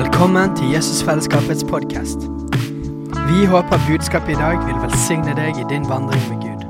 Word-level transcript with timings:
Velkommen 0.00 0.56
til 0.56 0.70
Jesusfellesskapets 0.72 1.64
podkast. 1.64 2.18
Vi 3.28 3.46
håper 3.46 3.80
budskapet 3.88 4.32
i 4.32 4.38
dag 4.38 4.56
vil 4.64 4.78
velsigne 4.80 5.34
deg 5.36 5.58
i 5.60 5.64
din 5.68 5.82
vandring 5.88 6.22
med 6.30 6.38
Gud. 6.40 6.62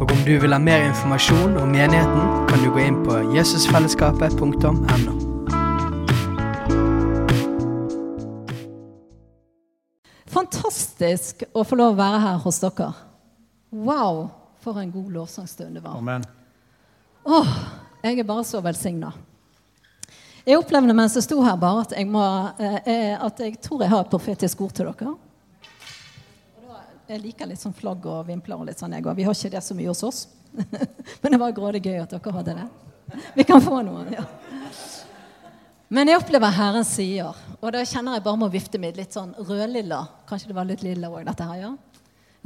Og 0.00 0.02
om 0.12 0.18
du 0.26 0.34
vil 0.42 0.52
ha 0.52 0.58
mer 0.60 0.82
informasjon 0.84 1.56
om 1.56 1.70
menigheten, 1.72 2.26
kan 2.50 2.58
du 2.60 2.68
gå 2.74 2.82
inn 2.84 2.98
på 3.06 3.14
jesusfellesskapet.no. 3.32 5.14
Fantastisk 10.36 11.46
å 11.56 11.64
få 11.64 11.78
lov 11.80 11.94
å 11.94 12.00
være 12.02 12.18
her 12.26 12.42
hos 12.44 12.60
dere. 12.60 12.90
Wow, 13.72 14.26
for 14.60 14.82
en 14.82 14.92
god 14.92 15.16
lovsangstund 15.16 15.80
det 15.80 15.84
var. 15.86 15.96
Amen. 15.96 16.28
Åh, 17.24 17.56
jeg 18.04 18.20
er 18.20 18.28
bare 18.34 18.44
så 18.44 18.60
velsigna. 18.60 19.14
Jeg 20.46 20.60
opplevde 20.60 20.94
mens 20.94 21.16
jeg 21.18 21.24
sto 21.26 21.40
her, 21.42 21.56
bare 21.58 21.82
at 21.82 21.92
jeg, 21.96 22.06
må, 22.06 22.22
eh, 22.62 23.14
at 23.18 23.40
jeg 23.42 23.56
tror 23.58 23.80
jeg 23.82 23.90
har 23.90 24.04
et 24.04 24.12
profetisk 24.12 24.60
ord 24.62 24.76
til 24.78 24.86
dere. 24.86 25.14
Jeg 27.10 27.22
liker 27.22 27.48
litt 27.50 27.58
sånn 27.58 27.74
flagg 27.74 28.06
og 28.06 28.28
vimpler 28.28 28.58
og 28.58 28.68
litt 28.68 28.78
sånn, 28.78 28.94
jeg 28.94 29.02
òg. 29.02 29.16
Vi 29.18 29.26
har 29.26 29.34
ikke 29.34 29.50
det 29.56 29.62
så 29.66 29.74
mye 29.78 29.90
hos 29.90 30.04
oss. 30.06 30.20
Men 31.22 31.34
det 31.34 31.40
var 31.42 31.54
grådig 31.54 31.82
gøy 31.82 31.98
at 32.02 32.14
dere 32.14 32.34
hadde 32.38 32.54
det. 32.60 32.66
Vi 33.34 33.46
kan 33.46 33.62
få 33.62 33.80
noe. 33.86 34.06
ja. 34.14 34.22
Men 35.90 36.10
jeg 36.10 36.18
opplever 36.18 36.54
Herren 36.54 36.86
sier, 36.86 37.34
og 37.60 37.70
da 37.74 37.82
kjenner 37.86 38.16
jeg 38.16 38.24
bare 38.24 38.38
med 38.38 38.48
å 38.48 38.54
vifte 38.54 38.78
med 38.82 38.98
litt 38.98 39.14
sånn 39.14 39.34
rødlilla. 39.38 40.00
Kanskje 40.30 40.50
det 40.50 40.58
var 40.58 40.66
litt 40.66 40.82
lilla 40.86 41.10
òg, 41.10 41.22
dette 41.26 41.46
her, 41.46 41.60
ja? 41.62 41.72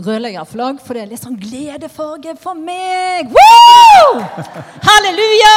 Rødlilla 0.00 0.44
flagg, 0.48 0.80
for 0.84 0.96
det 0.96 1.04
er 1.04 1.12
litt 1.12 1.24
sånn 1.24 1.36
gledefarge 1.40 2.36
for 2.40 2.56
meg. 2.56 3.32
Woo! 3.32 4.24
Halleluja! 4.88 5.56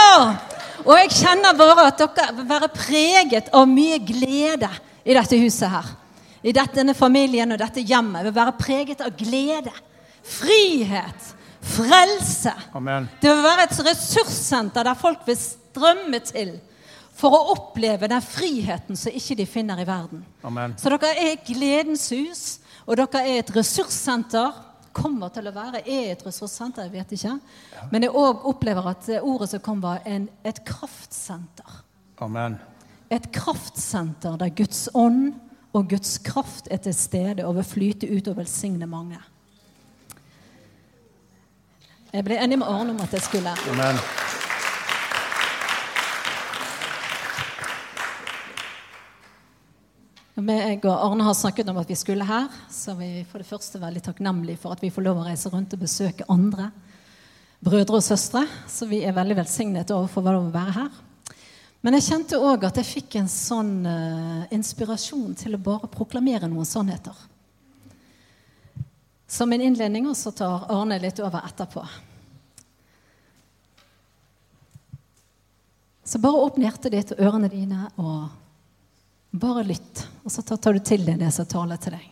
Og 0.81 0.95
jeg 0.97 1.11
kjenner 1.19 1.57
bare 1.57 1.87
at 1.91 2.01
dere 2.01 2.33
vil 2.39 2.49
være 2.49 2.71
preget 2.73 3.51
av 3.53 3.69
mye 3.69 3.99
glede 4.03 4.69
i 5.05 5.15
dette 5.15 5.39
huset 5.39 5.69
her. 5.69 5.93
I 6.43 6.51
denne 6.55 6.95
familien 6.97 7.55
og 7.55 7.61
dette 7.61 7.83
hjemmet 7.85 8.25
vil 8.25 8.35
være 8.35 8.57
preget 8.59 9.03
av 9.05 9.13
glede, 9.15 9.71
frihet, 10.27 11.29
frelse. 11.63 12.51
Amen. 12.75 13.07
Det 13.21 13.31
vil 13.31 13.45
være 13.45 13.69
et 13.69 13.79
ressurssenter 13.87 14.89
der 14.89 14.99
folk 14.99 15.23
vil 15.27 15.39
strømme 15.39 16.19
til 16.27 16.57
for 17.13 17.35
å 17.37 17.53
oppleve 17.53 18.09
den 18.09 18.23
friheten 18.25 18.97
som 18.99 19.13
ikke 19.13 19.37
de 19.39 19.47
finner 19.47 19.79
i 19.79 19.87
verden. 19.87 20.25
Amen. 20.43 20.75
Så 20.81 20.91
dere 20.91 21.13
er 21.13 21.35
et 21.35 21.47
gledens 21.47 22.09
hus, 22.11 22.43
og 22.83 22.97
dere 22.99 23.21
er 23.23 23.43
et 23.43 23.55
ressurssenter. 23.55 24.51
Kommer 24.93 25.31
til 25.33 25.49
å 25.49 25.55
være 25.55 25.81
er 25.89 26.11
et 26.13 26.25
ressurssenter, 26.25 26.85
jeg 26.85 26.93
vet 26.93 27.15
ikke. 27.17 27.37
Men 27.91 28.05
jeg 28.05 28.13
òg 28.13 28.45
opplever 28.49 28.91
at 28.91 29.09
ordet 29.21 29.49
som 29.49 29.63
kom, 29.65 29.81
var 29.81 30.05
en, 30.05 30.27
et 30.45 30.61
kraftsenter. 30.67 31.81
Amen. 32.21 32.59
Et 33.13 33.25
kraftsenter 33.33 34.37
der 34.41 34.53
Guds 34.53 34.87
ånd 34.93 35.33
og 35.73 35.89
Guds 35.89 36.19
kraft 36.25 36.69
er 36.71 36.81
til 36.85 36.93
stede 36.93 37.45
og 37.45 37.57
vil 37.57 37.69
flyte 37.69 38.09
ut 38.09 38.29
og 38.29 38.37
velsigne 38.37 38.89
mange. 38.89 39.19
Jeg 42.13 42.25
ble 42.27 42.37
enig 42.37 42.61
med 42.61 42.69
Arne 42.69 42.93
om 42.93 43.01
at 43.01 43.13
jeg 43.17 43.25
skulle 43.25 43.55
Amen. 43.73 43.97
Jeg 50.43 50.81
og 50.83 50.91
Arne 50.91 51.23
har 51.23 51.35
snakket 51.37 51.69
om 51.71 51.77
at 51.79 51.87
vi 51.87 51.95
skulle 51.95 52.25
her, 52.27 52.49
så 52.71 52.95
vi 52.97 53.05
er 53.21 53.27
for 53.29 53.39
det 53.39 53.47
første 53.47 53.79
veldig 53.79 54.01
takknemlige 54.03 54.59
for 54.59 54.75
at 54.75 54.81
vi 54.83 54.89
får 54.91 55.05
lov 55.05 55.21
å 55.21 55.25
reise 55.27 55.51
rundt 55.53 55.75
og 55.75 55.83
besøke 55.83 56.27
andre 56.31 56.67
brødre 57.63 58.01
og 58.01 58.03
søstre. 58.03 58.41
Så 58.67 58.89
vi 58.89 59.03
er 59.05 59.15
veldig 59.15 59.37
velsignet 59.39 59.93
overfor 59.95 60.25
hva 60.25 60.33
det 60.35 60.41
å 60.41 60.51
være 60.55 60.75
her. 60.79 60.99
Men 61.83 61.97
jeg 61.97 62.07
kjente 62.09 62.41
òg 62.43 62.67
at 62.67 62.79
jeg 62.79 62.89
fikk 62.89 63.17
en 63.19 63.31
sånn 63.31 63.71
uh, 63.87 64.43
inspirasjon 64.55 65.31
til 65.39 65.55
å 65.55 65.63
bare 65.63 65.91
proklamere 65.91 66.47
noen 66.51 66.67
sannheter. 66.67 67.15
Som 69.27 69.55
en 69.55 69.63
innledning, 69.63 70.07
og 70.11 70.19
så 70.19 70.31
tar 70.35 70.67
Arne 70.71 70.99
litt 71.03 71.23
over 71.23 71.43
etterpå. 71.43 71.87
Så 76.03 76.19
bare 76.19 76.47
åpne 76.47 76.67
hjertet 76.67 76.93
ditt 76.93 77.13
og 77.15 77.21
ørene 77.23 77.51
dine 77.51 77.87
og 77.95 78.42
bare 79.33 79.65
lytt, 79.65 80.05
og 80.23 80.31
så 80.31 80.43
tar 80.45 80.75
du 80.75 80.83
til 80.85 81.05
deg 81.07 81.19
det 81.21 81.31
som 81.33 81.47
taler 81.49 81.79
til 81.81 81.95
deg. 81.97 82.09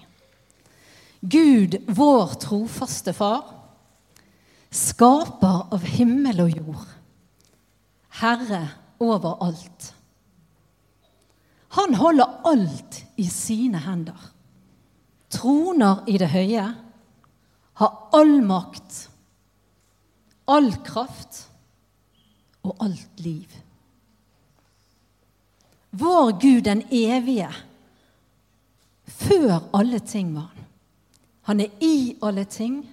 Gud, 1.21 1.77
vår 1.93 2.35
trofaste 2.41 3.13
Far, 3.13 3.43
skaper 4.71 5.67
av 5.75 5.85
himmel 5.85 6.45
og 6.45 6.55
jord, 6.55 6.85
Herre 8.21 8.63
over 9.01 9.37
alt. 9.45 9.91
Han 11.77 11.93
holder 11.95 12.41
alt 12.49 12.97
i 13.21 13.27
sine 13.31 13.79
hender, 13.85 14.17
troner 15.31 16.01
i 16.11 16.17
det 16.19 16.31
høye, 16.33 16.65
har 17.81 18.17
all 18.17 18.33
makt, 18.43 19.05
all 20.51 20.73
kraft 20.83 21.45
og 22.67 22.75
alt 22.83 23.23
liv. 23.23 23.47
Vår 25.91 26.31
Gud 26.41 26.61
den 26.63 26.83
evige. 26.89 27.49
Før 29.05 29.59
alle 29.73 29.99
ting 29.99 30.35
var 30.35 30.51
han. 30.55 30.67
Han 31.41 31.59
er 31.59 31.83
i 31.83 32.15
alle 32.23 32.43
ting, 32.45 32.83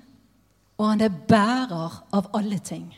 og 0.78 0.88
han 0.88 1.00
er 1.00 1.14
bærer 1.28 1.98
av 2.12 2.30
alle 2.34 2.58
ting. 2.58 2.88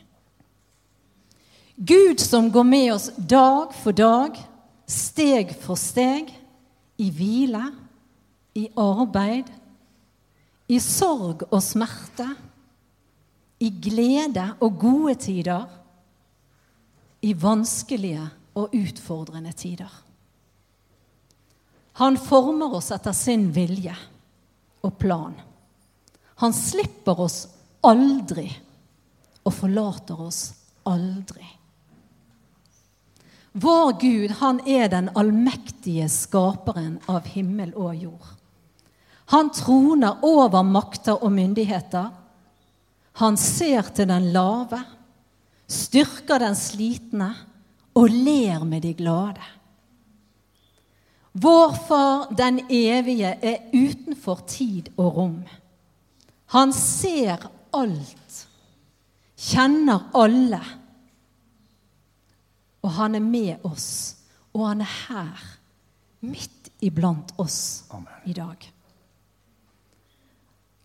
Gud 1.75 2.21
som 2.21 2.51
går 2.51 2.63
med 2.63 2.93
oss 2.93 3.09
dag 3.17 3.73
for 3.73 3.91
dag, 3.91 4.37
steg 4.87 5.53
for 5.61 5.79
steg, 5.79 6.31
i 6.97 7.09
hvile, 7.09 7.63
i 8.55 8.67
arbeid, 8.77 9.49
i 10.69 10.79
sorg 10.79 11.45
og 11.49 11.61
smerte, 11.63 12.27
i 13.61 13.69
glede 13.81 14.47
og 14.59 14.77
gode 14.79 15.15
tider, 15.21 15.65
i 17.21 17.33
vanskelige 17.37 18.29
og 18.53 18.73
utfordrende 18.75 19.53
tider. 19.53 19.91
Han 21.99 22.17
former 22.17 22.75
oss 22.77 22.91
etter 22.95 23.15
sin 23.15 23.49
vilje 23.53 23.95
og 24.81 24.97
plan. 24.99 25.33
Han 26.41 26.53
slipper 26.55 27.19
oss 27.21 27.43
aldri 27.85 28.47
og 29.43 29.53
forlater 29.53 30.21
oss 30.21 30.43
aldri. 30.89 31.45
Vår 33.51 33.91
Gud, 33.99 34.31
han 34.39 34.61
er 34.67 34.87
den 34.87 35.09
allmektige 35.17 36.07
skaperen 36.09 36.95
av 37.11 37.27
himmel 37.27 37.73
og 37.75 37.95
jord. 37.99 38.29
Han 39.35 39.51
troner 39.55 40.23
over 40.27 40.63
makter 40.63 41.19
og 41.19 41.33
myndigheter. 41.35 42.09
Han 43.19 43.37
ser 43.39 43.91
til 43.95 44.07
den 44.07 44.31
lave, 44.31 44.79
styrker 45.67 46.39
den 46.39 46.55
slitne 46.55 47.33
og 47.93 48.09
ler 48.09 48.63
med 48.63 48.81
de 48.81 48.93
glade. 48.93 49.47
Vår 51.31 51.75
Far 51.87 52.31
den 52.35 52.59
evige 52.69 53.31
er 53.41 53.71
utenfor 53.73 54.43
tid 54.47 54.91
og 54.97 55.17
rom. 55.17 55.43
Han 56.51 56.73
ser 56.75 57.47
alt, 57.73 58.47
kjenner 59.39 60.09
alle. 60.15 60.59
Og 62.83 62.91
han 62.91 63.15
er 63.15 63.23
med 63.23 63.63
oss, 63.63 64.17
og 64.53 64.67
han 64.67 64.83
er 64.83 64.93
her, 65.07 65.45
midt 66.19 66.71
iblant 66.83 67.31
oss 67.39 67.85
Amen. 67.93 68.11
i 68.25 68.33
dag. 68.33 68.67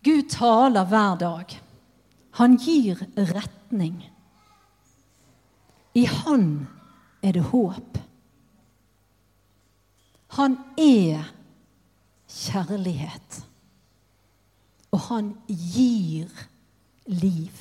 Gud 0.03 0.29
taler 0.31 0.87
hver 0.87 1.17
dag. 1.19 1.57
Han 2.39 2.55
gir 2.61 3.01
retning. 3.17 3.99
I 5.97 6.05
Han 6.05 6.67
er 7.21 7.31
det 7.31 7.43
håp. 7.43 7.97
Han 10.37 10.57
er 10.77 11.23
kjærlighet. 12.27 13.41
Og 14.91 14.99
han 15.09 15.33
gir 15.47 16.31
liv. 17.05 17.51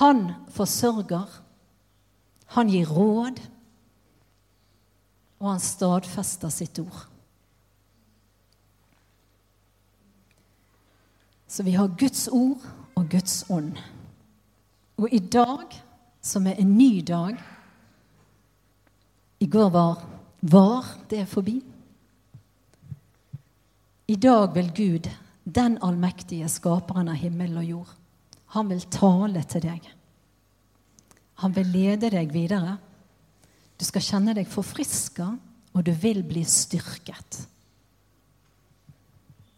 Han 0.00 0.32
forsørger. 0.54 1.40
Han 2.56 2.70
gir 2.70 2.86
råd. 2.90 3.40
Og 5.40 5.50
han 5.50 5.60
stadfester 5.60 6.52
sitt 6.52 6.78
ord. 6.78 7.06
Så 11.54 11.62
vi 11.62 11.70
har 11.70 11.92
Guds 11.98 12.28
ord 12.28 12.62
og 12.94 13.10
Guds 13.10 13.44
ånd. 13.50 13.76
Og 14.96 15.12
i 15.12 15.18
dag, 15.18 15.83
som 16.24 16.46
er 16.48 16.60
en 16.60 16.72
ny 16.78 17.02
dag 17.04 17.36
I 19.38 19.46
går 19.50 19.70
var 19.70 20.02
var 20.44 20.84
det 21.08 21.22
forbi. 21.26 21.54
I 24.06 24.16
dag 24.20 24.52
vil 24.52 24.70
Gud, 24.76 25.06
den 25.44 25.78
allmektige 25.80 26.48
skaperen 26.52 27.08
av 27.08 27.16
himmel 27.16 27.56
og 27.56 27.64
jord, 27.64 27.92
han 28.52 28.68
vil 28.68 28.84
tale 28.92 29.40
til 29.48 29.64
deg. 29.64 29.86
Han 31.40 31.56
vil 31.56 31.72
lede 31.72 32.12
deg 32.12 32.28
videre. 32.32 32.76
Du 33.80 33.86
skal 33.88 34.04
kjenne 34.04 34.36
deg 34.36 34.52
forfriska 34.52 35.32
Og 35.74 35.82
du 35.82 35.90
vil 35.90 36.20
bli 36.22 36.44
styrket. 36.46 37.40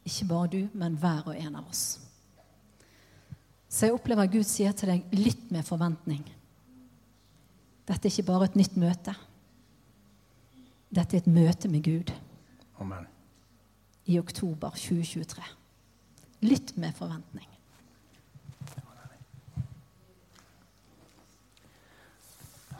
Ikke 0.09 0.25
bare 0.31 0.49
du, 0.49 0.63
men 0.73 0.95
hver 0.97 1.27
og 1.29 1.37
en 1.37 1.59
av 1.61 1.67
oss. 1.69 1.99
Så 3.69 3.85
jeg 3.85 3.97
opplever 3.99 4.25
at 4.25 4.33
Gud 4.33 4.47
sier 4.49 4.73
til 4.73 4.95
deg, 4.95 5.03
lytt 5.13 5.51
med 5.53 5.67
forventning. 5.67 6.23
Dette 7.87 8.09
er 8.09 8.13
ikke 8.13 8.27
bare 8.27 8.49
et 8.49 8.57
nytt 8.59 8.77
møte. 8.81 9.15
Dette 10.91 11.17
er 11.17 11.23
et 11.23 11.31
møte 11.31 11.69
med 11.71 11.85
Gud 11.87 12.13
Amen. 12.81 13.07
i 14.07 14.19
oktober 14.19 14.75
2023. 14.75 15.43
Lytt 16.47 16.75
med 16.77 16.95
forventning. 16.99 17.47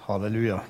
Halleluja. 0.07 0.61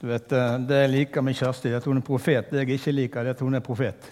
Du 0.00 0.06
vet, 0.08 0.32
eh, 0.32 0.58
Det 0.58 0.80
jeg 0.80 0.90
liker 0.90 1.22
med 1.22 1.36
Kjersti, 1.36 1.68
er 1.68 1.76
at 1.76 1.84
hun 1.84 1.96
er 1.96 2.00
profet. 2.00 2.50
Det 2.50 2.64
jeg 2.64 2.78
ikke 2.78 2.92
liker, 2.92 3.20
er 3.20 3.30
at 3.30 3.40
hun 3.40 3.54
er 3.54 3.60
profet. 3.60 4.10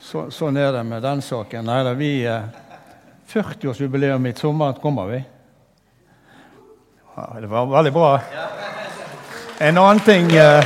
Så, 0.00 0.30
sånn 0.30 0.56
er 0.56 0.72
det 0.72 0.84
med 0.86 1.02
den 1.02 1.20
saken. 1.20 1.64
Nei 1.64 1.82
da, 1.82 1.92
vi 1.94 2.10
eh, 3.26 3.42
40-årsjubileum 3.42 4.26
i 4.26 4.32
sommer 4.32 4.72
kommer 4.72 5.06
vi. 5.06 5.24
Det 7.40 7.46
var 7.46 7.66
veldig 7.66 7.92
bra. 7.92 8.20
En 9.58 9.78
annen 9.78 10.00
ting 10.00 10.32
eh, 10.36 10.64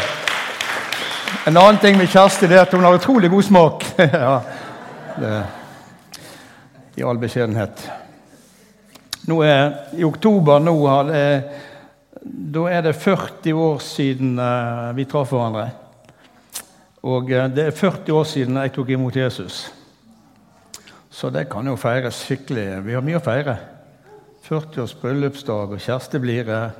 En 1.47 1.57
annen 1.57 1.79
ting 1.79 1.97
med 1.97 2.09
Kjersti 2.11 2.47
er 2.51 2.61
at 2.65 2.73
hun 2.73 2.85
har 2.85 2.95
utrolig 2.99 3.31
god 3.31 3.45
smak. 3.45 3.85
ja, 3.97 4.43
det, 5.17 5.43
I 6.95 7.03
all 7.07 7.19
beskjedenhet. 7.19 7.81
Nå 9.31 9.41
er, 9.47 9.71
I 9.97 10.05
oktober 10.05 10.61
nå 10.61 10.75
det, 11.09 11.25
da 12.21 12.67
er 12.69 12.83
det 12.85 12.97
40 12.99 13.53
år 13.57 13.79
siden 13.79 14.39
eh, 14.39 14.91
vi 14.99 15.07
traff 15.09 15.33
hverandre. 15.33 15.71
Og 17.07 17.31
eh, 17.33 17.49
det 17.49 17.71
er 17.71 17.77
40 17.77 18.12
år 18.12 18.25
siden 18.29 18.61
jeg 18.61 18.75
tok 18.75 18.91
imot 18.91 19.17
Jesus. 19.17 19.69
Så 21.11 21.31
det 21.35 21.49
kan 21.51 21.67
jo 21.67 21.75
feires 21.79 22.23
skikkelig. 22.23 22.67
Vi 22.87 22.95
har 22.95 23.03
mye 23.03 23.19
å 23.19 23.25
feire. 23.25 23.57
40-års 24.47 24.95
bryllupsdag, 25.03 25.75
og 25.75 25.83
Kjersti 25.83 26.21
blir 26.23 26.49
eh, 26.51 26.79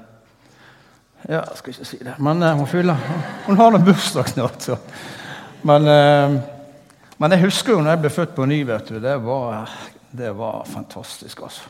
Ja, 1.29 1.43
jeg 1.43 1.59
skal 1.59 1.75
ikke 1.75 1.89
si 1.91 1.99
det, 2.03 2.15
men 2.23 2.41
eh, 2.43 2.57
hun 2.57 2.71
fyller 2.71 3.03
Hun 3.47 3.59
har 3.61 3.75
nå 3.75 3.83
bursdag 3.85 4.31
snart, 4.33 4.63
så. 4.65 4.79
Men, 5.67 5.87
eh, 5.91 6.39
men 7.21 7.35
jeg 7.35 7.45
husker 7.45 7.75
jo 7.75 7.83
når 7.83 7.97
jeg 7.97 8.03
ble 8.05 8.15
født 8.15 8.33
på 8.39 8.49
ny, 8.49 8.63
vet 8.71 8.95
du. 8.95 8.97
Det 9.03 9.19
var, 9.27 9.77
det 10.17 10.33
var 10.39 10.65
fantastisk, 10.71 11.45
altså. 11.45 11.69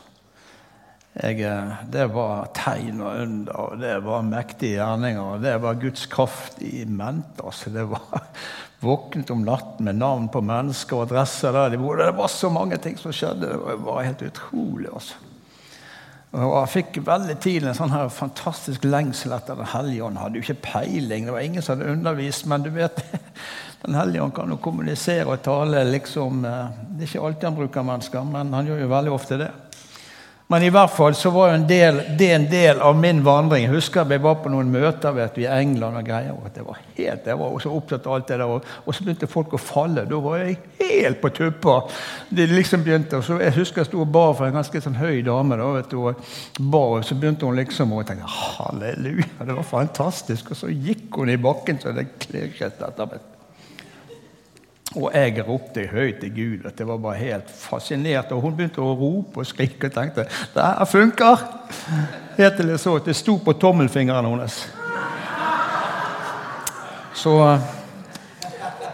Jeg, 1.11 1.43
det 1.91 2.05
var 2.13 2.53
tegn 2.55 3.01
og 3.03 3.17
under, 3.25 3.57
og 3.59 3.81
det 3.81 3.97
var 4.05 4.21
mektige 4.23 4.77
gjerninger. 4.77 5.33
og 5.33 5.41
Det 5.43 5.57
var 5.59 5.81
Guds 5.81 6.05
kraft 6.07 6.61
i 6.63 6.85
mente. 6.87 7.43
Altså. 7.43 7.73
Det 7.73 7.83
var 7.91 8.29
våknet 8.81 9.29
om 9.29 9.43
natten 9.45 9.85
med 9.85 9.99
navn 10.01 10.29
på 10.33 10.41
mennesker 10.41 10.97
og 10.97 11.09
adresser 11.09 11.53
der 11.53 11.73
de 11.73 11.81
bodde. 11.81 12.07
Det 12.07 12.17
var 12.17 12.31
så 12.33 12.49
mange 12.49 12.79
ting 12.81 12.97
som 12.97 13.13
skjedde. 13.13 13.51
Det 13.53 13.75
var 13.85 14.01
helt 14.07 14.23
utrolig. 14.25 14.89
altså. 14.93 15.19
Og 16.31 16.53
Jeg 16.55 16.71
fikk 16.71 17.01
veldig 17.03 17.35
tidlig 17.43 17.69
en 17.69 17.77
sånn 17.77 17.91
her 17.91 18.11
fantastisk 18.13 18.85
lengsel 18.87 19.35
etter 19.35 19.59
Den 19.59 19.67
hellige 19.73 20.05
ånd. 20.07 20.19
Hadde 20.21 20.39
jo 20.39 20.45
ikke 20.45 20.63
peiling, 20.63 21.27
det 21.27 21.35
var 21.35 21.43
ingen 21.43 21.65
som 21.65 21.75
hadde 21.75 21.91
undervist, 21.91 22.47
men 22.47 22.63
du 22.63 22.71
vet 22.73 23.03
Den 23.83 23.97
hellige 23.97 24.23
ånd 24.23 24.33
kan 24.37 24.53
jo 24.53 24.59
kommunisere 24.61 25.27
og 25.27 25.41
tale 25.43 25.83
liksom 25.89 26.45
eh, 26.45 26.79
Det 26.93 27.03
er 27.03 27.09
ikke 27.09 27.25
alltid 27.27 27.49
han 27.49 27.57
bruker 27.57 27.85
mennesker, 27.85 28.25
men 28.33 28.53
han 28.53 28.69
gjør 28.69 28.83
jo 28.85 28.91
veldig 28.93 29.13
ofte 29.13 29.39
det. 29.41 29.51
Men 30.51 30.65
i 30.67 30.69
hvert 30.73 30.91
fall 30.91 31.13
så 31.15 31.29
var 31.31 31.53
en 31.53 31.63
del, 31.63 32.01
det 32.19 32.27
en 32.35 32.45
del 32.51 32.81
av 32.83 32.97
min 32.99 33.21
vandring. 33.23 33.63
Jeg 33.63 33.71
husker 33.71 34.09
jeg 34.11 34.19
var 34.19 34.41
på 34.43 34.49
noen 34.51 34.67
møter 34.73 35.13
vet 35.15 35.37
du, 35.37 35.45
i 35.45 35.47
England 35.47 35.95
og 36.01 36.03
greier. 36.09 36.33
og 36.35 36.49
det 36.51 36.65
var 36.67 36.81
helt, 36.97 37.27
Jeg 37.29 37.39
var 37.39 37.55
også 37.55 37.71
opptatt 37.71 38.09
av 38.09 38.17
alt 38.17 38.27
det 38.27 38.39
der. 38.41 38.51
Og, 38.57 38.67
og 38.83 38.95
så 38.95 39.05
begynte 39.05 39.31
folk 39.31 39.55
å 39.55 39.61
falle. 39.61 40.03
Da 40.09 40.19
var 40.19 40.41
jeg 40.41 40.57
helt 40.81 41.21
på 41.21 41.31
tuppa. 41.37 41.77
Det 42.27 42.49
liksom 42.51 42.83
begynte, 42.83 43.21
og 43.21 43.23
så 43.23 43.39
Jeg 43.39 43.55
husker 43.61 43.85
jeg 43.85 43.91
sto 43.93 44.03
og 44.03 44.11
ba 44.11 44.25
for 44.33 44.49
en 44.49 44.59
ganske 44.59 44.83
sånn 44.83 44.99
høy 44.99 45.21
dame. 45.23 45.55
da, 45.55 45.71
vet 45.77 45.91
du, 45.95 45.99
og 46.03 46.19
bar, 46.59 46.97
og 46.97 47.05
Så 47.07 47.15
begynte 47.15 47.47
hun 47.47 47.55
liksom, 47.55 47.95
jeg 48.01 48.11
tenkte 48.11 48.27
halleluja, 48.27 49.45
det 49.45 49.55
var 49.55 49.63
fantastisk. 49.71 50.51
Og 50.51 50.57
så 50.65 50.67
gikk 50.67 51.15
hun 51.15 51.31
i 51.31 51.39
bakken 51.39 51.79
så 51.79 51.95
det 51.95 52.09
klirret 52.19 52.75
etter 52.75 53.07
meg. 53.07 53.23
Og 54.95 55.11
jeg 55.15 55.43
ropte 55.47 55.85
høyt 55.87 56.19
til 56.19 56.33
Gud. 56.35 56.65
at 56.67 56.79
Jeg 56.79 56.87
var 56.87 56.97
bare 56.97 57.15
helt 57.15 57.51
fascinert. 57.51 58.31
Og 58.31 58.41
hun 58.41 58.55
begynte 58.55 58.81
å 58.83 58.95
rope 58.95 59.39
og 59.39 59.47
skrike 59.47 59.87
og 59.87 59.95
tenkte 59.95 60.25
det 60.27 60.65
her 60.65 60.85
funker! 60.85 61.45
Helt 62.37 62.57
til 62.57 62.71
jeg 62.73 62.79
så 62.79 62.95
at 62.99 63.07
det 63.07 63.15
sto 63.15 63.37
på 63.39 63.53
tommelfingeren 63.53 64.27
hennes. 64.27 64.57
Så 67.13 67.37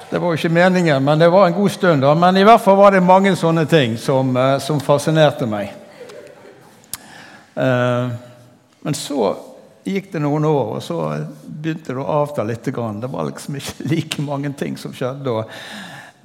det 0.10 0.20
var 0.22 0.28
jo 0.28 0.38
ikke 0.38 0.54
meningen, 0.54 1.04
men 1.04 1.20
det 1.20 1.32
var 1.32 1.48
en 1.48 1.54
god 1.54 1.70
stund. 1.70 2.02
da. 2.02 2.14
Men 2.14 2.38
i 2.38 2.44
hvert 2.44 2.62
fall 2.62 2.78
var 2.78 2.92
det 2.92 3.04
mange 3.04 3.36
sånne 3.36 3.66
ting 3.66 3.98
som, 3.98 4.38
eh, 4.38 4.60
som 4.60 4.80
fascinerte 4.80 5.46
meg. 5.46 5.74
Eh, 7.56 8.10
men 8.82 8.94
så 8.94 9.36
gikk 9.94 10.12
det 10.14 10.22
noen 10.24 10.46
år, 10.48 10.78
og 10.78 10.84
så 10.84 11.02
begynte 11.48 11.94
det 11.94 12.02
å 12.04 12.08
avta 12.22 12.46
litt. 12.48 12.66
Det 12.66 13.12
var 13.12 13.30
liksom 13.30 13.60
ikke 13.60 13.88
like 13.94 14.26
mange 14.26 14.54
ting 14.58 14.78
som 14.80 14.96
skjedde. 14.96 15.34
Og, 15.34 15.52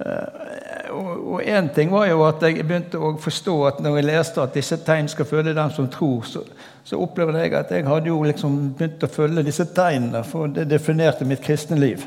eh, 0.05 1.53
én 1.53 1.69
ting 1.73 1.91
var 1.91 2.07
jo 2.09 2.23
at 2.27 2.43
jeg 2.43 2.63
begynte 2.63 2.99
å 2.99 3.15
forstå 3.21 3.55
at 3.67 3.79
når 3.83 3.99
jeg 3.99 4.09
leste 4.09 4.43
at 4.43 4.57
disse 4.57 4.77
tegn 4.85 5.09
skal 5.11 5.29
følge 5.29 5.55
dem 5.57 5.71
som 5.73 5.89
tror, 5.91 6.25
så, 6.29 6.43
så 6.83 6.99
opplevde 7.01 7.41
jeg 7.41 7.55
at 7.57 7.71
jeg 7.71 7.87
hadde 7.87 8.11
jo 8.11 8.19
liksom 8.27 8.59
begynt 8.77 9.05
å 9.05 9.11
følge 9.11 9.45
disse 9.47 9.65
tegnene, 9.75 10.23
for 10.27 10.51
det 10.51 10.67
definerte 10.71 11.27
mitt 11.27 11.43
kristne 11.43 11.79
liv. 11.79 12.05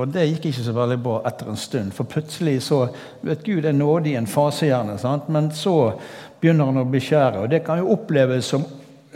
Og 0.00 0.08
det 0.08 0.26
gikk 0.30 0.48
ikke 0.48 0.64
så 0.64 0.72
veldig 0.72 0.96
bra 1.04 1.18
etter 1.28 1.50
en 1.50 1.58
stund. 1.60 1.92
For 1.92 2.08
plutselig 2.08 2.62
så 2.64 2.86
vet 3.26 3.44
Gud 3.44 3.66
er 3.68 3.76
nådig 3.76 4.14
i 4.14 4.20
en 4.20 4.30
fase, 4.30 4.70
gjerne, 4.70 4.96
sant? 5.00 5.28
men 5.28 5.50
så 5.52 5.92
begynner 6.40 6.70
han 6.70 6.80
å 6.80 6.88
beskjære. 6.88 7.42
Og 7.42 7.50
det 7.52 7.60
kan 7.66 7.82
jo 7.82 7.90
oppleves 7.92 8.48
som 8.54 8.64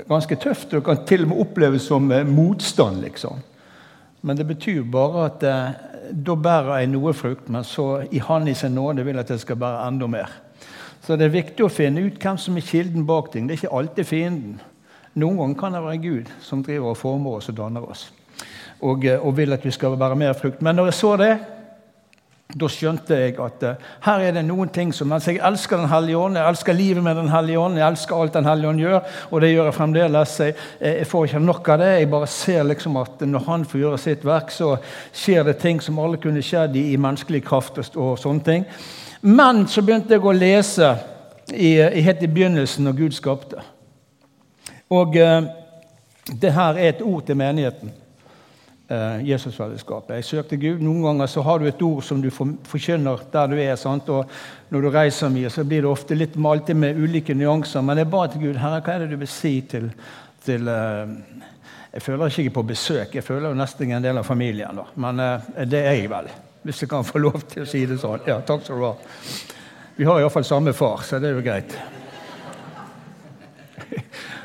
ganske 0.09 0.37
tøft. 0.37 0.71
Det 0.71 0.85
kan 0.85 1.05
til 1.07 1.25
og 1.25 1.33
med 1.33 1.43
oppleves 1.45 1.89
som 1.89 2.11
eh, 2.13 2.27
motstand, 2.27 3.03
liksom. 3.05 3.43
Men 4.25 4.37
det 4.37 4.47
betyr 4.49 4.83
bare 4.89 5.27
at 5.29 5.45
eh, 5.45 5.75
da 6.13 6.37
bærer 6.37 6.81
jeg 6.81 6.93
noe 6.93 7.13
frukt, 7.17 7.49
men 7.49 7.65
så 7.65 8.05
i 8.11 8.21
Han 8.25 8.49
i 8.49 8.55
sin 8.55 8.75
nåde 8.75 9.05
vil 9.05 9.19
at 9.19 9.31
jeg 9.31 9.41
skal 9.41 9.61
bære 9.61 9.87
enda 9.89 10.07
mer. 10.07 10.33
Så 11.05 11.17
det 11.17 11.27
er 11.27 11.37
viktig 11.37 11.65
å 11.65 11.73
finne 11.73 12.07
ut 12.07 12.21
hvem 12.21 12.39
som 12.41 12.57
er 12.57 12.65
kilden 12.65 13.05
bak 13.07 13.33
ting. 13.33 13.47
Det 13.47 13.55
er 13.55 13.63
ikke 13.63 13.77
alltid 13.77 14.09
fienden. 14.09 14.61
Noen 15.15 15.37
ganger 15.39 15.59
kan 15.61 15.77
det 15.77 15.83
være 15.85 16.03
Gud 16.03 16.31
som 16.43 16.63
driver 16.65 16.95
og 16.95 16.99
former 16.99 17.37
oss 17.39 17.51
og 17.53 17.59
danner 17.59 17.85
oss. 17.85 18.07
Og, 18.81 19.05
eh, 19.05 19.21
og 19.21 19.37
vil 19.37 19.53
at 19.53 19.65
vi 19.65 19.73
skal 19.75 19.99
bære 20.01 20.17
mer 20.19 20.33
frukt. 20.33 20.63
Men 20.63 20.77
når 20.77 20.91
jeg 20.91 21.01
så 21.01 21.17
det, 21.21 21.35
da 22.55 22.69
skjønte 22.71 23.17
jeg 23.19 23.35
at 23.43 23.65
uh, 23.67 23.87
her 24.07 24.23
er 24.29 24.35
det 24.37 24.45
noen 24.47 24.71
ting 24.75 24.93
som 24.95 25.09
Mens 25.11 25.27
jeg 25.27 25.41
elsker 25.43 25.81
Den 25.81 25.91
hellige 25.91 26.19
ånd, 26.19 26.39
jeg 26.39 26.53
elsker 26.53 26.77
livet 26.77 27.03
med 27.03 27.17
Den 27.19 27.31
hellige 27.33 27.59
ånd, 27.59 27.79
jeg 27.79 27.87
elsker 27.87 28.17
alt 28.17 28.37
Den 28.37 28.47
hellige 28.49 28.71
ånd 28.71 28.83
gjør, 28.83 29.01
og 29.31 29.43
det 29.43 29.51
gjør 29.51 29.69
jeg 29.69 29.77
fremdeles. 29.79 30.35
Jeg, 30.41 30.55
jeg 30.81 31.09
får 31.11 31.27
ikke 31.27 31.41
nok 31.43 31.71
av 31.75 31.81
det. 31.83 31.89
Jeg 31.99 32.11
bare 32.13 32.29
ser 32.31 32.69
liksom 32.69 33.01
at 33.01 33.25
når 33.27 33.47
han 33.49 33.65
får 33.71 33.81
gjøre 33.81 33.99
sitt 34.05 34.27
verk, 34.27 34.55
så 34.55 34.71
skjer 35.11 35.49
det 35.49 35.57
ting 35.63 35.83
som 35.83 35.99
alle 36.03 36.21
kunne 36.23 36.45
skjedd 36.45 36.79
i, 36.79 36.87
i 36.95 37.01
menneskelig 37.01 37.43
kraft 37.47 37.81
og, 37.83 37.91
og, 37.97 38.15
sånne 38.23 38.47
ting. 38.47 38.69
Men 39.25 39.65
så 39.71 39.83
begynte 39.83 40.15
jeg 40.15 40.23
å 40.25 40.37
lese 40.37 40.95
i, 41.51 41.75
i 41.81 42.07
helt 42.07 42.23
i 42.23 42.31
begynnelsen 42.31 42.87
når 42.87 42.99
Gud 43.03 43.19
skapte. 43.19 43.67
Og 44.95 45.19
uh, 45.19 45.51
det 46.31 46.55
her 46.55 46.79
er 46.79 46.95
et 46.95 47.03
ord 47.05 47.27
til 47.27 47.39
menigheten 47.41 47.95
eh, 48.89 49.25
Jesusfellesskapet. 49.29 50.17
Jeg 50.17 50.25
søkte 50.25 50.59
Gud. 50.61 50.83
Noen 50.85 51.03
ganger 51.05 51.31
så 51.31 51.43
har 51.47 51.61
du 51.61 51.69
et 51.69 51.83
ord 51.83 52.03
som 52.05 52.23
du 52.23 52.31
forkynner 52.31 53.25
der 53.33 53.51
du 53.51 53.57
er. 53.59 53.75
Sant? 53.81 54.09
Og 54.13 54.31
når 54.71 54.85
du 54.85 54.91
reiser 54.95 55.33
mye, 55.33 55.51
så 55.53 55.65
blir 55.65 55.85
det 55.85 55.91
ofte 55.91 56.19
litt 56.19 56.37
malt 56.37 56.73
med 56.77 57.01
ulike 57.01 57.37
nyanser. 57.37 57.85
Men 57.85 58.03
jeg 58.03 58.11
ba 58.13 58.27
til 58.29 58.47
Gud 58.49 58.61
Herre, 58.63 58.83
hva 58.85 58.97
er 58.97 59.05
det 59.05 59.15
du 59.15 59.21
vil 59.23 59.31
si 59.31 59.57
til, 59.71 59.91
til 60.45 60.69
eh, 60.69 61.17
Jeg 61.95 62.03
føler 62.03 62.27
ikke 62.27 62.43
jeg 62.43 62.51
er 62.51 62.59
på 62.59 62.69
besøk. 62.69 63.15
Jeg 63.15 63.25
føler 63.25 63.51
jo 63.51 63.61
nesten 63.61 63.93
en 63.93 64.03
del 64.05 64.19
av 64.19 64.27
familien. 64.27 64.83
da. 64.83 64.89
Men 64.97 65.21
eh, 65.21 65.67
det 65.71 65.83
er 65.85 65.99
jeg 66.01 66.11
vel. 66.13 66.31
Hvis 66.65 66.83
jeg 66.83 66.89
kan 66.91 67.05
få 67.05 67.21
lov 67.21 67.43
til 67.49 67.65
å 67.65 67.69
si 67.69 67.85
det 67.87 68.01
sånn. 68.01 68.25
Ja, 68.27 68.41
takk 68.41 68.65
skal 68.65 68.81
du 68.81 68.89
ha. 68.89 68.95
Vi 69.97 70.07
har 70.09 70.19
iallfall 70.19 70.45
samme 70.45 70.73
far, 70.75 71.05
så 71.07 71.21
det 71.23 71.29
er 71.31 71.37
jo 71.37 71.45
greit. 71.45 71.77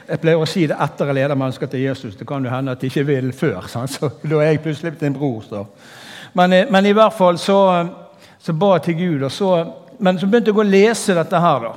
Jeg 0.10 0.22
pleier 0.24 0.42
å 0.42 0.48
si 0.50 0.64
det 0.66 0.78
etter 0.82 1.12
jeg 1.12 1.20
leder 1.20 1.38
mennesker 1.38 1.70
til 1.70 1.84
Jesus. 1.84 2.16
Det 2.18 2.26
kan 2.28 2.46
jo 2.46 2.50
hende 2.50 2.74
at 2.74 2.82
de 2.82 2.90
ikke 2.90 3.06
vil 3.06 3.34
før. 3.34 3.68
Sant? 3.70 3.94
Så 3.94 4.10
Da 4.24 4.40
er 4.40 4.56
jeg 4.56 4.64
plutselig 4.64 4.96
blitt 4.96 5.04
en 5.06 5.18
bror. 5.18 5.44
Så. 5.46 5.66
Men, 6.34 6.54
eh, 6.54 6.72
men, 6.72 6.86
i 6.86 6.96
hvert 6.98 7.14
fall 7.14 7.38
så, 7.38 7.60
så 8.42 8.54
ba 8.54 8.72
jeg 8.78 8.88
til 8.88 8.98
Gud. 9.04 9.28
Så, 9.30 9.52
men 10.00 10.18
så 10.18 10.28
begynte 10.28 10.50
jeg 10.50 10.58
å 10.58 10.66
lese 10.66 11.18
dette 11.18 11.44
her. 11.44 11.68
da. 11.68 11.76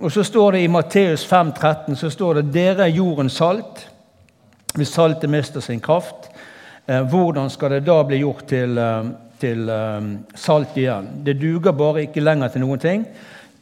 Og 0.00 0.12
så 0.12 0.24
står 0.24 0.52
det 0.52 0.60
i 0.64 0.68
Matteus 0.72 1.24
5, 1.28 1.52
13, 1.52 1.96
så 1.96 2.10
står 2.10 2.40
det 2.40 2.52
dere 2.52 2.86
er 2.86 2.94
jordens 2.96 3.40
salt. 3.40 3.86
Hvis 4.76 4.92
saltet 4.94 5.30
mister 5.30 5.60
sin 5.60 5.80
kraft, 5.80 6.30
eh, 6.86 7.00
hvordan 7.00 7.50
skal 7.50 7.70
det 7.70 7.82
da 7.88 8.02
bli 8.04 8.20
gjort 8.20 8.46
til, 8.48 8.78
eh, 8.78 9.10
til 9.40 9.68
eh, 9.68 10.00
salt 10.34 10.76
igjen? 10.76 11.08
Det 11.24 11.40
duger 11.40 11.72
bare 11.72 12.04
ikke 12.06 12.24
lenger 12.24 12.48
til 12.48 12.60
noen 12.60 12.78
ting 12.78 13.04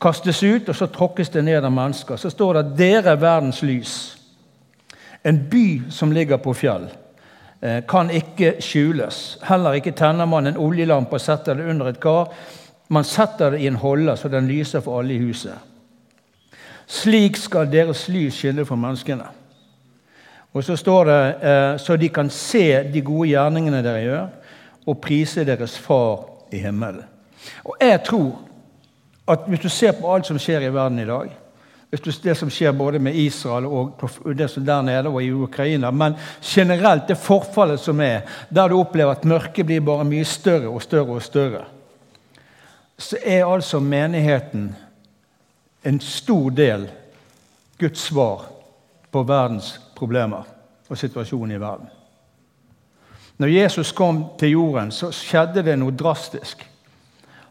kastes 0.00 0.42
ut, 0.42 0.68
og 0.68 0.76
så 0.76 0.86
tråkkes 0.86 1.28
det 1.28 1.42
ned 1.44 1.64
av 1.64 1.72
mennesker. 1.72 2.16
Så 2.16 2.30
står 2.30 2.52
det 2.52 2.64
at 2.64 2.78
'dere 2.78 3.12
er 3.12 3.16
verdens 3.16 3.62
lys'. 3.62 4.18
En 5.24 5.48
by 5.50 5.82
som 5.90 6.12
ligger 6.12 6.36
på 6.36 6.52
fjell, 6.52 6.88
eh, 7.62 7.82
kan 7.88 8.10
ikke 8.10 8.54
skjules. 8.60 9.38
Heller 9.42 9.72
ikke 9.72 9.92
tenner 9.92 10.26
man 10.26 10.46
en 10.46 10.56
oljelampe 10.56 11.14
og 11.14 11.20
setter 11.20 11.54
det 11.54 11.70
under 11.70 11.86
et 11.86 12.00
kar. 12.00 12.28
Man 12.88 13.04
setter 13.04 13.50
det 13.50 13.60
i 13.60 13.66
en 13.66 13.74
holder 13.74 14.14
så 14.14 14.28
den 14.28 14.48
lyser 14.48 14.80
for 14.80 14.98
alle 14.98 15.14
i 15.14 15.18
huset. 15.18 15.54
Slik 16.86 17.36
skal 17.36 17.72
deres 17.72 18.08
lys 18.08 18.34
skille 18.34 18.64
for 18.64 18.76
menneskene. 18.76 19.26
Og 20.54 20.64
så 20.64 20.76
står 20.76 21.04
det 21.04 21.34
eh, 21.42 21.76
så 21.76 21.96
de 21.96 22.08
kan 22.08 22.30
se 22.30 22.82
de 22.92 23.00
gode 23.00 23.28
gjerningene 23.28 23.82
dere 23.82 24.02
gjør, 24.02 24.26
og 24.86 25.00
prise 25.00 25.44
deres 25.44 25.78
Far 25.78 26.24
i 26.52 26.58
himmelen. 26.58 27.04
Og 27.64 27.76
jeg 27.80 28.00
tror 28.04 28.47
at 29.28 29.46
hvis 29.46 29.60
du 29.60 29.68
ser 29.68 29.92
på 29.92 30.08
alt 30.14 30.26
som 30.26 30.38
skjer 30.40 30.66
i 30.66 30.72
verden 30.72 30.98
i 30.98 31.06
dag 31.08 31.36
Det 31.90 32.34
som 32.36 32.50
skjer 32.50 32.72
både 32.72 32.98
med 32.98 33.16
Israel 33.16 33.64
og 33.66 34.02
det 34.36 34.50
som 34.50 34.64
der 34.64 34.82
nede 34.82 35.08
og 35.08 35.22
i 35.22 35.32
Ukraina, 35.32 35.90
men 35.90 36.16
generelt 36.42 37.08
det 37.08 37.16
forfallet 37.16 37.80
som 37.80 38.00
er, 38.00 38.20
der 38.50 38.68
du 38.68 38.76
opplever 38.80 39.10
at 39.10 39.24
mørket 39.24 39.66
blir 39.66 39.80
bare 39.80 40.04
mye 40.04 40.24
større 40.24 40.68
og 40.68 40.82
større 40.82 41.16
og 41.16 41.22
større, 41.22 41.64
så 42.98 43.16
er 43.24 43.46
altså 43.46 43.80
menigheten 43.80 44.76
en 45.84 46.00
stor 46.00 46.50
del 46.50 46.90
Guds 47.78 48.00
svar 48.00 48.44
på 49.10 49.22
verdens 49.22 49.80
problemer 49.96 50.44
og 50.88 50.98
situasjonen 50.98 51.56
i 51.56 51.60
verden. 51.60 51.88
Når 53.38 53.48
Jesus 53.48 53.92
kom 53.92 54.26
til 54.38 54.50
jorden, 54.50 54.90
så 54.92 55.08
skjedde 55.14 55.62
det 55.62 55.78
noe 55.78 55.94
drastisk. 55.94 56.67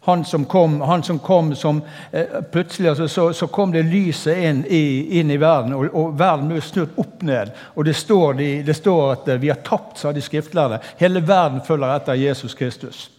Han 0.07 0.25
som 0.25 0.45
kom, 0.47 0.79
han 0.81 1.03
som, 1.03 1.19
kom 1.19 1.49
som 1.55 1.81
eh, 2.11 2.37
Plutselig 2.51 2.89
altså, 2.89 3.07
så, 3.11 3.33
så, 3.33 3.47
kom 3.51 3.73
det 3.75 3.81
lyset 3.83 4.37
inn 4.39 4.61
i, 4.63 5.19
inn 5.19 5.31
i 5.31 5.39
verden, 5.41 5.73
og, 5.75 5.89
og, 5.91 6.13
verden 6.19 6.47
ble 6.53 6.61
snudd 6.63 6.95
opp 6.95 7.25
ned. 7.27 7.51
Og 7.75 7.83
det 7.83 7.95
står, 7.99 8.37
de, 8.39 8.47
det 8.63 8.77
står 8.79 9.03
at 9.11 9.27
eh, 9.33 9.41
vi 9.41 9.51
har 9.51 9.59
tapt, 9.67 9.99
sa 9.99 10.13
de 10.15 10.23
skriftlærde. 10.23 10.79
Hele 11.01 11.19
verden 11.27 11.59
følger 11.67 11.91
etter 11.97 12.21
Jesus 12.21 12.55
Kristus. 12.55 13.09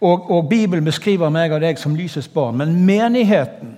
Og, 0.00 0.30
og 0.30 0.46
Bibelen 0.48 0.86
beskriver 0.86 1.32
meg 1.34 1.56
og 1.56 1.64
deg 1.66 1.82
som 1.82 1.98
lysets 1.98 2.30
barn. 2.30 2.62
Men 2.62 2.78
menigheten 2.86 3.74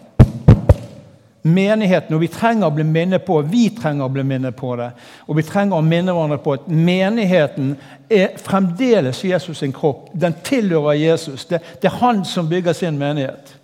menigheten, 1.43 2.15
og 2.15 2.23
vi 2.23 2.31
trenger 2.33 2.69
å 2.69 2.75
bli 2.75 2.85
minnet 2.85 3.25
på 3.27 3.41
vi 3.47 3.69
trenger 3.77 4.07
å 4.07 4.13
bli 4.13 4.25
minnet 4.27 4.57
på 4.57 4.75
det, 4.77 4.91
og 5.27 5.39
vi 5.39 5.45
trenger 5.47 5.79
å 5.79 5.85
minne 5.85 6.15
hverandre 6.15 6.41
på 6.43 6.57
at 6.59 6.67
menigheten 6.69 7.77
er 8.11 8.35
fremdeles 8.43 9.23
Jesus 9.25 9.59
sin 9.63 9.73
kropp. 9.73 10.09
Den 10.13 10.35
tilhører 10.45 10.99
Jesus. 10.99 11.47
Det, 11.47 11.61
det 11.83 11.91
er 11.91 12.01
han 12.01 12.25
som 12.25 12.49
bygger 12.49 12.73
sin 12.73 12.99
menighet. 12.99 13.55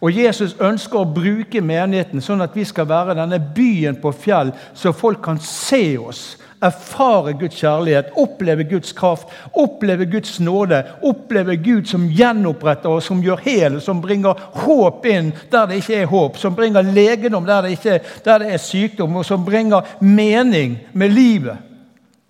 Og 0.00 0.12
Jesus 0.12 0.56
ønsker 0.60 1.00
å 1.00 1.08
bruke 1.08 1.62
menigheten 1.64 2.20
sånn 2.20 2.44
at 2.44 2.56
vi 2.56 2.66
skal 2.68 2.88
være 2.88 3.16
denne 3.16 3.38
byen 3.40 3.96
på 4.02 4.12
fjell, 4.12 4.52
så 4.74 4.92
folk 4.92 5.22
kan 5.24 5.40
se 5.40 5.96
oss 5.98 6.36
erfare 6.66 7.34
Guds 7.38 7.60
kjærlighet, 7.60 8.12
oppleve 8.18 8.64
Guds 8.68 8.92
kraft, 8.96 9.30
oppleve 9.54 10.06
Guds 10.10 10.40
nåde, 10.40 10.82
oppleve 11.02 11.56
Gud 11.56 11.86
som 11.90 12.08
gjenoppretter 12.10 12.96
og 12.98 13.04
som 13.04 13.22
gjør 13.24 13.42
hel, 13.46 13.78
som 13.80 14.02
bringer 14.04 14.38
håp 14.64 15.06
inn 15.10 15.32
der 15.52 15.70
det 15.70 15.80
ikke 15.82 16.00
er 16.02 16.10
håp, 16.10 16.40
som 16.40 16.56
bringer 16.56 16.86
legedom 16.86 17.46
der 17.46 17.66
det, 17.66 17.76
ikke, 17.78 18.00
der 18.24 18.42
det 18.42 18.52
er 18.52 18.62
sykdom, 18.62 19.16
og 19.16 19.24
som 19.26 19.44
bringer 19.44 19.96
mening 20.00 20.78
med 20.92 21.14
livet. 21.14 21.62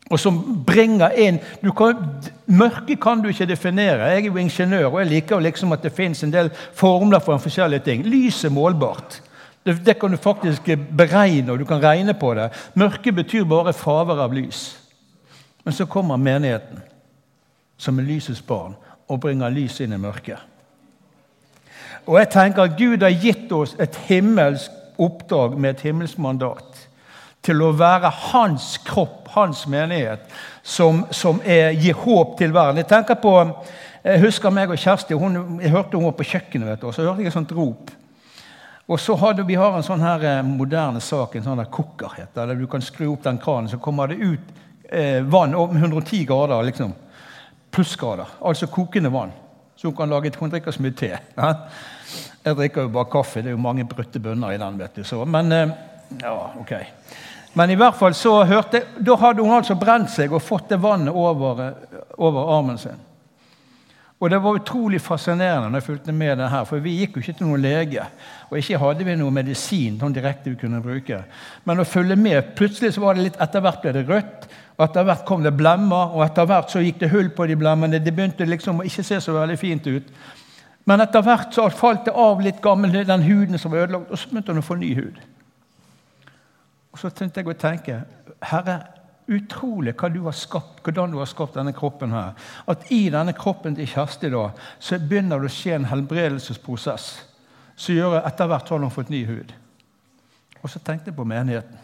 Og 0.06 0.20
som 0.22 0.36
bringer 0.66 1.16
inn 1.18 1.40
kan, 1.74 2.02
Mørket 2.46 3.00
kan 3.02 3.22
du 3.22 3.32
ikke 3.32 3.48
definere. 3.50 4.12
Jeg 4.12 4.20
er 4.20 4.28
jo 4.28 4.38
ingeniør, 4.38 4.92
og 4.92 5.00
jeg 5.00 5.10
liker 5.10 5.42
liksom 5.42 5.74
at 5.74 5.82
det 5.82 5.94
fins 5.96 6.22
en 6.22 6.34
del 6.34 6.50
formler 6.54 7.18
for 7.18 7.34
en 7.34 7.42
forskjellige 7.42 7.82
ting. 7.88 8.04
Lys 8.06 8.44
er 8.46 8.54
målbart. 8.54 9.18
Det, 9.66 9.80
det, 9.82 9.96
kan 9.98 10.10
du 10.10 10.16
faktisk 10.16 10.68
beregne, 10.96 11.52
og 11.52 11.58
du 11.58 11.64
kan 11.66 11.82
regne 11.82 12.14
på 12.14 12.34
det. 12.38 12.52
Mørke 12.78 13.12
betyr 13.12 13.48
bare 13.50 13.72
fravær 13.74 14.22
av 14.22 14.34
lys. 14.34 14.76
Men 15.64 15.74
så 15.74 15.88
kommer 15.90 16.20
menigheten, 16.22 16.78
som 17.76 17.98
er 17.98 18.06
lysets 18.06 18.42
barn, 18.46 18.76
og 19.10 19.20
bringer 19.24 19.50
lys 19.50 19.80
inn 19.82 19.96
i 19.96 19.98
mørket. 19.98 20.38
Og 22.06 22.20
jeg 22.20 22.30
tenker 22.30 22.62
at 22.62 22.78
Gud 22.78 23.02
har 23.02 23.18
gitt 23.18 23.50
oss 23.52 23.74
et 23.82 23.98
himmelsk 24.06 24.70
oppdrag 25.02 25.58
med 25.58 25.74
et 25.74 25.84
himmelsk 25.88 26.22
mandat 26.22 26.86
til 27.42 27.62
å 27.62 27.74
være 27.74 28.10
hans 28.30 28.76
kropp, 28.86 29.26
hans 29.34 29.66
menighet, 29.70 30.22
som, 30.62 31.04
som 31.10 31.42
er, 31.42 31.74
gir 31.74 31.98
håp 32.06 32.38
til 32.38 32.54
verden. 32.54 32.80
Jeg 32.82 32.90
tenker 32.94 33.18
på, 33.22 33.34
jeg 34.06 34.22
husker 34.22 34.54
meg 34.54 34.70
og 34.70 34.78
Kjersti. 34.78 35.18
Hun, 35.18 35.58
jeg 35.62 35.74
hørte 35.74 35.98
hun 35.98 36.06
var 36.08 36.16
på 36.18 36.26
kjøkkenet, 36.26 36.70
vet 36.70 36.82
du, 36.82 36.88
og 36.90 36.94
så 36.94 37.06
hørte 37.06 37.22
jeg 37.22 37.34
et 37.34 37.38
sånt 37.38 37.54
rop. 37.54 37.90
Og 38.86 39.00
så 39.00 39.16
hadde 39.18 39.42
Vi 39.46 39.56
har 39.58 39.74
en 39.74 39.82
sånn 39.86 40.04
her 40.04 40.22
eh, 40.24 40.42
moderne 40.46 41.00
sak, 41.02 41.34
en 41.34 41.46
sånn 41.46 41.58
der 41.58 41.72
kokker, 41.72 42.12
heter 42.20 42.46
der 42.46 42.58
du 42.58 42.68
kan 42.70 42.84
skru 42.84 43.08
opp 43.12 43.24
den 43.24 43.40
kranen, 43.42 43.70
så 43.70 43.80
kommer 43.82 44.12
det 44.12 44.20
ut 44.22 44.52
eh, 44.90 45.22
vann 45.26 45.54
om 45.54 45.76
110 45.76 46.24
grader. 46.24 46.62
liksom, 46.62 46.94
Plussgrader. 47.70 48.38
Altså 48.40 48.66
kokende 48.66 49.10
vann. 49.10 49.32
Så 49.76 49.88
hun 49.88 49.96
kan 49.96 50.10
lage, 50.10 50.30
hun 50.38 50.50
drikker 50.50 50.72
så 50.72 50.82
mye 50.82 50.94
te. 50.96 51.10
Jeg 52.46 52.56
drikker 52.56 52.86
jo 52.86 52.92
bare 52.94 53.10
kaffe. 53.10 53.42
Det 53.42 53.50
er 53.50 53.56
jo 53.56 53.60
mange 53.60 53.84
brutte 53.84 54.22
bønner 54.22 54.54
i 54.54 54.58
den. 54.58 54.78
vet 54.78 54.94
du. 54.94 55.04
Så, 55.04 55.24
men 55.24 55.52
eh, 55.52 55.74
ja, 56.22 56.36
ok. 56.60 56.72
Men 57.52 57.70
i 57.70 57.76
hvert 57.80 57.96
fall 57.98 58.14
så 58.14 58.44
hørte, 58.44 58.82
da 59.00 59.16
hadde 59.16 59.42
hun 59.42 59.56
altså 59.56 59.74
brent 59.80 60.12
seg 60.12 60.32
og 60.32 60.44
fått 60.44 60.70
det 60.70 60.78
vannet 60.80 61.14
over, 61.14 61.62
eh, 61.64 62.00
over 62.18 62.54
armen 62.58 62.78
sin. 62.78 63.02
Og 64.20 64.30
Det 64.30 64.38
var 64.42 64.56
utrolig 64.56 65.00
fascinerende 65.00 65.68
når 65.68 65.82
jeg 65.82 65.86
fulgte 65.90 66.12
med 66.12 66.38
det 66.40 66.48
her, 66.48 66.64
for 66.64 66.80
vi 66.80 66.94
gikk 67.02 67.16
jo 67.16 67.20
ikke 67.20 67.32
til 67.36 67.46
noen 67.50 67.60
lege. 67.60 68.04
Og 68.48 68.58
ikke 68.58 68.78
hadde 68.80 69.04
vi 69.04 69.16
noe 69.20 69.34
medisin 69.34 69.98
sånn 70.00 70.14
direkte 70.16 70.48
vi 70.48 70.60
kunne 70.60 70.80
bruke. 70.80 71.18
Men 71.68 71.82
å 71.82 71.84
følge 71.84 72.16
med 72.16 72.54
Plutselig 72.56 72.94
så 72.94 73.04
var 73.04 73.18
det 73.18 73.26
litt, 73.26 73.36
etter 73.40 73.60
hvert 73.60 73.82
ble 73.82 73.92
det 73.92 74.06
rødt, 74.08 74.48
og 74.78 74.86
etter 74.86 75.04
hvert 75.04 75.26
kom 75.28 75.44
det 75.44 75.52
blemmer. 75.56 76.16
Og 76.16 76.24
etter 76.24 76.48
hvert 76.48 76.72
så 76.72 76.80
gikk 76.80 77.02
det 77.02 77.12
hull 77.12 77.28
på 77.36 77.48
de 77.50 77.58
blemmene. 77.60 78.00
Det 78.00 78.14
begynte 78.16 78.48
liksom 78.48 78.80
å 78.80 78.88
ikke 78.88 79.04
se 79.04 79.20
så 79.20 79.36
veldig 79.36 79.58
fint 79.60 79.86
ut. 79.92 80.08
Men 80.88 81.02
etter 81.04 81.24
hvert 81.26 81.52
så 81.52 81.68
falt 81.74 82.06
det 82.08 82.16
av 82.16 82.40
litt 82.40 82.60
gammel, 82.64 82.96
den 83.04 83.24
huden 83.26 83.60
som 83.60 83.74
var 83.74 83.84
ødelagt, 83.84 84.10
og 84.10 84.20
så 84.20 84.30
begynte 84.30 84.54
hun 84.54 84.62
å 84.62 84.64
få 84.64 84.78
ny 84.80 84.94
hud. 84.96 85.20
Og 86.94 87.00
så 87.02 87.10
tenkte 87.12 87.42
jeg 87.42 87.52
å 87.52 87.60
tenke 87.60 88.02
Herre, 88.46 88.78
utrolig 89.26 89.94
hva 89.98 90.10
du 90.12 90.20
har 90.24 90.36
skapt, 90.36 90.82
hvordan 90.86 91.12
du 91.12 91.18
har 91.18 91.28
skapt 91.30 91.56
denne 91.58 91.74
kroppen 91.74 92.12
her. 92.14 92.36
At 92.70 92.86
i 92.94 93.06
denne 93.10 93.34
kroppen 93.36 93.76
til 93.76 93.88
Kjersti 93.90 94.30
da, 94.32 94.48
så 94.78 95.00
begynner 95.02 95.42
det 95.42 95.50
å 95.50 95.56
skje 95.56 95.78
en 95.78 95.88
helbredelsesprosess 95.90 97.08
som 97.76 97.96
gjør 97.96 98.20
at 98.20 98.30
etter 98.30 98.48
hvert 98.48 98.70
har 98.72 98.80
hun 98.80 98.92
fått 98.92 99.10
ny 99.12 99.24
hud. 99.28 99.52
Og 100.62 100.70
så 100.72 100.80
tenkte 100.80 101.10
jeg 101.10 101.18
på 101.18 101.26
menigheten. 101.28 101.82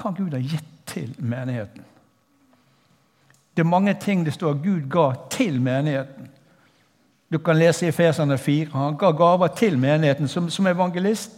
Hva 0.00 0.12
Gud 0.16 0.34
har 0.36 0.44
gitt 0.44 0.74
til 0.88 1.14
menigheten? 1.18 1.86
Det 3.56 3.64
er 3.64 3.68
mange 3.68 3.94
ting 4.00 4.22
det 4.24 4.34
står 4.36 4.60
Gud 4.62 4.86
ga 4.92 5.10
til 5.32 5.60
menigheten. 5.60 6.28
Du 7.30 7.38
kan 7.38 7.58
lese 7.58 7.86
i 7.86 7.94
Feserne 7.94 8.38
4. 8.38 8.70
Han 8.74 8.96
ga 8.98 9.10
gaver 9.14 9.52
til 9.54 9.78
menigheten 9.78 10.28
som, 10.28 10.50
som 10.50 10.66
evangelist. 10.66 11.32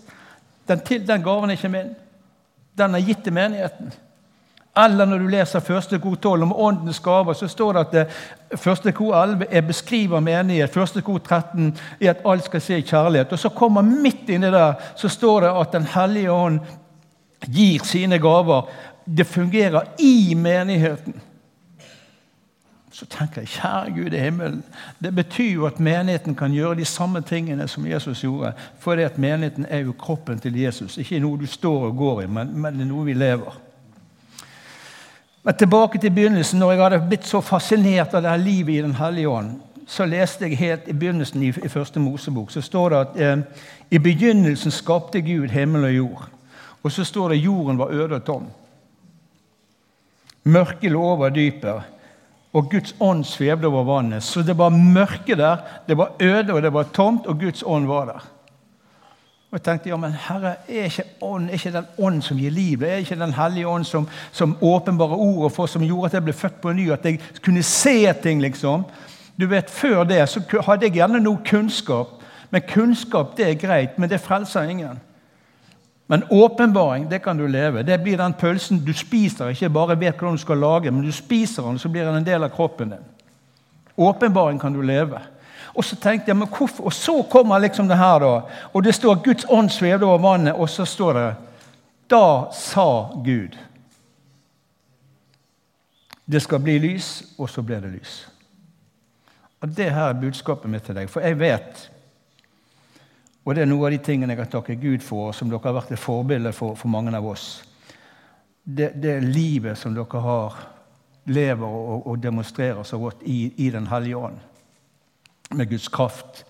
Den, 0.69 0.81
til, 0.81 1.07
den 1.07 1.23
gaven 1.23 1.51
er 1.51 1.59
ikke 1.59 1.69
min. 1.69 1.95
Den 2.79 2.95
er 2.95 3.05
gitt 3.05 3.25
til 3.25 3.33
menigheten. 3.33 3.93
Eller 4.85 5.05
når 5.05 5.19
du 5.19 5.27
leser 5.29 5.61
første 5.61 5.99
kor 6.01 6.15
12 6.15 6.43
om 6.43 6.53
åndens 6.57 7.01
gaver, 7.05 7.37
så 7.37 7.49
står 7.49 7.73
det 7.73 7.81
at 7.81 7.93
det, 7.93 8.05
første 8.59 8.93
kor 8.93 9.17
11 9.23 9.47
er 9.51 9.67
beskriver 9.69 10.21
menighet. 10.21 10.73
Første 10.73 11.03
kor 11.05 11.19
13 11.19 11.75
er 12.01 12.11
at 12.11 12.23
alt 12.25 12.45
skal 12.45 12.61
se 12.61 12.81
kjærlighet. 12.81 13.33
Og 13.33 13.39
så 13.39 13.49
kommer 13.49 13.83
midt 13.83 14.33
inni 14.33 14.49
der 14.51 14.73
så 14.97 15.09
står 15.09 15.41
det 15.41 15.53
at 15.61 15.73
Den 15.73 15.85
hellige 15.95 16.33
ånd 16.33 16.61
gir 17.47 17.85
sine 17.85 18.19
gaver. 18.19 18.71
Det 19.05 19.27
fungerer 19.27 19.93
i 19.99 20.35
menigheten 20.35 21.21
så 22.93 23.07
tenker 23.09 23.41
jeg 23.41 23.49
kjære 23.49 23.93
Gud 23.97 24.13
i 24.13 24.21
himmelen. 24.21 24.63
Det 25.01 25.15
betyr 25.15 25.53
jo 25.53 25.67
at 25.67 25.81
menigheten 25.81 26.35
kan 26.35 26.53
gjøre 26.53 26.77
de 26.77 26.85
samme 26.85 27.23
tingene 27.25 27.69
som 27.69 27.87
Jesus 27.87 28.21
gjorde. 28.21 28.53
For 28.79 28.97
det 28.97 29.05
at 29.05 29.19
menigheten 29.19 29.67
er 29.69 29.79
jo 29.87 29.95
kroppen 29.99 30.41
til 30.41 30.59
Jesus. 30.61 30.99
Ikke 31.01 31.21
noe 31.21 31.41
du 31.41 31.47
står 31.47 31.87
og 31.89 31.97
går 31.97 32.23
i, 32.23 32.27
men, 32.27 32.53
men 32.53 32.75
det 32.77 32.85
er 32.85 32.91
noe 32.91 33.07
vi 33.09 33.15
lever. 33.17 33.57
Men 35.43 35.57
tilbake 35.57 35.99
til 35.99 36.13
begynnelsen. 36.13 36.59
Når 36.59 36.73
jeg 36.73 36.83
hadde 36.83 36.99
blitt 37.09 37.27
så 37.27 37.41
fascinert 37.41 38.15
av 38.15 38.23
det 38.23 38.31
her 38.31 38.45
livet 38.45 38.75
i 38.75 38.83
Den 38.83 38.95
hellige 39.01 39.29
ånd, 39.29 39.55
så 39.87 40.05
leste 40.07 40.47
jeg 40.47 40.59
helt 40.59 40.89
i 40.89 40.93
begynnelsen 40.93 41.43
i, 41.43 41.49
i 41.49 41.69
første 41.69 42.01
Mosebok. 42.01 42.51
Så 42.51 42.61
står 42.61 42.89
det 42.89 42.99
at 42.99 43.17
eh, 43.17 43.65
i 43.91 43.99
begynnelsen 43.99 44.71
skapte 44.71 45.21
Gud 45.21 45.49
himmel 45.49 45.89
og 45.89 45.97
jord. 45.97 46.29
Og 46.83 46.93
så 46.93 47.05
står 47.05 47.29
det 47.29 47.41
jorden 47.45 47.79
var 47.79 47.91
øde 47.91 48.21
og 48.21 48.25
tom. 48.25 48.47
Mørket 50.45 50.93
lå 50.93 51.03
over 51.03 51.29
dypet 51.29 51.83
og 52.53 52.71
Guds 52.71 52.95
ånd 53.01 53.25
svevde 53.25 53.67
over 53.67 53.85
vannet. 53.85 54.23
Så 54.23 54.43
det 54.43 54.59
var 54.59 54.69
mørke 54.71 55.37
der, 55.37 55.57
det 55.89 55.97
var 55.97 56.13
øde 56.21 56.53
og 56.53 56.63
det 56.63 56.73
var 56.73 56.91
tomt, 56.95 57.27
og 57.27 57.41
Guds 57.41 57.63
ånd 57.67 57.87
var 57.87 58.05
der. 58.05 58.29
Og 59.53 59.59
jeg 59.59 59.63
tenkte 59.63 59.91
ja, 59.91 59.97
men 60.01 60.15
Herre, 60.17 60.55
er 60.69 60.85
ikke, 60.89 61.05
ånd, 61.21 61.49
er 61.49 61.59
ikke 61.59 61.73
den 61.73 61.89
ånd 61.99 62.23
som 62.25 62.39
gir 62.41 62.51
liv? 62.51 62.83
Er 62.83 63.03
ikke 63.03 63.19
Den 63.21 63.35
hellige 63.37 63.69
ånd 63.69 63.85
som, 63.85 64.09
som 64.33 64.57
åpenbare 64.61 65.17
ordet 65.17 65.53
for, 65.53 65.67
som 65.67 65.83
gjorde 65.85 66.07
at 66.07 66.15
jeg 66.15 66.25
ble 66.25 66.33
født 66.33 66.61
på 66.61 66.73
ny? 66.73 66.91
At 66.91 67.05
jeg 67.05 67.21
kunne 67.45 67.63
se 67.63 68.13
ting, 68.23 68.41
liksom? 68.41 68.85
Du 69.41 69.47
vet, 69.47 69.71
Før 69.71 70.05
det 70.05 70.29
så 70.29 70.41
hadde 70.67 70.87
jeg 70.87 70.93
gjerne 70.93 71.21
noe 71.21 71.39
kunnskap. 71.45 72.09
Men 72.51 72.63
kunnskap 72.69 73.37
det 73.37 73.49
er 73.49 73.61
greit, 73.61 73.99
men 73.99 74.11
det 74.11 74.21
frelser 74.21 74.63
ingen. 74.63 75.01
Men 76.07 76.25
åpenbaring 76.31 77.09
det 77.09 77.19
kan 77.19 77.37
du 77.37 77.47
leve. 77.47 77.83
Det 77.83 77.99
blir 78.03 78.19
den 78.19 78.35
pølsen 78.35 78.85
du 78.85 78.93
spiser. 78.93 79.49
Ikke 79.49 79.71
bare 79.73 79.97
vet 80.01 80.19
hvordan 80.19 80.37
du 80.37 80.43
skal 80.43 80.59
lage, 80.59 80.91
men 80.91 81.05
du 81.05 81.13
spiser 81.13 81.63
den, 81.63 81.79
så 81.79 81.89
blir 81.89 82.05
den 82.05 82.19
en 82.21 82.27
del 82.27 82.45
av 82.45 82.53
kroppen 82.53 82.91
din. 82.97 83.07
Åpenbaring 83.97 84.59
kan 84.59 84.73
du 84.73 84.83
leve. 84.83 85.21
Og 85.73 85.85
så 85.85 85.97
tenkte 85.97 86.29
jeg, 86.29 86.37
men 86.37 86.49
hvorfor? 86.49 86.85
Og 86.85 86.93
så 86.93 87.23
kommer 87.31 87.59
liksom 87.59 87.89
det 87.89 87.97
her, 87.97 88.19
da. 88.21 88.41
Og 88.73 88.85
det 88.85 88.95
står 88.95 89.23
Guds 89.25 89.47
ånd 89.49 89.71
svevde 89.73 90.07
over 90.07 90.19
vannet, 90.19 90.55
og 90.55 90.69
så 90.69 90.85
står 90.85 91.13
det 91.13 91.29
Da 92.11 92.51
sa 92.53 93.09
Gud. 93.25 93.57
Det 96.33 96.43
skal 96.43 96.61
bli 96.61 96.79
lys, 96.79 97.23
og 97.39 97.51
så 97.51 97.63
ble 97.63 97.81
det 97.81 97.93
lys. 97.93 98.29
Og 99.61 99.69
Det 99.77 99.91
her 99.91 100.09
er 100.09 100.21
budskapet 100.21 100.71
mitt 100.71 100.83
til 100.83 100.95
deg. 100.95 101.11
For 101.11 101.21
jeg 101.21 101.39
vet, 101.39 101.91
og 103.45 103.55
det 103.55 103.65
er 103.65 103.71
noe 103.71 103.89
av 103.89 103.95
de 103.95 103.99
tingene 104.05 104.37
jeg 104.37 104.45
har 104.45 104.51
takket 104.53 104.83
Gud 104.83 105.03
for, 105.03 105.33
som 105.35 105.51
dere 105.51 105.65
har 105.65 105.81
vært 105.81 105.95
et 105.95 106.01
forbilde 106.01 106.53
for, 106.55 106.77
for 106.79 106.93
mange 106.93 107.15
av 107.17 107.27
oss, 107.27 107.65
det, 108.63 108.93
det 109.03 109.17
livet 109.25 109.79
som 109.79 109.95
dere 109.97 110.23
har, 110.23 110.61
lever 111.27 111.67
og, 111.67 112.07
og 112.07 112.23
demonstrerer 112.23 112.83
så 112.87 112.99
godt 112.99 113.23
i, 113.31 113.53
i 113.63 113.71
Den 113.71 113.87
hellige 113.87 114.19
ånd 114.19 114.39
med 115.55 115.69
Guds 115.71 115.89
kraft, 115.89 116.45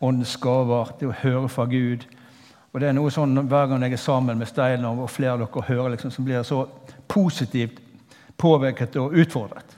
åndens 0.00 0.36
gaver, 0.40 0.94
det 0.98 1.06
å 1.06 1.16
høre 1.20 1.50
fra 1.52 1.66
Gud. 1.70 2.06
Og 2.72 2.80
det 2.80 2.88
er 2.88 2.96
noe 2.96 3.12
sånn 3.12 3.36
Hver 3.48 3.68
gang 3.70 3.84
jeg 3.84 3.98
er 3.98 4.00
sammen 4.02 4.40
med 4.40 4.48
Steinar 4.48 4.98
og 4.98 5.10
flere 5.12 5.36
av 5.36 5.42
dere 5.44 5.66
hører, 5.68 5.92
liksom, 5.94 6.14
så 6.14 6.24
blir 6.24 6.38
jeg 6.38 6.48
så 6.48 6.62
positivt 7.10 7.82
påvirket 8.38 8.96
og 9.02 9.16
utfordret. 9.18 9.77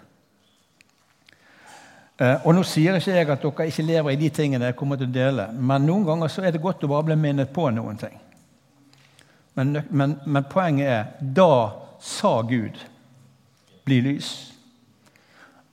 Eh, 2.21 2.47
og 2.47 2.55
Nå 2.55 2.65
sier 2.69 2.99
ikke 2.99 3.15
jeg 3.17 3.29
at 3.33 3.45
dere 3.45 3.69
ikke 3.71 3.87
lever 3.89 4.13
i 4.13 4.21
de 4.21 4.29
tingene 4.29 4.69
jeg 4.69 4.77
kommer 4.77 5.01
til 5.01 5.09
å 5.09 5.15
dele, 5.15 5.49
men 5.57 5.87
noen 5.89 6.05
ganger 6.05 6.29
så 6.29 6.45
er 6.45 6.53
det 6.53 6.63
godt 6.63 6.85
å 6.85 6.91
bare 6.93 7.09
bli 7.09 7.17
minnet 7.17 7.53
på 7.55 7.71
noen 7.73 8.01
ting. 8.01 8.19
Men, 9.57 9.79
men, 9.91 10.19
men 10.27 10.49
poenget 10.49 10.89
er 10.89 11.09
da 11.21 11.53
sa 12.01 12.41
Gud 12.43 12.79
bli 13.85 14.01
lys. 14.05 14.31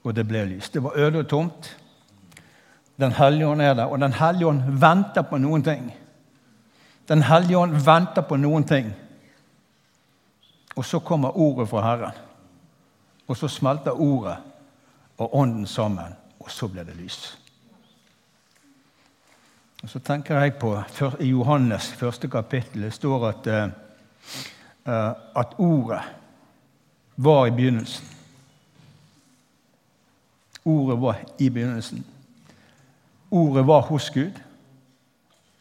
Og 0.04 0.14
det 0.16 0.24
ble 0.28 0.44
lys. 0.48 0.70
Det 0.72 0.82
var 0.82 0.96
øde 0.96 1.22
og 1.22 1.28
tomt. 1.28 1.68
Den 2.98 3.12
hellige 3.14 3.46
ånd 3.46 3.62
er 3.62 3.74
der, 3.74 3.86
og 3.86 4.00
Den 4.00 4.12
hellige 4.12 4.46
ånd 4.46 4.62
venter 4.80 5.22
på 5.22 5.38
noen 5.38 5.62
ting. 5.62 5.92
Den 7.08 7.22
hellige 7.22 7.58
ånd 7.58 7.76
venter 7.84 8.24
på 8.26 8.36
noen 8.36 8.64
ting. 8.64 8.90
Og 10.76 10.84
så 10.84 10.98
kommer 10.98 11.36
ordet 11.36 11.68
fra 11.68 11.82
Herren. 11.82 12.16
Og 13.28 13.36
så 13.36 13.48
smelter 13.48 14.00
ordet 14.00 14.36
og 15.18 15.34
ånden 15.34 15.66
sammen, 15.66 16.14
og 16.48 16.52
så 16.52 16.68
blir 16.68 16.86
det 16.88 16.96
lys. 16.96 17.38
Og 19.82 19.90
Så 19.90 20.00
tenker 20.00 20.40
jeg 20.40 20.54
på 20.58 20.72
I 21.20 21.28
Johannes 21.28 21.90
første 21.92 22.28
kapittel 22.28 22.86
det 22.86 22.92
står 22.96 23.26
at, 23.28 23.48
uh, 24.88 25.12
at 25.36 25.52
ordet 25.58 26.00
var 27.16 27.46
i 27.46 27.50
begynnelsen. 27.50 28.06
Ordet 30.64 30.98
var 31.00 31.20
i 31.38 31.48
begynnelsen. 31.48 32.04
Ordet 33.30 33.66
var 33.66 33.80
hos 33.92 34.10
Gud. 34.10 34.40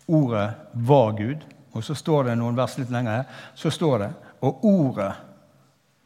Ordet 0.07 0.53
var 0.73 1.11
Gud. 1.11 1.43
Og 1.71 1.83
så 1.83 1.95
står 1.95 2.23
det 2.23 2.37
noen 2.39 2.57
vers 2.57 2.77
litt 2.79 2.89
lenger 2.89 3.19
her, 3.19 3.39
så 3.55 3.69
står 3.69 3.99
det 3.99 4.13
Og 4.41 4.65
ordet 4.65 5.13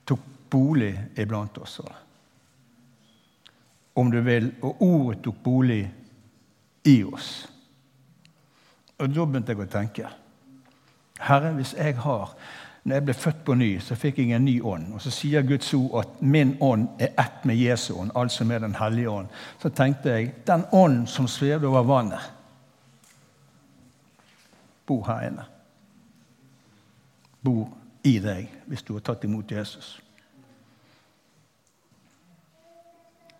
tok 0.07 0.19
bolig 0.49 0.95
iblant 1.19 1.57
oss. 1.57 1.79
Om 3.95 4.11
du 4.11 4.21
vil. 4.21 4.51
Og 4.61 4.81
ordet 4.81 5.21
tok 5.23 5.43
bolig 5.43 5.83
i 6.87 7.03
oss. 7.03 7.31
Og 9.01 9.09
da 9.09 9.25
begynte 9.25 9.53
jeg 9.53 9.63
å 9.63 9.71
tenke. 9.71 10.11
Herre, 11.21 11.53
hvis 11.57 11.73
jeg 11.77 11.97
har 12.01 12.35
når 12.83 12.95
jeg 12.95 13.05
ble 13.05 13.13
født 13.13 13.41
på 13.45 13.53
ny, 13.53 13.69
så 13.79 13.95
fikk 13.95 14.17
jeg 14.17 14.31
en 14.33 14.45
ny 14.45 14.55
ånd. 14.65 14.87
Og 14.95 15.01
så 15.03 15.11
sier 15.13 15.45
Guds 15.45 15.69
ord 15.77 15.99
at 15.99 16.21
min 16.21 16.55
ånd 16.61 16.87
er 16.99 17.11
ett 17.21 17.43
med 17.45 17.59
Jesu 17.59 17.93
ånd, 17.93 18.11
altså 18.15 18.45
med 18.45 18.61
Den 18.61 18.75
hellige 18.75 19.09
ånd. 19.09 19.27
Så 19.61 19.69
tenkte 19.69 20.09
jeg 20.09 20.33
den 20.47 20.65
ånden 20.71 21.07
som 21.07 21.27
svevde 21.27 21.67
over 21.67 21.83
vannet, 21.83 22.31
bor 24.85 25.05
her 25.05 25.27
inne. 25.27 25.45
Bor 27.41 27.69
i 28.03 28.17
deg 28.19 28.49
hvis 28.65 28.83
du 28.83 28.93
har 28.93 29.05
tatt 29.05 29.23
imot 29.23 29.51
Jesus. 29.51 29.99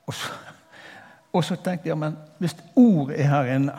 Og 0.08 0.14
så, 0.14 0.32
og 1.34 1.44
så 1.44 1.56
tenkte 1.56 1.90
jeg 1.90 1.98
men 1.98 2.18
hvis 2.40 2.56
ordet 2.76 3.22
er 3.22 3.28
her 3.30 3.56
inne 3.56 3.74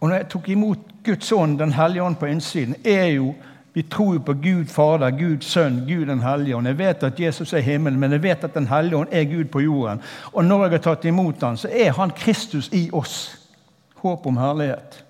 Og 0.00 0.08
når 0.08 0.16
jeg 0.16 0.28
tok 0.28 0.48
imot 0.48 0.78
Guds 1.04 1.32
ånd, 1.32 1.58
Den 1.58 1.72
hellige 1.72 2.02
ånd 2.02 2.16
på 2.16 2.26
innsiden, 2.26 2.74
er 2.84 3.04
jo 3.04 3.34
vi 3.74 3.82
tror 3.82 4.14
jo 4.14 4.20
på 4.20 4.32
Gud 4.32 4.64
Fader, 4.70 5.10
Gud 5.10 5.40
Sønn, 5.40 5.80
Gud 5.88 6.06
den 6.06 6.22
hellige 6.22 6.56
ånd. 6.56 6.66
Jeg 6.66 6.78
vet 6.78 7.02
at 7.02 7.20
Jesus 7.20 7.52
er 7.52 7.58
himmelen, 7.58 8.00
men 8.00 8.12
jeg 8.12 8.22
vet 8.22 8.44
at 8.44 8.54
Den 8.54 8.66
hellige 8.66 8.96
ånd 8.96 9.08
er 9.10 9.24
Gud 9.24 9.44
på 9.44 9.60
jorden. 9.60 10.02
Og 10.32 10.44
når 10.44 10.62
jeg 10.62 10.70
har 10.70 10.78
tatt 10.78 11.04
imot 11.04 11.42
han, 11.42 11.56
så 11.56 11.68
er 11.72 11.90
han 11.92 12.10
Kristus 12.10 12.68
i 12.72 12.90
oss. 12.92 13.38
Håp 13.96 14.26
om 14.26 14.36
herlighet. 14.36 15.04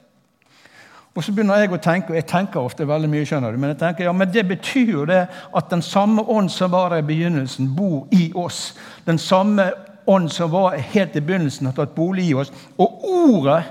Og 1.14 1.24
så 1.24 1.32
begynner 1.32 1.60
jeg 1.60 1.70
å 1.70 1.78
tenke, 1.78 2.10
og 2.10 2.16
jeg 2.16 2.26
tenker 2.26 2.60
ofte 2.60 2.88
veldig 2.88 3.10
mye, 3.10 3.26
skjønner 3.28 3.52
du, 3.52 3.58
men 3.60 3.74
jeg 3.74 3.78
tenker, 3.84 4.08
ja, 4.08 4.12
men 4.12 4.32
det 4.32 4.48
betyr 4.48 4.90
jo 4.96 5.04
det 5.06 5.20
at 5.28 5.68
den 5.70 5.82
samme 5.82 6.22
ånd 6.22 6.48
som 6.50 6.72
var 6.72 6.90
der 6.90 7.04
i 7.04 7.06
begynnelsen, 7.06 7.68
bor 7.76 8.08
i 8.16 8.32
oss. 8.34 8.72
Den 9.06 9.18
samme 9.18 9.68
ånd 10.06 10.32
som 10.32 10.50
var 10.50 10.76
helt 10.76 11.16
i 11.16 11.22
begynnelsen, 11.24 11.66
har 11.66 11.76
tatt 11.76 11.94
bolig 11.96 12.28
i 12.28 12.34
oss. 12.34 12.52
Og 12.76 13.04
ordet 13.08 13.62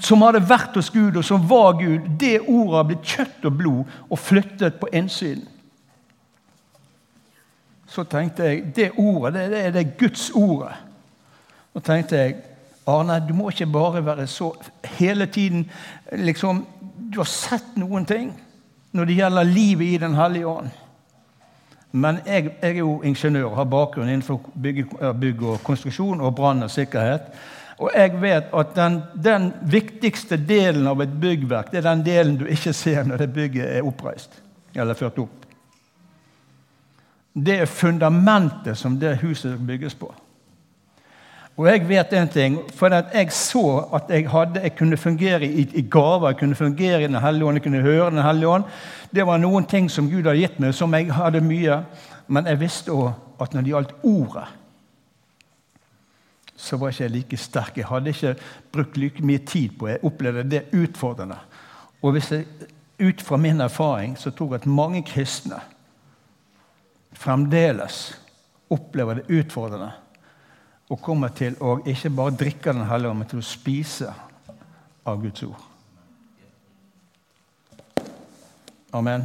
som 0.00 0.22
hadde 0.24 0.40
vært 0.48 0.76
hos 0.78 0.88
Gud, 0.90 1.16
og 1.20 1.24
som 1.26 1.44
var 1.48 1.76
Gud, 1.80 2.06
det 2.20 2.38
ordet 2.40 2.78
har 2.78 2.86
blitt 2.88 3.10
kjøtt 3.16 3.44
og 3.44 3.58
blod 3.58 3.98
og 4.08 4.18
flyttet 4.18 4.78
på 4.80 4.88
innsiden. 4.92 5.44
Så 7.94 8.06
tenkte 8.10 8.48
jeg 8.48 8.72
det 8.74 8.90
ordet, 8.98 9.50
det, 9.52 9.60
er 9.68 9.74
det 9.74 9.92
Guds 9.98 10.30
ordet. 10.34 10.72
Og 11.74 11.84
tenkte 11.84 12.18
jeg 12.18 12.40
Arne, 12.90 13.20
du 13.22 13.34
må 13.36 13.50
ikke 13.52 13.70
bare 13.70 14.02
være 14.04 14.26
så 14.28 14.50
hele 14.98 15.26
tiden 15.26 15.70
liksom, 16.12 16.66
Du 17.12 17.20
har 17.20 17.28
sett 17.30 17.76
noen 17.78 18.04
ting 18.04 18.32
når 18.92 19.06
det 19.06 19.16
gjelder 19.18 19.46
livet 19.48 19.86
i 19.86 20.00
Den 20.02 20.16
hellige 20.18 20.48
ånd. 20.50 20.72
Men 21.94 22.18
jeg, 22.26 22.48
jeg 22.58 22.70
er 22.72 22.80
jo 22.80 22.96
ingeniør 23.06 23.52
og 23.52 23.58
har 23.60 23.68
bakgrunn 23.70 24.08
innenfor 24.10 24.40
bygge, 24.62 24.86
bygg 25.20 25.42
og 25.46 25.60
konstruksjon 25.62 26.22
og 26.26 26.34
brann 26.34 26.66
og 26.66 26.72
sikkerhet. 26.74 27.28
Og 27.78 27.90
jeg 27.94 28.18
vet 28.22 28.50
at 28.54 28.74
den, 28.74 28.98
den, 29.24 29.46
viktigste 29.70 30.38
delen 30.38 30.86
av 30.90 31.02
et 31.02 31.14
byggverk 31.20 31.72
det 31.72 31.80
er 31.80 31.88
den 31.88 32.04
delen 32.06 32.36
du 32.38 32.44
ikke 32.50 32.72
ser 32.74 33.06
når 33.06 33.24
det 33.24 33.32
bygget 33.34 33.70
er 33.78 33.86
oppreist 33.86 34.40
eller 34.74 34.98
ført 34.98 35.18
opp. 35.22 35.46
Det 37.34 37.60
er 37.62 37.70
fundamentet 37.70 38.78
som 38.78 38.98
det 38.98 39.16
huset 39.22 39.58
bygges 39.66 39.94
på. 39.98 40.10
Og 41.54 41.68
jeg 41.68 41.84
vet 41.86 42.12
en 42.18 42.28
ting, 42.28 42.56
for 42.74 42.90
jeg 42.90 43.32
så 43.32 43.62
at 43.94 44.08
jeg, 44.10 44.26
hadde, 44.30 44.60
jeg 44.62 44.74
kunne 44.74 44.96
fungere 44.96 45.46
i, 45.46 45.68
i 45.74 45.84
gaver, 45.86 46.32
jeg 46.32 46.38
kunne 46.40 46.58
fungere 46.58 47.02
i 47.02 47.06
Den 47.06 47.20
hellige 47.22 47.46
ånd, 47.46 47.56
jeg 47.56 47.62
kunne 47.62 47.82
høre 47.82 48.10
Den 48.10 48.22
hellige 48.22 48.48
ånd. 48.48 48.64
Det 49.14 49.26
var 49.26 49.38
noen 49.38 49.66
ting 49.70 49.90
som 49.90 50.10
Gud 50.10 50.26
hadde 50.26 50.40
gitt 50.40 50.58
meg, 50.58 50.74
som 50.74 50.94
jeg 50.94 51.12
hadde 51.14 51.44
mye. 51.44 51.78
Men 52.26 52.50
jeg 52.50 52.60
visste 52.60 52.90
òg 52.90 53.12
at 53.40 53.54
når 53.54 53.62
det 53.62 53.74
gjaldt 53.74 53.96
ordet 54.02 54.46
så 56.64 56.76
var 56.76 56.92
ikke 56.92 57.02
jeg 57.04 57.12
like 57.12 57.36
sterk. 57.36 57.76
Jeg 57.76 57.88
hadde 57.90 58.12
ikke 58.14 58.34
brukt 58.72 58.96
like 58.96 59.24
mye 59.26 59.42
tid 59.46 59.74
på 59.78 59.88
Jeg 59.88 60.04
opplevde 60.06 60.44
det 60.50 60.62
utfordrende. 60.72 61.36
Og 62.02 62.16
jeg, 62.16 62.46
ut 63.00 63.22
fra 63.22 63.36
min 63.36 63.60
erfaring 63.60 64.16
så 64.18 64.30
tror 64.30 64.54
jeg 64.54 64.62
at 64.62 64.66
mange 64.66 65.02
kristne 65.02 65.60
fremdeles 67.12 68.14
opplever 68.70 69.20
det 69.20 69.40
utfordrende 69.40 69.92
og 70.88 71.00
kommer 71.00 71.28
til 71.28 71.56
å 71.60 71.78
ikke 71.88 72.10
bare 72.10 72.36
drikke 72.36 72.72
Den 72.72 72.86
hellige 72.88 73.10
ånd, 73.10 73.18
men 73.18 73.28
til 73.28 73.40
å 73.40 73.46
spise 73.46 74.12
av 75.04 75.22
Guds 75.22 75.42
ord. 75.42 75.62
Amen. 78.92 79.24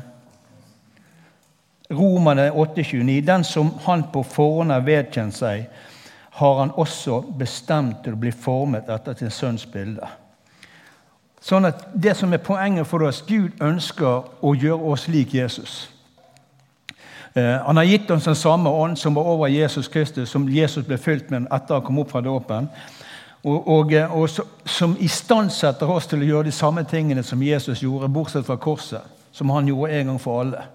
Romerne 1.91 2.51
8,29.: 2.51 3.21
Den 3.25 3.43
som 3.43 3.71
han 3.85 4.03
på 4.13 4.23
forhånd 4.23 4.71
har 4.71 4.85
vedkjent 4.85 5.35
seg, 5.35 5.67
har 6.39 6.59
han 6.59 6.71
også 6.71 7.21
bestemt 7.37 8.03
til 8.03 8.15
å 8.15 8.21
bli 8.21 8.31
formet 8.31 8.89
etter 8.89 9.17
sin 9.17 9.31
sønns 9.31 9.65
bilde. 9.65 10.07
Sånn 11.41 11.65
at 11.65 11.87
Det 11.93 12.15
som 12.17 12.33
er 12.33 12.43
poenget 12.43 12.87
for 12.87 13.03
oss, 13.07 13.21
Gud 13.27 13.61
ønsker 13.61 14.23
å 14.41 14.55
gjøre 14.55 14.91
oss 14.91 15.07
lik 15.07 15.33
Jesus. 15.33 15.89
Eh, 17.33 17.57
han 17.65 17.77
har 17.77 17.83
gitt 17.83 18.11
oss 18.11 18.25
den 18.25 18.35
samme 18.35 18.69
ånd 18.69 18.97
som 18.97 19.13
var 19.13 19.23
over 19.23 19.47
Jesus 19.47 19.87
Kristus, 19.87 20.29
som 20.29 20.49
Jesus 20.49 20.85
ble 20.85 20.97
fylt 20.97 21.29
med 21.29 21.47
etter 21.51 21.77
han 21.77 21.85
kom 21.85 21.99
opp 21.99 22.11
fra 22.11 22.21
dåpen. 22.21 22.69
Og, 23.43 23.67
og, 23.67 23.93
eh, 23.93 24.15
og 24.15 24.29
som 24.65 24.97
istandsetter 24.99 25.89
oss 25.89 26.09
til 26.09 26.23
å 26.23 26.29
gjøre 26.31 26.49
de 26.49 26.55
samme 26.55 26.83
tingene 26.83 27.23
som 27.23 27.43
Jesus 27.43 27.83
gjorde, 27.83 28.09
bortsett 28.11 28.47
fra 28.47 28.57
korset, 28.59 29.05
som 29.31 29.49
han 29.53 29.67
gjorde 29.67 29.93
en 29.93 30.13
gang 30.13 30.21
for 30.21 30.41
alle. 30.41 30.65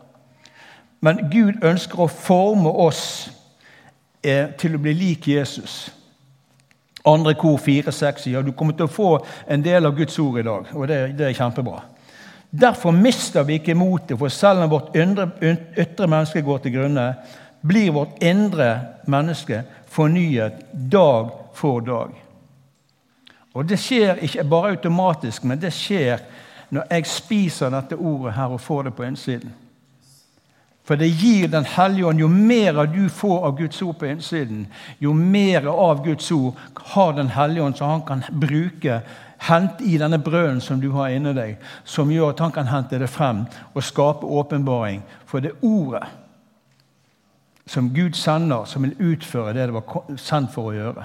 Men 1.05 1.27
Gud 1.33 1.65
ønsker 1.65 2.01
å 2.01 2.09
forme 2.09 2.71
oss 2.71 3.29
eh, 4.23 4.55
til 4.59 4.77
å 4.77 4.81
bli 4.81 4.95
lik 4.97 5.29
Jesus. 5.29 5.91
Andre 7.05 7.35
kor 7.37 7.59
4-6 7.61 8.23
sier 8.25 8.45
du 8.45 8.55
kommer 8.57 8.73
til 8.77 8.87
å 8.87 8.93
få 8.93 9.11
en 9.51 9.65
del 9.65 9.85
av 9.85 9.97
Guds 9.99 10.17
ord 10.23 10.39
i 10.41 10.47
dag, 10.47 10.71
og 10.73 10.89
det, 10.89 11.01
det, 11.19 11.27
er 11.29 11.37
kjempebra. 11.37 11.83
Derfor 12.61 12.91
mister 12.91 13.43
vi 13.43 13.59
ikke 13.59 13.75
motet, 13.75 14.19
for 14.19 14.29
selv 14.29 14.63
om 14.63 14.71
vårt 14.71 14.95
ytre, 14.95 16.07
menneske 16.07 16.43
går 16.43 16.59
til 16.63 16.77
grunne, 16.77 17.07
blir 17.67 17.91
vårt 17.97 18.23
indre 18.23 18.69
menneske 19.11 19.63
fornyet 19.91 20.61
dag 20.93 21.33
for 21.55 21.81
dag. 21.81 22.15
Og 23.55 23.69
Det 23.69 23.79
skjer 23.79 24.23
ikke 24.23 24.45
bare 24.45 24.71
automatisk, 24.75 25.45
men 25.45 25.59
det 25.59 25.73
skjer 25.73 26.23
når 26.71 26.87
jeg 26.91 27.07
spiser 27.07 27.71
dette 27.71 27.97
ordet 27.97 28.35
her 28.35 28.55
og 28.55 28.61
får 28.61 28.83
det 28.83 28.95
på 28.95 29.03
innsiden. 29.07 29.53
For 30.85 30.97
det 31.01 31.09
gir 31.09 31.49
Den 31.49 31.65
hellige 31.65 32.07
ånd. 32.07 32.21
Jo 32.21 32.29
mer 32.29 32.87
du 32.87 33.09
får 33.09 33.47
av 33.47 33.57
Guds 33.59 33.83
ord 33.83 33.99
på 33.99 34.07
innsiden, 34.07 34.67
jo 34.99 35.13
mer 35.13 35.67
av 35.67 36.05
Guds 36.05 36.31
ord 36.33 36.55
har 36.75 37.13
Den 37.13 37.29
hellige 37.29 37.63
ånd, 37.63 37.77
som 37.77 37.89
han 37.89 38.03
kan 38.03 38.25
bruke 38.31 39.01
hente 39.39 39.85
i 39.85 39.99
denne 39.99 40.19
brøden 40.19 40.61
som 40.61 40.81
du 40.81 40.91
har 40.91 41.09
inni 41.13 41.33
deg, 41.37 41.57
som 41.85 42.11
gjør 42.13 42.31
at 42.33 42.41
han 42.41 42.53
kan 42.53 42.69
hente 42.69 42.99
det 42.99 43.11
frem 43.11 43.45
og 43.75 43.83
skape 43.85 44.27
åpenbaring. 44.27 45.03
For 45.27 45.41
det 45.41 45.57
ordet 45.63 46.05
som 47.67 47.91
Gud 47.95 48.13
sender, 48.13 48.65
som 48.65 48.83
vil 48.83 48.97
utføre 49.13 49.55
det 49.57 49.69
det 49.69 49.75
var 49.75 50.17
sendt 50.21 50.53
for 50.53 50.71
å 50.71 50.77
gjøre. 50.77 51.05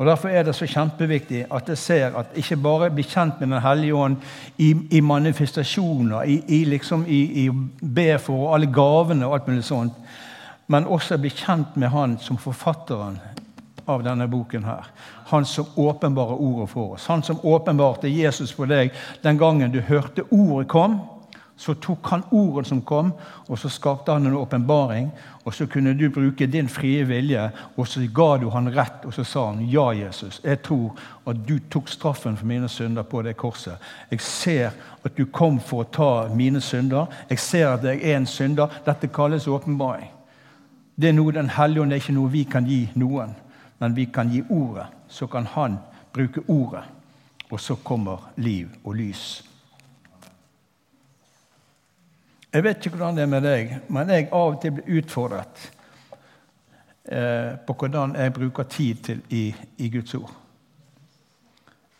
Og 0.00 0.06
Derfor 0.06 0.28
er 0.32 0.46
det 0.48 0.54
så 0.56 0.64
kjempeviktig 0.64 1.42
at 1.52 1.66
jeg 1.68 1.78
ser 1.78 2.14
at 2.16 2.30
ikke 2.40 2.56
bare 2.56 2.86
bli 2.90 3.02
kjent 3.04 3.40
med 3.40 3.50
Den 3.52 3.60
hellige 3.60 3.94
ånd 3.94 4.16
i, 4.56 4.70
i 4.96 5.00
manifestasjoner, 5.00 6.22
i, 6.22 6.38
i, 6.48 6.64
liksom, 6.64 7.04
i, 7.06 7.50
be 7.82 8.14
for 8.18 8.54
alle 8.54 8.70
gavene 8.72 9.26
og 9.26 9.34
alt 9.34 9.50
mulig 9.50 9.64
sånt, 9.64 9.92
men 10.72 10.88
også 10.88 11.18
bli 11.20 11.28
kjent 11.28 11.76
med 11.76 11.92
Han 11.92 12.16
som 12.18 12.40
forfatteren 12.40 13.18
av 13.84 14.02
denne 14.02 14.28
boken. 14.28 14.64
her. 14.64 14.88
Han 15.26 15.44
som 15.44 15.66
åpenbarer 15.76 16.40
ordet 16.40 16.70
for 16.70 16.94
oss. 16.94 17.06
Han 17.06 17.22
som 17.22 17.40
åpenbarte 17.42 18.08
Jesus 18.08 18.52
for 18.52 18.66
deg 18.66 18.94
den 19.22 19.38
gangen 19.38 19.70
du 19.70 19.80
hørte 19.80 20.24
ordet 20.30 20.68
kom. 20.68 21.00
Så 21.60 21.74
tok 21.74 22.06
han 22.08 22.22
ordet 22.32 22.70
som 22.70 22.78
kom, 22.80 23.10
og 23.48 23.58
så 23.60 23.68
skapte 23.68 24.12
han 24.12 24.26
en 24.26 24.36
åpenbaring. 24.38 25.10
Og 25.44 25.54
så 25.54 25.66
kunne 25.68 25.92
du 25.92 26.06
bruke 26.10 26.46
din 26.48 26.68
frie 26.68 27.04
vilje, 27.04 27.50
og 27.76 27.88
så 27.88 28.00
ga 28.14 28.36
du 28.40 28.46
han 28.50 28.70
rett. 28.72 29.04
Og 29.04 29.12
så 29.14 29.24
sa 29.24 29.46
han, 29.46 29.68
'Ja, 29.68 29.90
Jesus, 29.92 30.40
jeg 30.44 30.62
tror 30.62 30.96
at 31.26 31.36
du 31.48 31.58
tok 31.70 31.88
straffen 31.88 32.36
for 32.36 32.46
mine 32.46 32.68
synder 32.68 33.02
på 33.02 33.22
det 33.22 33.36
korset.' 33.36 33.78
'Jeg 34.10 34.20
ser 34.20 34.70
at 35.04 35.16
du 35.16 35.26
kom 35.26 35.60
for 35.60 35.84
å 35.84 35.90
ta 35.92 36.34
mine 36.34 36.60
synder. 36.60 37.06
Jeg 37.30 37.38
ser 37.38 37.68
at 37.68 37.84
jeg 37.84 38.00
er 38.02 38.16
en 38.16 38.26
synder.' 38.26 38.68
Dette 38.86 39.08
kalles 39.08 39.46
åpenbaring. 39.46 40.10
Det 40.96 41.08
er 41.08 41.12
noe 41.12 41.32
Den 41.32 41.48
hellige 41.48 41.82
ånd, 41.82 41.92
er 41.92 41.96
ikke 41.96 42.12
noe 42.12 42.30
vi 42.30 42.44
kan 42.44 42.64
gi 42.64 42.88
noen, 42.94 43.34
men 43.78 43.96
vi 43.96 44.04
kan 44.04 44.30
gi 44.30 44.42
ordet. 44.50 44.86
Så 45.08 45.26
kan 45.26 45.46
han 45.46 45.78
bruke 46.12 46.40
ordet, 46.48 46.84
og 47.50 47.60
så 47.60 47.74
kommer 47.74 48.18
liv 48.36 48.68
og 48.84 48.94
lys. 48.94 49.49
Jeg 52.50 52.64
vet 52.66 52.80
ikke 52.82 52.96
hvordan 52.96 53.18
det 53.18 53.22
er 53.22 53.30
med 53.30 53.44
deg, 53.46 53.76
men 53.94 54.08
jeg 54.10 54.26
av 54.34 54.56
og 54.56 54.56
til 54.62 54.72
blir 54.74 54.96
utfordret 54.98 55.60
eh, 57.06 57.52
på 57.62 57.76
hvordan 57.78 58.16
jeg 58.18 58.34
bruker 58.34 58.66
tid 58.66 59.04
til 59.06 59.20
i, 59.30 59.44
i 59.78 59.90
Guds 59.92 60.16
ord. 60.18 60.32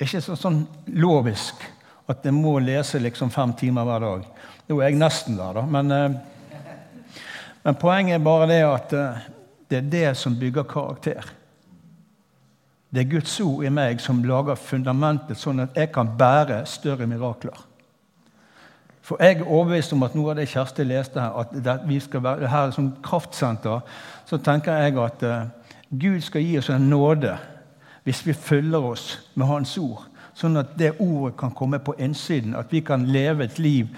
Ikke 0.01 0.19
så, 0.25 0.35
sånn 0.35 0.65
lovisk 0.99 1.63
at 2.11 2.27
jeg 2.27 2.35
må 2.35 2.57
lese 2.59 2.99
liksom 2.99 3.31
fem 3.31 3.55
timer 3.55 3.87
hver 3.87 4.03
dag. 4.03 4.27
Nå 4.67 4.81
er 4.81 4.91
jeg 4.91 4.99
nesten 4.99 5.39
der, 5.39 5.61
da. 5.61 5.67
Men, 5.79 5.95
eh, 5.95 6.67
men 7.63 7.79
poenget 7.79 8.19
er 8.19 8.27
bare 8.27 8.51
det 8.51 8.61
at 8.67 8.99
eh, 8.99 9.25
det 9.71 9.79
er 9.79 9.91
det 9.95 10.07
som 10.19 10.35
bygger 10.35 10.67
karakter. 10.67 11.31
Det 12.91 13.05
er 13.05 13.13
Guds 13.13 13.39
ord 13.45 13.63
i 13.63 13.71
meg 13.71 14.03
som 14.03 14.25
lager 14.27 14.59
fundamentet, 14.59 15.39
sånn 15.39 15.63
at 15.63 15.79
jeg 15.79 15.93
kan 15.95 16.11
bære 16.19 16.65
større 16.67 17.07
mirakler. 17.07 17.70
For 19.11 19.19
jeg 19.19 19.41
er 19.41 19.49
overbevist 19.49 19.93
om 19.97 20.05
at 20.07 20.13
noe 20.15 20.31
av 20.31 20.37
det 20.39 20.45
Kjersti 20.53 20.85
leste 20.87 21.19
her, 21.19 21.35
at 21.35 21.81
vi 21.89 21.97
skal 21.99 22.23
være 22.23 22.47
her 22.47 22.69
som 22.71 22.93
kraftsenter, 23.03 23.81
så 24.23 24.39
tenker 24.39 24.77
jeg 24.79 24.95
at 25.03 25.25
uh, 25.27 25.49
Gud 25.91 26.21
skal 26.23 26.45
gi 26.47 26.61
oss 26.61 26.69
en 26.71 26.87
nåde 26.93 27.33
hvis 28.07 28.21
vi 28.27 28.33
følger 28.33 28.87
oss 28.93 29.09
med 29.35 29.51
Hans 29.51 29.73
ord, 29.83 30.05
sånn 30.39 30.61
at 30.63 30.77
det 30.79 30.93
ordet 31.03 31.35
kan 31.43 31.51
komme 31.59 31.83
på 31.83 31.97
innsiden, 31.99 32.55
at 32.55 32.71
vi 32.71 32.85
kan 32.87 33.09
leve 33.11 33.49
et 33.49 33.59
liv 33.59 33.91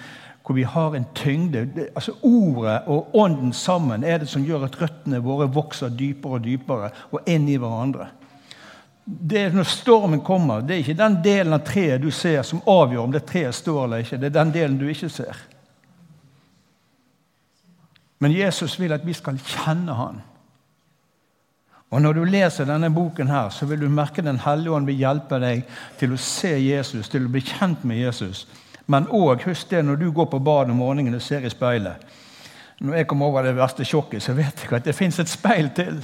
hvor 0.42 0.56
vi 0.56 0.64
har 0.64 0.96
en 0.96 1.04
tyngde. 1.14 1.66
Det, 1.76 1.90
altså 1.94 2.16
Ordet 2.22 2.80
og 2.90 3.12
Ånden 3.14 3.52
sammen 3.52 4.04
er 4.04 4.18
det 4.18 4.30
som 4.32 4.48
gjør 4.48 4.64
at 4.66 4.80
røttene 4.80 5.20
våre 5.22 5.46
vokser 5.52 5.92
dypere 5.92 6.40
og 6.40 6.44
dypere 6.48 6.90
og 7.12 7.28
inn 7.30 7.46
i 7.52 7.60
hverandre 7.60 8.08
det 9.04 9.38
er 9.38 9.50
Når 9.50 9.66
stormen 9.66 10.20
kommer, 10.20 10.60
det 10.60 10.74
er 10.74 10.84
ikke 10.84 10.98
den 10.98 11.16
delen 11.24 11.56
av 11.56 11.64
treet 11.66 12.02
du 12.02 12.10
ser, 12.10 12.42
som 12.46 12.62
avgjør 12.66 13.02
om 13.02 13.12
det 13.12 13.24
treet 13.26 13.54
står 13.54 13.84
eller 13.84 14.04
ikke. 14.04 14.18
Det 14.20 14.28
er 14.30 14.36
den 14.36 14.52
delen 14.54 14.78
du 14.78 14.86
ikke 14.88 15.08
ser. 15.10 15.38
Men 18.22 18.32
Jesus 18.32 18.78
vil 18.78 18.94
at 18.94 19.06
vi 19.06 19.12
skal 19.12 19.40
kjenne 19.42 19.94
Han. 19.98 20.20
Og 21.90 22.00
Når 22.02 22.12
du 22.12 22.24
leser 22.24 22.64
denne 22.64 22.88
boken, 22.90 23.28
her, 23.28 23.50
så 23.50 23.66
vil 23.66 23.80
du 23.80 23.88
merke 23.88 24.22
Den 24.22 24.38
hellige 24.38 24.70
ånd 24.70 24.86
vil 24.86 24.96
hjelpe 24.96 25.38
deg 25.42 25.64
til 25.98 26.12
å 26.12 26.16
se 26.16 26.54
Jesus, 26.58 27.08
til 27.08 27.26
å 27.26 27.28
bli 27.28 27.40
kjent 27.40 27.84
med 27.84 27.98
Jesus. 27.98 28.46
Men 28.86 29.10
òg, 29.10 29.42
husk 29.44 29.68
det 29.70 29.82
når 29.84 29.96
du 29.96 30.10
går 30.10 30.26
på 30.26 30.38
badet 30.38 30.70
om 30.70 30.78
morgenen 30.78 31.14
og 31.14 31.22
ser 31.22 31.44
i 31.44 31.50
speilet. 31.50 32.00
Når 32.80 32.96
jeg 32.96 33.06
kom 33.06 33.22
over 33.22 33.42
det 33.42 33.56
verste 33.56 33.84
sjokket, 33.84 34.22
så 34.22 34.32
vet 34.32 34.62
jeg 34.62 34.72
at 34.72 34.84
det 34.84 34.94
fins 34.96 35.18
et 35.18 35.28
speil 35.28 35.68
til. 35.76 36.00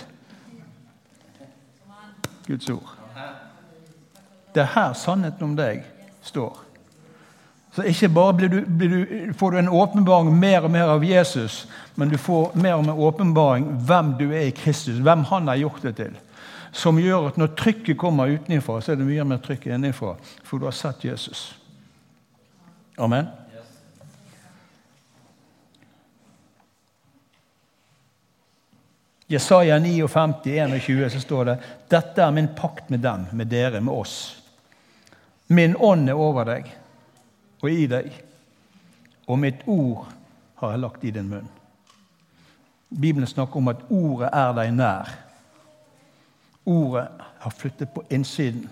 Guds 2.49 2.71
ord. 2.73 2.95
Det 4.55 4.65
er 4.65 4.73
her 4.75 4.95
sannheten 4.97 5.45
om 5.45 5.55
deg 5.57 5.85
står. 6.25 6.65
Så 7.77 7.85
ikke 7.87 8.09
bare 8.11 8.35
blir 8.35 8.49
du, 8.51 8.63
blir 8.67 8.91
du, 8.91 9.33
får 9.39 9.51
du 9.51 9.59
en 9.61 9.69
åpenbaring 9.69 10.33
mer 10.35 10.65
og 10.67 10.73
mer 10.73 10.89
av 10.97 11.05
Jesus, 11.05 11.67
men 11.95 12.09
du 12.11 12.17
får 12.19 12.57
mer 12.59 12.79
og 12.81 12.87
mer 12.89 13.03
åpenbaring 13.07 13.69
hvem 13.87 14.15
du 14.19 14.25
er 14.33 14.49
i 14.49 14.57
Kristus, 14.57 14.99
hvem 15.05 15.23
han 15.29 15.49
har 15.53 15.61
gjort 15.61 15.85
det 15.85 15.95
til. 16.01 16.17
Som 16.73 16.99
gjør 16.99 17.29
at 17.29 17.39
når 17.39 17.53
trykket 17.61 17.99
kommer 18.01 18.33
utenfra, 18.35 18.81
så 18.81 18.93
er 18.93 18.99
det 18.99 19.07
mye 19.07 19.27
mer 19.29 19.39
trykk 19.45 19.69
innenfra, 19.69 20.17
for 20.43 20.59
du 20.59 20.67
har 20.67 20.75
sett 20.75 21.05
Jesus. 21.07 21.53
Amen. 22.99 23.29
Jesaja 29.29 29.79
59, 29.79 30.81
21, 30.81 31.11
så 31.11 31.21
står 31.21 31.45
det 31.45 31.57
dette 31.93 32.23
er 32.25 32.33
min 32.33 32.49
pakt 32.57 32.89
med 32.89 33.03
dem, 33.05 33.27
med 33.33 33.51
dere, 33.53 33.81
med 33.81 33.93
oss. 33.93 34.15
Min 35.53 35.77
ånd 35.77 36.09
er 36.09 36.17
over 36.17 36.49
deg 36.49 36.71
og 37.61 37.69
i 37.69 37.85
deg, 37.91 38.09
og 39.29 39.41
mitt 39.43 39.67
ord 39.69 40.07
har 40.63 40.73
jeg 40.73 40.81
lagt 40.81 41.05
i 41.05 41.13
din 41.13 41.29
munn. 41.29 41.49
Bibelen 42.89 43.29
snakker 43.29 43.61
om 43.61 43.69
at 43.69 43.85
ordet 43.93 44.31
er 44.33 44.55
deg 44.57 44.73
nær. 44.73 45.11
Ordet 46.65 47.05
har 47.39 47.57
flyttet 47.57 47.93
på 47.93 48.07
innsiden. 48.09 48.65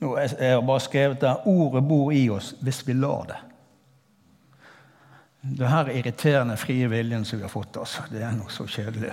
Jeg 0.00 0.52
har 0.54 0.62
bare 0.62 0.80
skrevet 0.80 1.20
der 1.20 1.46
ordet 1.48 1.82
bor 1.88 2.12
i 2.14 2.28
oss 2.30 2.52
hvis 2.62 2.84
vi 2.86 2.94
lar 2.94 3.24
det. 3.26 3.38
Det 5.58 5.68
her 5.70 5.90
irriterende 5.90 6.56
frie 6.56 6.88
viljen 6.90 7.24
som 7.24 7.38
vi 7.38 7.46
har 7.46 7.50
fått, 7.50 7.76
altså. 7.76 8.02
Det 8.10 8.22
er 8.22 8.34
noe 8.36 8.50
så 8.50 8.66
kjedelig. 8.66 9.12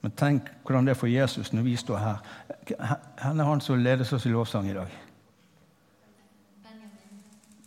Men 0.00 0.16
tenk 0.16 0.48
hvordan 0.64 0.86
det 0.86 0.94
er 0.94 0.98
for 0.98 1.10
Jesus 1.10 1.52
når 1.52 1.66
vi 1.66 1.76
står 1.76 1.98
her. 2.00 2.20
Hvem 2.66 3.40
er 3.40 3.48
han 3.50 3.60
som 3.60 3.82
ledes 3.82 4.12
oss 4.12 4.26
i 4.26 4.32
lovsang 4.32 4.70
i 4.70 4.76
dag? 4.76 4.98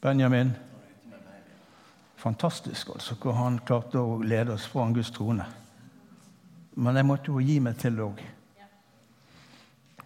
Benjamin. 0.02 0.52
Fantastisk, 2.24 2.89
altså, 2.89 3.16
hvor 3.20 3.36
han 3.36 3.60
klarte 3.68 4.00
å 4.00 4.22
lede 4.24 4.56
oss 4.56 4.66
foran 4.68 4.96
Guds 4.96 5.12
trone. 5.12 5.46
Men 6.76 6.96
jeg 6.96 7.06
måtte 7.06 7.32
jo 7.32 7.44
gi 7.44 7.60
meg 7.60 7.78
til 7.80 8.00
òg. 8.02 8.24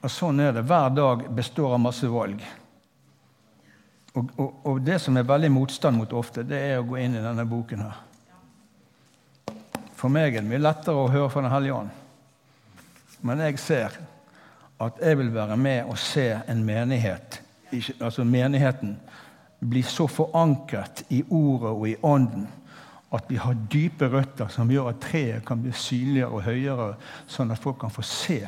Og 0.02 0.12
sånn 0.12 0.40
er 0.44 0.54
det. 0.56 0.66
Hver 0.68 0.90
dag 0.94 1.28
består 1.36 1.76
av 1.76 1.82
masse 1.82 2.10
valg. 2.12 2.42
Og, 4.18 4.30
og, 4.38 4.54
og, 4.66 4.82
det 4.82 4.98
som 5.02 5.18
er 5.18 5.28
veldig 5.30 5.50
motstand 5.54 6.00
mot 6.00 6.14
ofte, 6.18 6.46
det 6.48 6.58
er 6.72 6.80
å 6.82 6.86
gå 6.88 6.98
inn 7.02 7.18
i 7.18 7.24
denne 7.24 7.46
boken 7.46 7.84
her. 7.86 8.04
For 9.98 10.14
meg 10.14 10.36
er 10.36 10.44
det 10.44 10.50
mye 10.50 10.62
lettere 10.62 11.04
å 11.04 11.10
høre 11.12 11.30
fra 11.34 11.44
Den 11.46 11.54
hellige 11.54 11.78
ånd. 11.78 12.04
Men 13.26 13.42
jeg 13.46 13.60
ser 13.62 13.98
at 14.82 15.00
jeg 15.02 15.18
vil 15.18 15.32
være 15.34 15.58
med 15.58 15.90
og 15.90 15.98
se 16.02 16.28
en 16.38 16.62
menighet, 16.66 17.40
altså 17.98 18.26
menigheten, 18.26 18.96
bli 19.60 19.82
så 19.82 20.06
forankret 20.10 21.02
i 21.10 21.24
ordet 21.34 21.72
og 21.72 21.88
i 21.90 21.96
ånden 22.06 22.46
at 23.18 23.30
vi 23.30 23.40
har 23.42 23.58
dype 23.72 24.10
røtter 24.12 24.52
som 24.54 24.70
gjør 24.70 24.92
at 24.92 25.02
treet 25.02 25.46
kan 25.48 25.62
bli 25.64 25.72
synligere 25.74 26.30
og 26.30 26.44
høyere, 26.46 26.88
sånn 27.26 27.54
at 27.54 27.62
folk 27.62 27.80
kan 27.82 27.94
få 27.94 28.06
se 28.06 28.42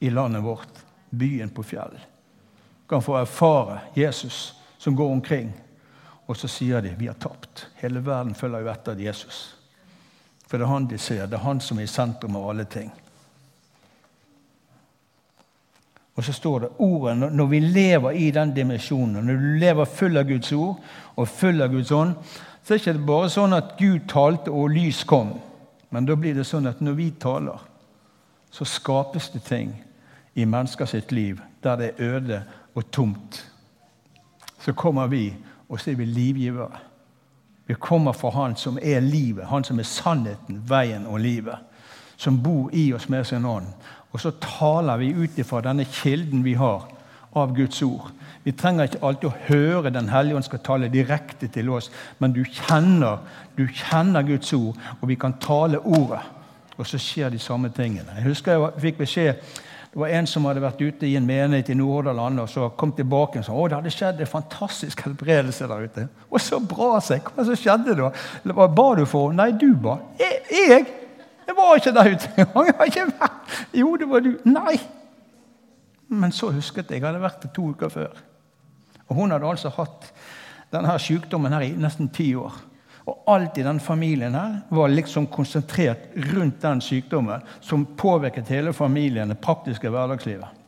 i 0.00 0.10
landet 0.10 0.42
vårt, 0.42 0.84
byen 1.10 1.50
på 1.50 1.62
fjell. 1.62 1.98
Kan 2.88 3.02
få 3.02 3.16
erfare 3.16 3.80
Jesus 3.94 4.54
som 4.78 4.96
går 4.96 5.10
omkring, 5.12 5.52
og 6.26 6.36
så 6.36 6.48
sier 6.48 6.80
de 6.80 6.94
vi 6.98 7.06
har 7.10 7.18
tapt. 7.20 7.66
Hele 7.76 8.00
verden 8.00 8.34
følger 8.34 8.64
jo 8.64 8.70
etter 8.72 9.02
Jesus. 9.02 9.40
For 10.48 10.58
det 10.58 10.64
er 10.64 10.72
han 10.72 10.88
de 10.88 10.98
ser. 10.98 11.26
Det 11.26 11.36
er 11.36 11.44
han 11.44 11.60
som 11.60 11.78
er 11.78 11.86
i 11.86 11.90
sentrum 11.90 12.38
av 12.38 12.48
alle 12.50 12.64
ting. 12.64 12.88
Og 16.16 16.24
så 16.24 16.32
står 16.32 16.60
det 16.60 16.70
ordet 16.78 17.32
Når 17.32 17.46
vi 17.46 17.60
lever 17.60 18.10
i 18.10 18.30
den 18.30 18.54
dimensjonen, 18.54 19.24
når 19.26 19.36
du 19.36 19.52
lever 19.60 19.84
full 19.84 20.16
av 20.16 20.24
Guds 20.28 20.52
ord 20.52 20.80
og 21.16 21.28
full 21.28 21.62
av 21.62 21.70
Guds 21.70 21.92
ånd, 21.92 22.16
så 22.64 22.74
er 22.74 22.78
det 22.78 22.88
ikke 22.88 23.06
bare 23.06 23.30
sånn 23.30 23.56
at 23.56 23.76
Gud 23.78 24.08
talte 24.08 24.50
og 24.50 24.72
lys 24.72 25.04
kom. 25.04 25.36
Men 25.90 26.08
da 26.08 26.16
blir 26.16 26.34
det 26.34 26.48
sånn 26.48 26.66
at 26.70 26.80
når 26.80 26.98
vi 26.98 27.10
taler, 27.20 27.60
så 28.50 28.64
skapes 28.64 29.30
det 29.34 29.44
ting 29.46 29.72
i 30.40 30.48
mennesker 30.48 30.88
sitt 30.88 31.12
liv 31.12 31.40
der 31.62 31.76
det 31.76 31.90
er 31.90 32.04
øde 32.16 32.42
og 32.74 32.90
tomt. 32.90 33.46
Så 34.60 34.72
kommer 34.72 35.06
vi, 35.06 35.34
og 35.68 35.80
så 35.80 35.90
er 35.90 35.94
vi 35.94 36.04
livgivere. 36.04 36.78
Vi 37.66 37.74
kommer 37.74 38.12
fra 38.12 38.30
Han 38.30 38.56
som 38.56 38.78
er 38.82 39.00
livet, 39.00 39.46
Han 39.46 39.64
som 39.64 39.78
er 39.78 39.82
sannheten, 39.82 40.64
veien 40.68 41.06
og 41.06 41.20
livet. 41.20 41.56
Som 42.16 42.42
bor 42.42 42.70
i 42.72 42.92
oss 42.92 43.08
med 43.08 43.24
sin 43.24 43.44
ånd. 43.44 43.66
Og 44.12 44.20
så 44.20 44.30
taler 44.30 44.96
vi 44.96 45.14
ut 45.14 45.38
ifra 45.38 45.60
denne 45.60 45.84
kilden 45.84 46.44
vi 46.44 46.54
har 46.54 46.88
av 47.34 47.54
Guds 47.56 47.82
ord. 47.82 48.10
Vi 48.42 48.52
trenger 48.52 48.88
ikke 48.88 49.02
alltid 49.04 49.28
å 49.28 49.38
høre 49.46 49.90
Den 49.90 50.08
hellige 50.08 50.36
ånd 50.36 50.44
skal 50.44 50.62
tale 50.64 50.88
direkte 50.88 51.48
til 51.48 51.68
oss, 51.70 51.90
men 52.18 52.32
du 52.32 52.42
kjenner, 52.44 53.18
du 53.56 53.66
kjenner 53.68 54.22
Guds 54.22 54.52
ord, 54.52 54.76
og 55.00 55.08
vi 55.08 55.14
kan 55.14 55.38
tale 55.38 55.78
ordet. 55.78 56.20
Og 56.76 56.86
så 56.86 56.98
skjer 56.98 57.30
de 57.30 57.38
samme 57.38 57.68
tingene. 57.68 58.16
Jeg 58.16 58.24
husker 58.24 58.52
jeg 58.52 58.80
fikk 58.80 58.98
beskjed 58.98 59.34
det 59.90 59.98
var 59.98 60.12
en 60.14 60.26
som 60.30 60.44
hadde 60.46 60.62
vært 60.62 60.82
ute 60.84 61.08
i 61.08 61.16
en 61.18 61.26
menighet 61.26 61.72
i 61.72 61.74
Nord-Hordaland 61.74 62.44
og 62.44 62.50
så 62.52 62.68
kom 62.78 62.92
tilbake 62.94 63.40
og 63.40 63.46
sa 63.46 63.54
å, 63.58 63.64
det 63.66 63.74
hadde 63.80 63.90
skjedd 63.90 64.20
en 64.22 64.30
fantastisk 64.30 65.02
helbredelse 65.02 65.66
der 65.66 65.88
ute. 65.90 66.04
Og 66.30 66.38
så 66.44 66.60
bra 66.62 66.92
seg! 67.02 67.26
Hva 67.34 67.46
som 67.48 67.58
skjedde 67.58 67.96
da? 67.98 68.12
Hva 68.52 68.68
ba 68.70 68.86
du 69.00 69.02
for? 69.10 69.34
Nei, 69.34 69.50
du 69.58 69.72
ba. 69.74 69.96
Jeg? 70.20 70.86
Jeg 71.50 71.56
var 71.58 71.80
ikke 71.80 71.94
der 71.96 72.12
ute 72.14 72.30
engang! 72.38 73.34
Jo, 73.74 73.96
det 73.98 74.06
var 74.12 74.22
du. 74.22 74.30
Nei! 74.46 74.76
Men 76.10 76.30
så 76.34 76.52
husket 76.54 76.90
jeg. 76.90 77.00
Jeg 77.00 77.08
hadde 77.08 77.22
vært 77.22 77.42
der 77.42 77.54
to 77.54 77.72
uker 77.74 77.90
før. 77.90 78.14
Og 79.10 79.18
hun 79.18 79.34
hadde 79.34 79.50
altså 79.50 79.74
hatt 79.74 80.12
denne 80.70 80.94
sykdommen 81.02 81.54
her 81.54 81.66
i 81.66 81.74
nesten 81.74 82.12
ti 82.14 82.30
år. 82.38 82.54
Og 83.10 83.24
alt 83.26 83.58
i 83.58 83.64
den 83.66 83.80
familien 83.80 84.34
her 84.38 84.60
var 84.70 84.92
liksom 84.92 85.26
konsentrert 85.26 86.12
rundt 86.30 86.62
den 86.62 86.80
sykdommen 86.84 87.42
som 87.60 87.86
påvirket 87.98 88.48
hele 88.48 88.72
familien, 88.72 89.28
det 89.28 89.40
praktiske 89.42 89.90
hverdagslivet. 89.90 90.60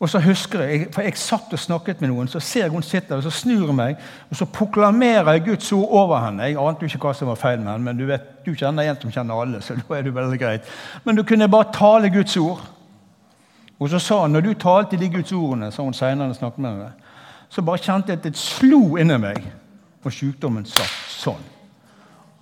Og 0.00 0.08
så 0.08 0.18
husker 0.24 0.62
jeg, 0.64 0.86
for 0.94 1.04
jeg 1.04 1.18
satt 1.20 1.52
og 1.52 1.60
snakket 1.60 2.00
med 2.00 2.08
noen, 2.08 2.28
så 2.28 2.40
ser 2.40 2.62
jeg 2.64 2.72
hun 2.72 2.82
sitter 2.82 3.18
og 3.18 3.26
så 3.26 3.32
snur 3.36 3.66
jeg 3.66 3.76
meg, 3.76 3.98
og 4.30 4.38
så 4.38 4.46
proklamerer 4.48 5.28
jeg 5.36 5.44
Guds 5.50 5.72
ord 5.76 5.92
over 5.92 6.22
henne. 6.24 6.46
Jeg 6.48 6.56
ante 6.56 6.86
jo 6.86 6.88
ikke 6.88 7.02
hva 7.04 7.12
som 7.18 7.28
var 7.28 7.36
feil 7.36 7.60
med 7.60 7.68
henne, 7.68 7.84
men 7.84 8.00
du, 8.00 8.06
vet, 8.08 8.30
du 8.46 8.54
kjenner 8.54 8.88
en 8.88 9.00
som 9.02 9.12
kjenner 9.12 9.42
alle. 9.42 9.60
så 9.60 9.76
da 9.82 9.98
er 9.98 10.08
det 10.08 10.14
veldig 10.16 10.40
greit. 10.40 10.72
Men 11.04 11.20
du 11.20 11.22
kunne 11.28 11.50
bare 11.52 11.68
tale 11.76 12.08
Guds 12.08 12.36
ord. 12.40 12.64
Og 13.80 13.92
så 13.92 14.00
sa 14.00 14.22
han, 14.22 14.32
når 14.32 14.40
du 14.40 14.54
talte 14.54 14.96
de 14.96 15.12
Guds 15.12 15.32
ordene, 15.36 15.68
sa 15.72 15.84
hun 15.84 15.96
senere 15.96 16.34
snakket 16.34 16.64
med 16.64 16.70
henne, 16.70 17.10
så 17.50 17.62
bare 17.66 17.84
kjente 17.84 18.14
jeg 18.14 18.22
at 18.22 18.24
det 18.30 18.40
slo 18.40 18.96
inni 18.96 19.20
meg 19.20 19.44
og 20.04 20.12
sykdommen 20.14 20.66
satt 20.68 20.94
sånn. 21.12 21.42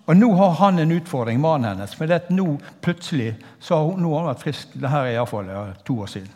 Og 0.09 0.17
Nå 0.17 0.31
har 0.39 0.55
han 0.63 0.79
en 0.81 0.93
utfordring, 0.97 1.41
mannen 1.41 1.69
hennes. 1.69 1.93
For 1.95 2.09
det 2.09 2.31
nå 2.33 2.55
plutselig 2.81 3.35
så 3.61 3.77
har 3.77 3.91
hun, 3.91 4.01
nå 4.01 4.15
har 4.15 4.23
hun 4.23 4.31
vært 4.31 4.45
frisk 4.47 4.79
det 4.81 4.89
her 4.89 5.05
er 5.05 5.19
iallfall 5.19 5.51
ja, 5.53 5.65
to 5.85 5.99
år 6.01 6.09
siden. 6.09 6.31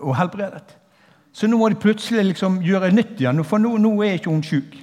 Og 0.00 0.16
helbredet. 0.18 0.74
Så 1.36 1.46
nå 1.46 1.60
må 1.60 1.68
de 1.70 1.78
plutselig 1.78 2.24
liksom 2.32 2.58
gjøre 2.64 2.90
nytt 2.90 3.20
igjen, 3.20 3.44
for 3.46 3.62
nå, 3.62 3.76
nå 3.78 3.92
er 4.02 4.16
ikke 4.18 4.32
hun 4.32 4.42
syk. 4.42 4.74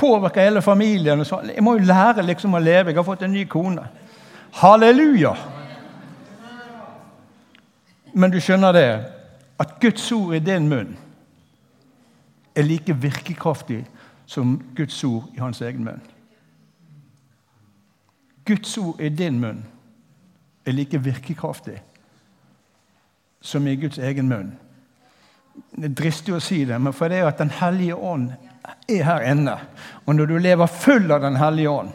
Påvirker 0.00 0.48
hele 0.48 0.62
familien. 0.64 1.20
og 1.20 1.28
sånn. 1.28 1.52
Jeg 1.52 1.64
må 1.66 1.76
jo 1.76 1.84
lære 1.90 2.24
liksom 2.24 2.54
å 2.56 2.62
leve. 2.62 2.90
Jeg 2.90 3.02
har 3.02 3.08
fått 3.10 3.26
en 3.26 3.34
ny 3.36 3.44
kone. 3.50 3.84
Halleluja! 4.62 5.34
Men 8.14 8.32
du 8.32 8.40
skjønner 8.40 8.76
det, 8.76 8.88
at 9.60 9.76
Guds 9.80 10.04
ord 10.12 10.34
i 10.36 10.40
din 10.44 10.68
munn 10.68 10.96
er 12.56 12.64
like 12.66 12.96
virkekraftig 12.96 13.82
som 14.26 14.62
Guds 14.76 15.04
ord 15.04 15.30
i 15.34 15.40
hans 15.40 15.60
egen 15.62 15.84
munn. 15.84 16.02
Guds 18.44 18.78
ord 18.78 19.00
i 19.00 19.08
din 19.08 19.40
munn 19.40 19.64
er 20.66 20.72
like 20.72 20.98
virkekraftig 20.98 21.78
som 23.42 23.66
i 23.66 23.76
Guds 23.76 23.98
egen 23.98 24.28
munn. 24.28 24.52
Det 25.76 25.90
er 25.90 25.96
dristig 25.98 26.34
å 26.34 26.40
si 26.40 26.62
det, 26.64 26.78
men 26.80 26.94
for 26.96 27.10
det 27.10 27.20
er 27.20 27.28
at 27.28 27.38
Den 27.38 27.50
hellige 27.50 27.96
ånd 27.96 28.30
er 28.88 29.04
her 29.04 29.24
inne. 29.32 29.58
Og 30.06 30.14
når 30.16 30.26
du 30.30 30.38
lever 30.38 30.66
full 30.66 31.10
av 31.12 31.20
Den 31.20 31.36
hellige 31.36 31.70
ånd, 31.70 31.90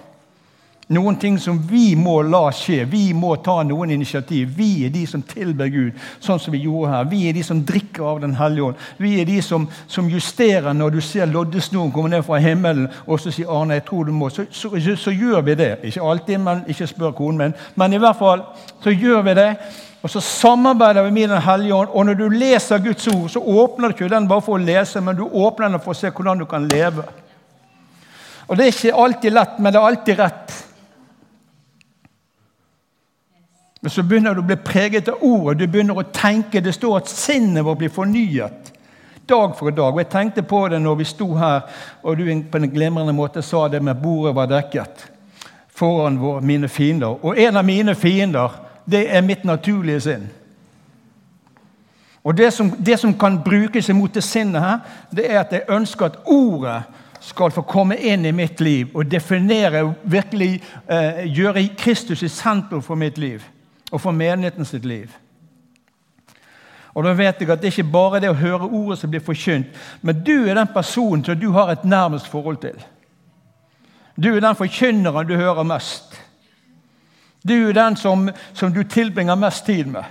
noen 0.87 1.17
ting 1.19 1.35
som 1.39 1.57
vi 1.67 1.95
må 1.99 2.21
la 2.23 2.47
skje. 2.55 2.85
Vi 2.87 3.11
må 3.13 3.33
ta 3.43 3.59
noen 3.67 3.91
initiativ. 3.91 4.53
Vi 4.55 4.85
er 4.85 4.91
de 4.93 5.03
som 5.07 5.23
tilber 5.27 5.67
Gud, 5.71 5.97
sånn 6.23 6.39
som 6.39 6.53
vi 6.55 6.61
gjorde 6.63 6.93
her. 6.93 7.09
Vi 7.11 7.25
er 7.27 7.35
de 7.35 7.43
som 7.43 7.63
drikker 7.67 8.05
av 8.07 8.21
Den 8.23 8.35
hellige 8.39 8.69
ånd. 8.69 8.85
Vi 8.97 9.17
er 9.21 9.25
de 9.27 9.41
som, 9.43 9.67
som 9.87 10.07
justerer 10.09 10.73
når 10.73 10.95
du 10.95 11.01
ser 11.03 11.27
loddesnoren 11.27 11.91
komme 11.91 12.11
ned 12.13 12.23
fra 12.23 12.39
himmelen, 12.39 12.87
og 13.05 13.19
så 13.19 13.33
sier 13.35 13.51
Arne, 13.51 13.81
jeg 13.81 13.87
tror 13.89 14.07
du 14.07 14.13
må. 14.15 14.29
Så, 14.31 14.47
så, 14.51 14.71
så, 14.71 14.95
så, 14.95 15.11
gjør 15.11 15.43
vi 15.49 15.57
det. 15.59 15.73
Ikke 15.89 16.07
alltid, 16.07 16.39
men 16.39 16.63
ikke 16.71 16.87
spør 16.87 17.11
konen 17.17 17.41
min. 17.41 17.57
Men 17.75 17.93
i 17.93 17.99
hvert 17.99 18.19
fall 18.19 18.45
så 18.83 18.93
gjør 18.93 19.25
vi 19.27 19.35
det. 19.41 19.49
Og 20.05 20.13
så 20.13 20.21
samarbeider 20.23 21.03
vi 21.03 21.11
med 21.11 21.33
Den 21.35 21.43
hellige 21.43 21.75
ånd. 21.75 21.89
Og 21.91 22.05
når 22.05 22.13
du 22.15 22.29
leser 22.31 22.79
Guds 22.83 23.07
ord, 23.11 23.27
så 23.33 23.43
åpner 23.43 23.91
du 23.91 23.97
ikke 23.97 24.13
den 24.13 24.29
bare 24.29 24.45
for 24.45 24.55
å 24.55 24.63
lese, 24.63 25.03
men 25.03 25.19
du 25.19 25.25
åpner 25.27 25.73
den 25.73 25.83
for 25.83 25.91
å 25.91 25.99
se 25.99 26.13
hvordan 26.13 26.39
du 26.39 26.47
kan 26.47 26.69
leve. 26.69 27.03
Og 28.47 28.55
Det 28.55 28.63
er 28.63 28.71
ikke 28.71 28.95
alltid 29.03 29.35
lett, 29.35 29.59
men 29.59 29.73
det 29.73 29.81
er 29.81 29.89
alltid 29.89 30.19
rett. 30.21 30.55
Men 33.87 33.91
så 33.91 34.03
begynner 34.03 34.33
du 34.35 34.41
å 34.41 34.43
bli 34.43 34.55
preget 34.59 35.07
av 35.07 35.21
ordet. 35.23 35.61
Du 35.61 35.69
begynner 35.71 35.95
å 35.95 36.03
tenke. 36.11 36.59
Det 36.59 36.73
står 36.75 36.97
at 36.97 37.07
sinnet 37.07 37.63
vårt 37.63 37.79
blir 37.79 37.93
fornyet 37.95 38.73
dag 39.31 39.53
for 39.55 39.71
dag. 39.71 39.93
Og 39.93 40.01
Jeg 40.01 40.09
tenkte 40.11 40.43
på 40.43 40.59
det 40.67 40.81
når 40.83 40.97
vi 40.99 41.05
sto 41.07 41.27
her, 41.39 41.61
og 42.03 42.19
du 42.19 42.25
på 42.51 42.59
en 42.59 42.67
glimrende 42.73 43.15
måte 43.15 43.39
sa 43.39 43.69
det 43.71 43.79
med 43.79 44.03
bordet 44.03 44.35
var 44.35 44.51
dekket 44.51 45.07
foran 45.71 46.19
vår, 46.19 46.43
mine 46.43 46.67
fiender. 46.67 47.15
Og 47.23 47.39
en 47.39 47.63
av 47.63 47.63
mine 47.63 47.95
fiender, 47.95 48.59
det 48.83 49.05
er 49.07 49.23
mitt 49.23 49.47
naturlige 49.47 50.03
sinn. 50.09 50.29
Og 52.27 52.35
det 52.35 52.51
som, 52.59 52.75
det 52.75 52.99
som 52.99 53.15
kan 53.15 53.39
brukes 53.39 53.87
imot 53.89 54.19
det 54.19 54.27
sinnet 54.27 54.67
her, 54.67 54.79
det 55.15 55.31
er 55.31 55.45
at 55.45 55.55
jeg 55.55 55.69
ønsker 55.69 56.11
at 56.11 56.23
ordet 56.25 56.81
skal 57.23 57.55
få 57.55 57.63
komme 57.63 57.95
inn 57.95 58.27
i 58.27 58.35
mitt 58.35 58.59
liv 58.59 58.91
og 58.91 59.07
definere, 59.07 59.93
virkelig 60.03 60.57
eh, 60.91 61.29
gjøre 61.31 61.69
Kristus 61.79 62.27
i 62.27 62.27
sentrum 62.27 62.83
for 62.83 62.99
mitt 62.99 63.15
liv 63.17 63.53
og 63.91 64.01
for 64.01 64.11
menigheten 64.11 64.65
sitt 64.65 64.85
liv. 64.85 65.13
Og 66.97 67.05
da 67.05 67.13
vet 67.13 67.41
jeg 67.41 67.49
at 67.49 67.61
Det 67.61 67.67
er 67.69 67.75
ikke 67.75 67.91
bare 67.93 68.19
det 68.19 68.29
å 68.29 68.39
høre 68.39 68.69
ordet 68.73 68.99
som 68.99 69.09
blir 69.09 69.21
forkynt, 69.21 69.67
men 70.01 70.23
du 70.23 70.47
er 70.47 70.55
den 70.57 70.69
personen 70.73 71.23
som 71.25 71.39
du 71.39 71.51
har 71.53 71.71
et 71.71 71.85
nærmest 71.85 72.27
forhold 72.27 72.57
til. 72.57 72.77
Du 74.17 74.35
er 74.35 74.41
den 74.41 74.55
forkynneren 74.55 75.27
du 75.27 75.35
hører 75.35 75.63
mest. 75.63 76.17
Du 77.47 77.53
er 77.53 77.73
den 77.73 77.95
som, 77.95 78.29
som 78.53 78.73
du 78.73 78.81
tilbringer 78.83 79.35
mest 79.35 79.65
tid 79.65 79.85
med. 79.85 80.03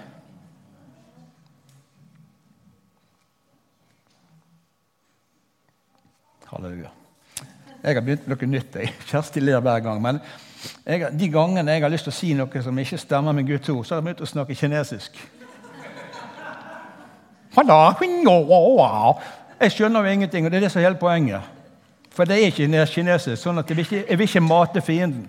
Halleluja. 6.46 6.92
Jeg 7.82 7.94
har 7.94 8.02
begynt 8.02 8.28
med 8.28 8.38
noe 8.38 8.50
nytt. 8.50 8.78
Kjersti 9.10 9.42
ler 9.42 9.60
hver 9.60 9.82
gang. 9.82 10.00
men 10.02 10.20
jeg, 10.86 11.10
de 11.20 11.28
gangene 11.32 11.72
jeg 11.72 11.82
har 11.82 11.92
lyst 11.92 12.06
til 12.08 12.14
å 12.14 12.16
si 12.16 12.32
noe 12.36 12.62
som 12.62 12.78
ikke 12.78 12.98
stemmer 12.98 13.36
med 13.36 13.46
Guds 13.48 13.68
ord, 13.68 13.84
så 13.84 13.94
har 13.94 14.00
jeg 14.00 14.08
begynt 14.08 14.24
å 14.24 14.30
snakke 14.30 14.54
kinesisk. 14.58 15.18
Jeg 19.60 19.72
skjønner 19.72 20.04
jo 20.04 20.12
ingenting, 20.12 20.44
og 20.44 20.52
det 20.52 20.58
er 20.58 20.66
det 20.66 20.72
som 20.72 20.82
er 20.82 20.90
hele 20.90 21.00
poenget. 21.00 21.40
For 22.12 22.28
det 22.28 22.36
er 22.36 22.50
ikke 22.50 22.68
kinesisk, 22.92 23.40
sånn 23.40 23.60
at 23.60 23.70
jeg 23.70 23.76
vil 23.76 23.86
ikke, 23.86 24.02
jeg 24.08 24.18
vil 24.18 24.28
ikke 24.28 24.44
mate 24.44 24.82
fienden. 24.84 25.26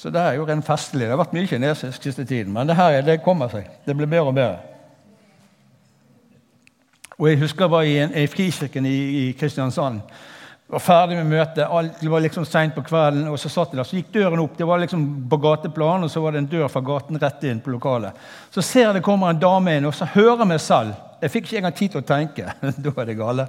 Så 0.00 0.08
det 0.10 0.20
er 0.20 0.38
jo 0.38 0.46
rent 0.48 0.64
festlig. 0.64 1.04
Det 1.04 1.12
har 1.12 1.20
vært 1.20 1.34
mye 1.36 1.48
kinesisk 1.48 2.02
siste 2.02 2.24
tiden, 2.24 2.54
men 2.56 2.68
det 2.68 2.76
her 2.78 3.02
det 3.04 3.18
kommer 3.24 3.52
seg. 3.52 3.68
Det 3.84 3.96
blir 3.96 4.08
bedre 4.08 4.32
og 4.32 4.34
bedre. 4.38 4.58
Og 7.20 7.28
Jeg 7.28 7.38
husker 7.42 7.66
jeg 7.66 7.70
var 7.70 7.82
i, 7.84 7.98
en, 8.00 8.14
i 8.16 8.26
Frikirken 8.26 8.86
i, 8.88 8.98
i 9.20 9.32
Kristiansand 9.36 10.00
var 10.70 10.78
ferdig 10.78 11.16
med 11.18 11.26
møtet. 11.26 11.64
Alt 11.66 12.02
var 12.02 12.22
liksom 12.22 12.44
seint 12.46 12.74
på 12.74 12.82
kvelden. 12.86 13.26
og 13.28 13.38
Så 13.38 13.48
satt 13.50 13.72
jeg 13.72 13.80
der, 13.80 13.88
så 13.88 13.96
gikk 13.98 14.12
døren 14.14 14.42
opp. 14.44 14.56
Det 14.58 14.66
var 14.66 14.78
liksom 14.78 15.06
på 15.30 15.38
gateplan, 15.42 16.04
og 16.06 16.10
så 16.10 16.22
var 16.22 16.32
det 16.32 16.44
en 16.44 16.50
dør 16.50 16.68
fra 16.70 16.82
gaten 16.86 17.18
rett 17.18 17.44
inn 17.44 17.60
på 17.60 17.72
lokalet. 17.74 18.16
Så 18.54 18.62
ser 18.62 18.86
jeg 18.86 18.98
det 19.00 19.04
kommer 19.06 19.30
en 19.30 19.40
dame 19.40 19.76
inn, 19.76 19.88
og 19.88 19.94
så 19.94 20.06
hører 20.14 20.44
jeg 20.44 20.50
meg 20.52 20.60
selv. 20.62 20.94
Jeg 21.20 21.30
fikk 21.30 21.48
ikke 21.48 21.58
engang 21.58 21.76
tid 21.76 21.94
til 21.94 22.02
å 22.02 22.06
tenke. 22.06 22.54
da 22.84 22.92
er 22.94 23.10
det 23.10 23.18
gale. 23.18 23.48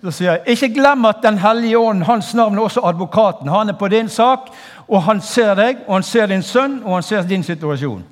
Så 0.00 0.14
sier 0.16 0.38
jeg 0.38 0.56
ikke 0.56 0.70
glem 0.78 1.04
at 1.04 1.22
Den 1.22 1.38
hellige 1.42 1.78
ånd, 1.78 2.06
hans 2.08 2.30
navn 2.34 2.56
er 2.56 2.62
også 2.68 2.86
advokaten. 2.88 3.50
Han 3.52 3.68
er 3.68 3.76
på 3.76 3.90
din 3.92 4.08
sak, 4.08 4.48
og 4.88 5.02
han 5.08 5.20
ser 5.20 5.54
deg, 5.58 5.82
og 5.88 5.98
han 5.98 6.06
ser 6.06 6.30
din 6.30 6.46
sønn, 6.46 6.80
og 6.84 7.00
han 7.00 7.02
ser 7.02 7.26
din 7.28 7.44
situasjon. 7.44 8.06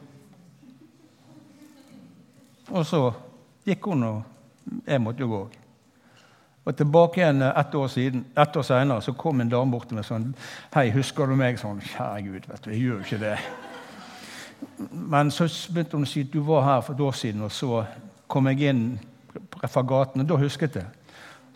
Og 2.69 2.85
så 2.85 3.07
gikk 3.65 3.87
hun, 3.87 4.03
og 4.03 4.83
jeg 4.85 5.01
måtte 5.01 5.25
jo 5.25 5.31
gå 5.31 5.41
òg. 5.47 5.57
Og 6.69 6.77
tilbake 6.77 7.23
igjen 7.23 7.43
eh, 7.43 7.61
ett 7.61 7.75
år, 7.75 7.87
siden, 7.89 8.25
år 8.37 8.63
senere 8.63 9.03
så 9.03 9.15
kom 9.17 9.41
en 9.41 9.49
dame 9.49 9.73
bort 9.73 9.89
til 9.89 9.97
meg 9.97 10.05
sånn 10.05 10.35
'Hei, 10.75 10.91
husker 10.93 11.27
du 11.27 11.37
meg?' 11.37 11.59
Sånn, 11.59 11.81
'Kjære 11.81 12.23
Gud, 12.27 12.49
vet 12.49 12.65
du, 12.65 12.71
jeg 12.71 12.81
gjør 12.81 12.99
jo 12.99 13.07
ikke 13.07 13.21
det.' 13.25 13.39
Men 14.91 15.31
så 15.31 15.49
begynte 15.73 15.97
hun 15.97 16.05
å 16.05 16.09
si 16.09 16.21
at 16.27 16.33
du 16.33 16.41
var 16.45 16.65
her 16.65 16.81
for 16.81 16.95
et 16.95 17.01
år 17.01 17.13
siden, 17.13 17.43
og 17.43 17.53
så 17.53 17.85
kom 18.29 18.47
jeg 18.47 18.61
inn 18.69 18.99
fra 19.69 19.83
gaten, 19.83 20.21
og 20.21 20.29
da 20.29 20.37
husket 20.37 20.77
jeg. 20.77 20.87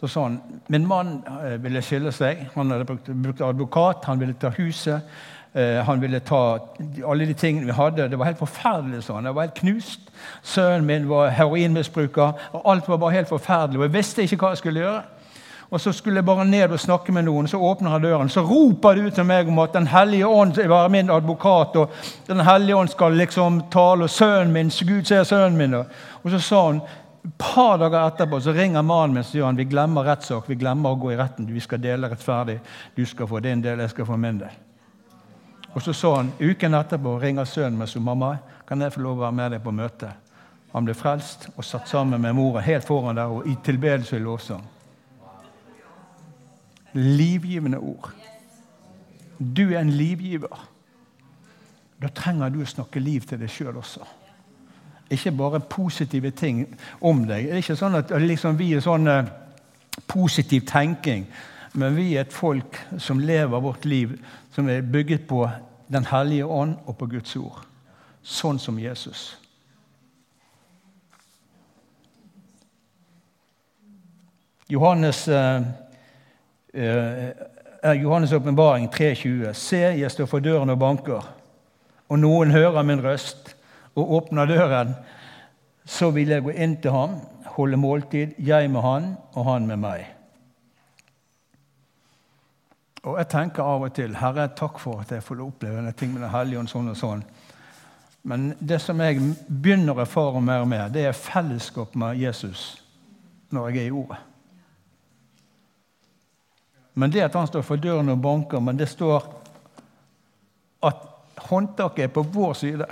Så 0.00 0.08
sa 0.08 0.22
han 0.22 0.40
min 0.68 0.86
mann 0.86 1.22
eh, 1.44 1.62
ville 1.62 1.82
skille 1.82 2.12
seg. 2.12 2.48
Han 2.54 2.70
hadde 2.70 2.84
brukt 2.86 3.40
advokat, 3.40 4.04
han 4.04 4.20
ville 4.20 4.34
ta 4.34 4.50
huset. 4.56 5.02
Eh, 5.54 5.84
han 5.84 6.00
ville 6.00 6.20
ta 6.20 6.58
alle 7.06 7.26
de 7.26 7.34
tingene 7.34 7.66
vi 7.66 7.72
hadde. 7.72 8.08
Det 8.08 8.18
var 8.18 8.24
helt 8.24 8.38
forferdelig. 8.38 9.02
sånn. 9.04 9.24
Jeg 9.24 9.34
var 9.34 9.42
helt 9.42 9.58
knust. 9.60 10.00
Sønnen 10.42 10.86
min 10.86 11.08
var 11.08 11.28
heroinmisbruker. 11.28 12.32
og 12.52 12.62
Alt 12.64 12.88
var 12.88 12.96
bare 12.96 13.12
helt 13.12 13.28
forferdelig. 13.28 13.78
og 13.78 13.84
Jeg 13.84 13.92
visste 13.92 14.22
ikke 14.22 14.36
hva 14.36 14.48
jeg 14.48 14.58
skulle 14.58 14.80
gjøre. 14.80 15.02
Og 15.70 15.80
Så 15.80 15.92
skulle 15.92 16.16
jeg 16.16 16.24
bare 16.24 16.44
ned 16.44 16.72
og 16.72 16.80
snakke 16.80 17.12
med 17.12 17.24
noen. 17.24 17.48
Så 17.48 17.56
åpner 17.56 17.90
han 17.90 18.02
døren. 18.02 18.28
Så 18.28 18.40
roper 18.40 18.94
det 18.94 19.04
ut 19.04 19.14
til 19.14 19.24
meg 19.24 19.48
om 19.48 19.58
at 19.58 19.72
Den 19.72 19.86
hellige 19.86 20.26
ånd 20.26 20.54
være 20.54 20.88
min 20.88 21.10
advokat. 21.10 21.76
og 21.76 21.90
Den 22.26 22.40
hellige 22.40 22.76
ånd 22.76 22.88
skal 22.88 23.12
liksom 23.12 23.62
tale, 23.70 24.04
og 24.04 24.10
sønnen 24.10 24.52
min, 24.52 24.68
Gud 24.68 25.04
ser 25.04 25.22
sønnen 25.24 25.56
min. 25.56 25.74
Og 25.74 26.30
så 26.30 26.38
sa 26.38 26.66
han 26.66 26.80
et 27.24 27.30
par 27.38 27.76
dager 27.76 28.06
etterpå 28.06 28.40
så 28.40 28.52
ringer 28.52 28.82
mannen 28.82 29.14
min 29.14 29.20
og 29.20 29.24
sier 29.24 29.44
han, 29.44 29.56
vi 29.56 29.64
glemmer 29.64 30.04
rettssak. 30.04 30.48
Vi 30.48 30.54
glemmer 30.54 30.90
å 30.90 30.98
gå 30.98 31.12
i 31.12 31.16
retten. 31.16 31.54
Vi 31.54 31.60
skal 31.60 31.78
dele 31.78 32.08
rettferdig. 32.08 32.60
Du 32.96 33.04
skal 33.06 33.26
få 33.26 33.40
din 33.40 33.62
del, 33.62 33.78
jeg 33.78 33.90
skal 33.90 34.06
få 34.06 34.16
min 34.16 34.38
del. 34.38 34.61
Og 35.74 35.82
så 35.82 35.92
så 35.92 36.14
han 36.14 36.32
uken 36.40 36.74
etterpå 36.74 37.18
ringer 37.18 37.44
sønnen 37.44 37.78
med 37.78 37.96
og 37.96 38.02
'Mamma, 38.02 38.36
kan 38.68 38.80
jeg 38.80 38.92
få 38.92 39.00
lov 39.00 39.16
å 39.16 39.20
være 39.20 39.32
med 39.32 39.50
deg 39.50 39.62
på 39.62 39.70
møte?' 39.70 40.12
Han 40.72 40.84
ble 40.84 40.94
frelst 40.94 41.48
og 41.56 41.64
satt 41.64 41.88
sammen 41.88 42.20
med 42.20 42.34
mora 42.34 42.60
helt 42.60 42.84
foran 42.84 43.16
der 43.16 43.28
og 43.28 43.46
i 43.46 43.56
tilbedelse 43.64 44.16
og 44.16 44.22
lovsang. 44.22 44.64
Livgivende 46.92 47.78
ord. 47.78 48.10
Du 49.38 49.72
er 49.72 49.80
en 49.80 49.90
livgiver. 49.90 50.68
Da 52.02 52.08
trenger 52.08 52.48
du 52.48 52.62
å 52.62 52.66
snakke 52.66 53.00
liv 53.00 53.20
til 53.20 53.38
deg 53.38 53.50
sjøl 53.50 53.76
også. 53.76 54.00
Ikke 55.10 55.32
bare 55.36 55.60
positive 55.60 56.30
ting 56.30 56.64
om 57.00 57.26
deg. 57.26 57.44
Det 57.44 57.52
er 57.52 57.62
ikke 57.62 57.76
sånn 57.76 57.98
at 58.00 58.10
liksom, 58.10 58.58
vi 58.58 58.72
er 58.72 58.80
sånn 58.80 59.08
eh, 59.08 59.28
positiv 60.08 60.64
tenking. 60.66 61.26
Men 61.74 61.96
vi 61.96 62.14
er 62.14 62.24
et 62.24 62.32
folk 62.32 62.78
som 62.98 63.20
lever 63.20 63.60
vårt 63.60 63.84
liv 63.84 64.16
som 64.52 64.68
er 64.68 64.82
bygget 64.82 65.26
på 65.28 65.48
Den 65.92 66.04
hellige 66.08 66.46
ånd 66.46 66.76
og 66.86 66.96
på 66.96 67.06
Guds 67.06 67.36
ord. 67.36 67.66
Sånn 68.22 68.58
som 68.58 68.78
Jesus. 68.80 69.34
Johannes, 74.72 75.28
eh, 75.28 75.62
eh, 76.72 77.30
Johannes' 77.82 78.32
åpenbaring 78.32 78.88
3,20.: 78.88 79.52
Se, 79.52 79.76
jeg 79.76 80.10
står 80.10 80.26
for 80.26 80.40
døren 80.40 80.70
og 80.70 80.78
banker, 80.78 81.34
og 82.08 82.18
noen 82.18 82.50
hører 82.50 82.82
min 82.82 83.04
røst 83.04 83.56
og 83.94 84.12
åpner 84.12 84.46
døren. 84.46 84.94
Så 85.84 86.10
vil 86.10 86.28
jeg 86.28 86.42
gå 86.42 86.50
inn 86.50 86.76
til 86.80 86.90
ham, 86.90 87.20
holde 87.44 87.76
måltid, 87.76 88.34
jeg 88.38 88.70
med 88.70 88.80
han 88.80 89.16
og 89.34 89.44
han 89.44 89.66
med 89.66 89.76
meg. 89.76 90.06
Og 93.02 93.18
jeg 93.18 93.28
tenker 93.32 93.66
av 93.66 93.82
og 93.82 93.94
til 93.96 94.14
Herre, 94.14 94.46
takk 94.54 94.78
for 94.78 95.02
at 95.02 95.10
jeg 95.10 95.24
får 95.26 95.40
oppleve 95.42 95.80
denne 95.80 95.94
ting 95.98 96.12
med 96.12 96.22
Den 96.22 96.30
hellige 96.30 96.60
ånd 96.60 96.70
sånn 96.70 96.92
og 96.92 96.98
sånn. 96.98 97.24
Men 98.22 98.52
det 98.60 98.78
som 98.82 99.00
jeg 99.02 99.18
begynner 99.48 99.96
å 99.96 100.04
erfare 100.04 100.40
mer 100.40 100.62
og 100.62 100.68
mer, 100.70 100.90
det 100.94 101.08
er 101.08 101.16
fellesskap 101.16 101.96
med 101.98 102.20
Jesus 102.20 102.76
når 103.52 103.68
jeg 103.68 103.82
er 103.82 103.88
i 103.88 103.96
Ordet. 103.98 104.20
Men 106.94 107.10
det 107.10 107.24
at 107.24 107.34
han 107.34 107.48
står 107.48 107.64
for 107.66 107.80
døren 107.80 108.12
og 108.12 108.20
banker, 108.22 108.60
men 108.60 108.78
det 108.78 108.86
står 108.88 109.26
at 110.84 111.08
håndtaket 111.48 112.04
er 112.04 112.12
på 112.12 112.22
vår 112.34 112.54
side, 112.60 112.86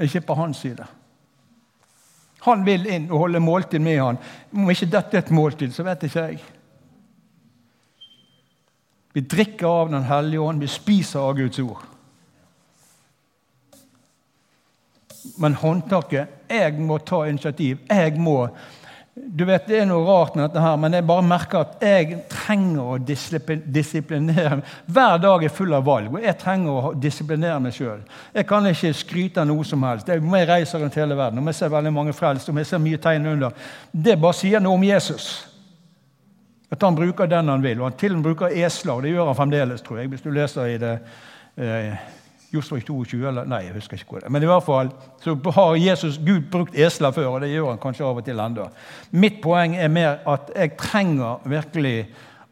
ikke 0.00 0.24
på 0.26 0.36
hans 0.38 0.62
side. 0.62 0.86
Han 2.46 2.64
vil 2.64 2.86
inn 2.88 3.10
og 3.10 3.26
holde 3.26 3.42
måltid 3.44 3.82
med 3.84 4.00
han. 4.00 4.18
Om 4.54 4.70
ikke 4.72 4.88
dette 4.88 5.18
er 5.18 5.26
et 5.26 5.34
måltid, 5.34 5.74
så 5.76 5.84
vet 5.84 6.06
ikke 6.06 6.24
jeg. 6.30 6.40
Vi 9.12 9.20
drikker 9.20 9.66
av 9.66 9.90
Den 9.90 10.02
hellige 10.02 10.40
ånd, 10.40 10.60
vi 10.60 10.68
spiser 10.68 11.20
av 11.20 11.34
Guds 11.38 11.58
ord. 11.58 11.86
Men 15.36 15.54
håndtaket 15.54 16.28
Jeg 16.50 16.78
må 16.80 16.98
ta 16.98 17.24
initiativ. 17.28 17.78
Jeg 17.88 18.18
må 18.18 18.48
Du 19.14 19.44
vet, 19.44 19.66
Det 19.66 19.80
er 19.80 19.88
noe 19.90 20.06
rart 20.06 20.36
med 20.36 20.46
dette, 20.46 20.60
her, 20.62 20.76
men 20.80 20.94
jeg 20.94 21.04
bare 21.04 21.22
merker 21.26 21.58
at 21.60 21.82
jeg 21.82 22.22
trenger 22.30 22.94
å 22.94 22.98
disiplinere 23.74 24.60
meg. 24.60 24.70
Hver 24.86 25.18
dag 25.20 25.44
er 25.44 25.52
full 25.52 25.74
av 25.76 25.84
valg, 25.84 26.14
og 26.14 26.24
jeg 26.24 26.38
trenger 26.40 26.70
å 26.70 26.92
disiplinere 26.94 27.58
meg 27.60 27.74
sjøl. 27.76 28.00
Jeg 28.32 28.46
kan 28.48 28.70
ikke 28.70 28.94
skryte 28.96 29.42
av 29.42 29.50
noe 29.50 29.66
som 29.66 29.82
helst. 29.84 30.08
Jeg, 30.08 30.22
jeg 30.22 30.48
reiser 30.48 30.80
rundt 30.80 30.96
hele 30.96 31.18
verden, 31.18 31.42
og 31.42 31.52
jeg 31.52 31.58
ser 31.58 31.74
veldig 31.74 31.92
mange 31.92 32.16
frelst, 32.16 32.48
og 32.48 32.62
jeg 32.62 32.70
ser 32.70 32.80
mye 32.80 33.02
tegn 33.02 33.28
under. 33.34 33.68
Det 33.92 34.16
bare 34.22 34.40
sier 34.40 34.62
noe 34.62 34.78
om 34.78 34.88
Jesus. 34.88 35.49
At 36.70 36.82
han 36.86 36.94
bruker 36.94 37.26
den 37.26 37.50
han 37.50 37.62
vil. 37.62 37.80
Og 37.80 37.90
han 37.90 37.98
til 37.98 38.14
og 38.14 38.20
med 38.20 38.30
bruker 38.30 38.54
esler, 38.54 38.94
og 38.94 39.02
det 39.02 39.14
gjør 39.14 39.32
han 39.32 39.38
fremdeles, 39.38 39.82
tror 39.82 39.98
jeg. 39.98 40.10
Hvis 40.12 40.22
du 40.22 40.30
leser 40.30 40.70
i 40.70 40.78
det 40.78 40.96
eh, 41.58 42.08
Josva 42.50 42.80
22, 42.82 43.20
eller 43.28 43.46
Nei, 43.46 43.64
jeg 43.68 43.76
husker 43.76 43.98
ikke 43.98 44.14
hvor 44.14 44.22
det 44.22 44.26
er. 44.26 44.34
Men 44.34 44.42
i 44.42 44.48
hvert 44.50 44.66
fall 44.66 44.90
så 45.22 45.36
har 45.54 45.76
Jesus 45.78 46.18
Gud 46.18 46.48
brukt 46.50 46.74
esler 46.74 47.14
før, 47.14 47.36
og 47.36 47.44
det 47.44 47.52
gjør 47.52 47.72
han 47.72 47.82
kanskje 47.82 48.06
av 48.06 48.18
og 48.18 48.26
til 48.26 48.42
ennå. 48.42 48.66
Mitt 49.22 49.38
poeng 49.42 49.76
er 49.78 49.92
mer 49.92 50.18
at 50.30 50.50
jeg 50.56 50.74
trenger 50.80 51.46
virkelig 51.50 51.94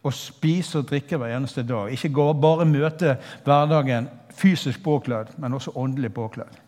å 0.07 0.13
spise 0.15 0.79
og 0.79 0.87
drikke 0.91 1.19
hver 1.19 1.35
eneste 1.35 1.67
dag. 1.67 1.91
Ikke 1.91 2.31
bare 2.39 2.67
møte 2.69 3.17
hverdagen 3.47 4.07
fysisk 4.39 4.83
påkledd, 4.85 5.35
men 5.43 5.59
også 5.59 5.75
åndelig 5.75 6.13
påkledd. 6.15 6.68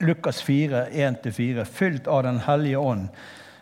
Lukas 0.00 0.42
4, 0.42 0.86
1-4, 0.86 1.64
fylt 1.64 2.06
av 2.06 2.22
Den 2.22 2.38
hellige 2.40 2.78
ånd, 2.78 3.08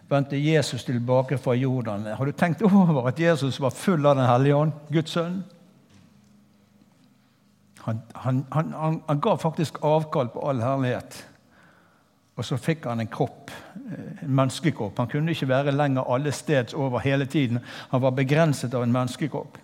vendte 0.08 0.36
Jesus 0.36 0.84
tilbake 0.84 1.38
fra 1.38 1.54
Jordan. 1.54 2.06
Har 2.06 2.26
du 2.26 2.32
tenkt 2.32 2.62
over 2.62 3.08
at 3.08 3.20
Jesus 3.20 3.60
var 3.60 3.70
full 3.70 4.06
av 4.06 4.16
Den 4.16 4.26
hellige 4.26 4.54
ånd, 4.54 4.72
Guds 4.88 5.16
sønn? 5.16 5.42
Han, 7.88 8.00
han, 8.14 8.44
han, 8.50 9.02
han 9.06 9.20
ga 9.20 9.36
faktisk 9.36 9.82
avkall 9.84 10.28
på 10.28 10.42
all 10.48 10.60
herlighet. 10.62 11.22
Og 12.38 12.46
så 12.46 12.58
fikk 12.60 12.84
han 12.86 13.00
en 13.02 13.10
kropp, 13.10 13.50
eh, 13.74 14.24
en 14.24 14.34
menneskekropp. 14.34 14.98
Han 14.98 15.08
kunne 15.10 15.34
ikke 15.34 15.48
være 15.50 15.74
lenger 15.74 16.06
alle 16.06 16.32
steds 16.32 16.74
over 16.74 17.02
hele 17.02 17.26
tiden. 17.26 17.58
Han 17.90 18.02
var 18.02 18.14
begrenset 18.14 18.74
av 18.74 18.84
en 18.84 18.92
menneskekropp. 18.94 19.58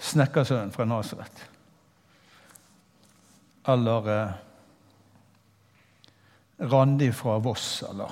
Snekkersønnen 0.00 0.72
fra 0.72 0.86
Nasaret. 0.88 1.42
Eller 3.68 4.08
eh, 4.14 4.38
Randi 6.60 7.12
fra 7.12 7.38
Voss, 7.38 7.82
eller 7.90 8.10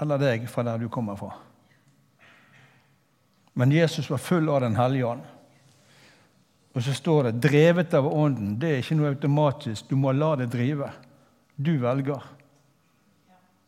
Eller 0.00 0.18
deg 0.18 0.48
fra 0.50 0.62
der 0.66 0.78
du 0.78 0.88
kommer 0.90 1.16
fra. 1.16 1.32
Men 3.52 3.72
Jesus 3.72 4.10
var 4.10 4.18
full 4.18 4.48
av 4.48 4.60
Den 4.60 4.76
hellige 4.76 5.06
ånd. 5.06 5.22
Og 6.72 6.82
så 6.82 6.94
står 6.94 7.22
det 7.22 7.48
'drevet 7.48 7.94
av 7.94 8.06
Ånden'. 8.06 8.58
Det 8.58 8.70
er 8.70 8.78
ikke 8.78 8.94
noe 8.94 9.08
automatisk. 9.08 9.88
Du 9.88 9.96
må 9.96 10.12
la 10.12 10.36
det 10.36 10.50
drive. 10.50 10.90
Du 11.56 11.78
velger 11.78 12.22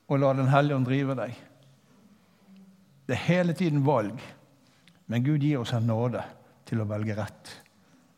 å 0.08 0.16
la 0.16 0.32
Den 0.32 0.48
hellige 0.48 0.76
ånd 0.76 0.86
drive 0.86 1.14
deg. 1.14 1.34
Det 3.06 3.12
er 3.12 3.26
hele 3.28 3.52
tiden 3.52 3.84
valg. 3.84 4.20
Men 5.06 5.24
Gud 5.24 5.42
gir 5.42 5.60
oss 5.60 5.72
en 5.72 5.86
nåde 5.86 6.24
til 6.64 6.80
å 6.80 6.88
velge 6.88 7.16
rett. 7.16 7.62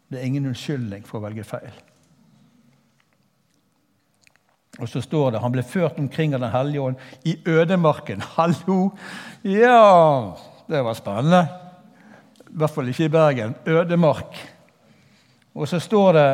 Det 0.09 0.21
er 0.21 0.27
ingen 0.27 0.47
unnskyldning 0.47 1.07
for 1.07 1.19
å 1.19 1.27
velge 1.27 1.45
feil. 1.45 1.73
Og 4.79 4.89
så 4.89 5.01
står 5.01 5.31
det 5.33 5.41
han 5.41 5.55
ble 5.55 5.65
ført 5.65 5.99
omkring 5.99 6.35
av 6.35 6.43
Den 6.45 6.53
hellige 6.53 6.83
ånd 6.83 6.97
i 7.25 7.39
ødemarken. 7.47 8.23
Hallo! 8.37 8.91
Ja, 9.43 10.35
det 10.69 10.83
var 10.85 10.99
spennende. 10.99 11.47
I 12.47 12.59
hvert 12.61 12.75
fall 12.75 12.89
ikke 12.89 13.09
i 13.09 13.13
Bergen. 13.13 13.55
Ødemark. 13.67 14.37
Og 15.55 15.69
så 15.69 15.81
står 15.81 16.13
det 16.13 16.29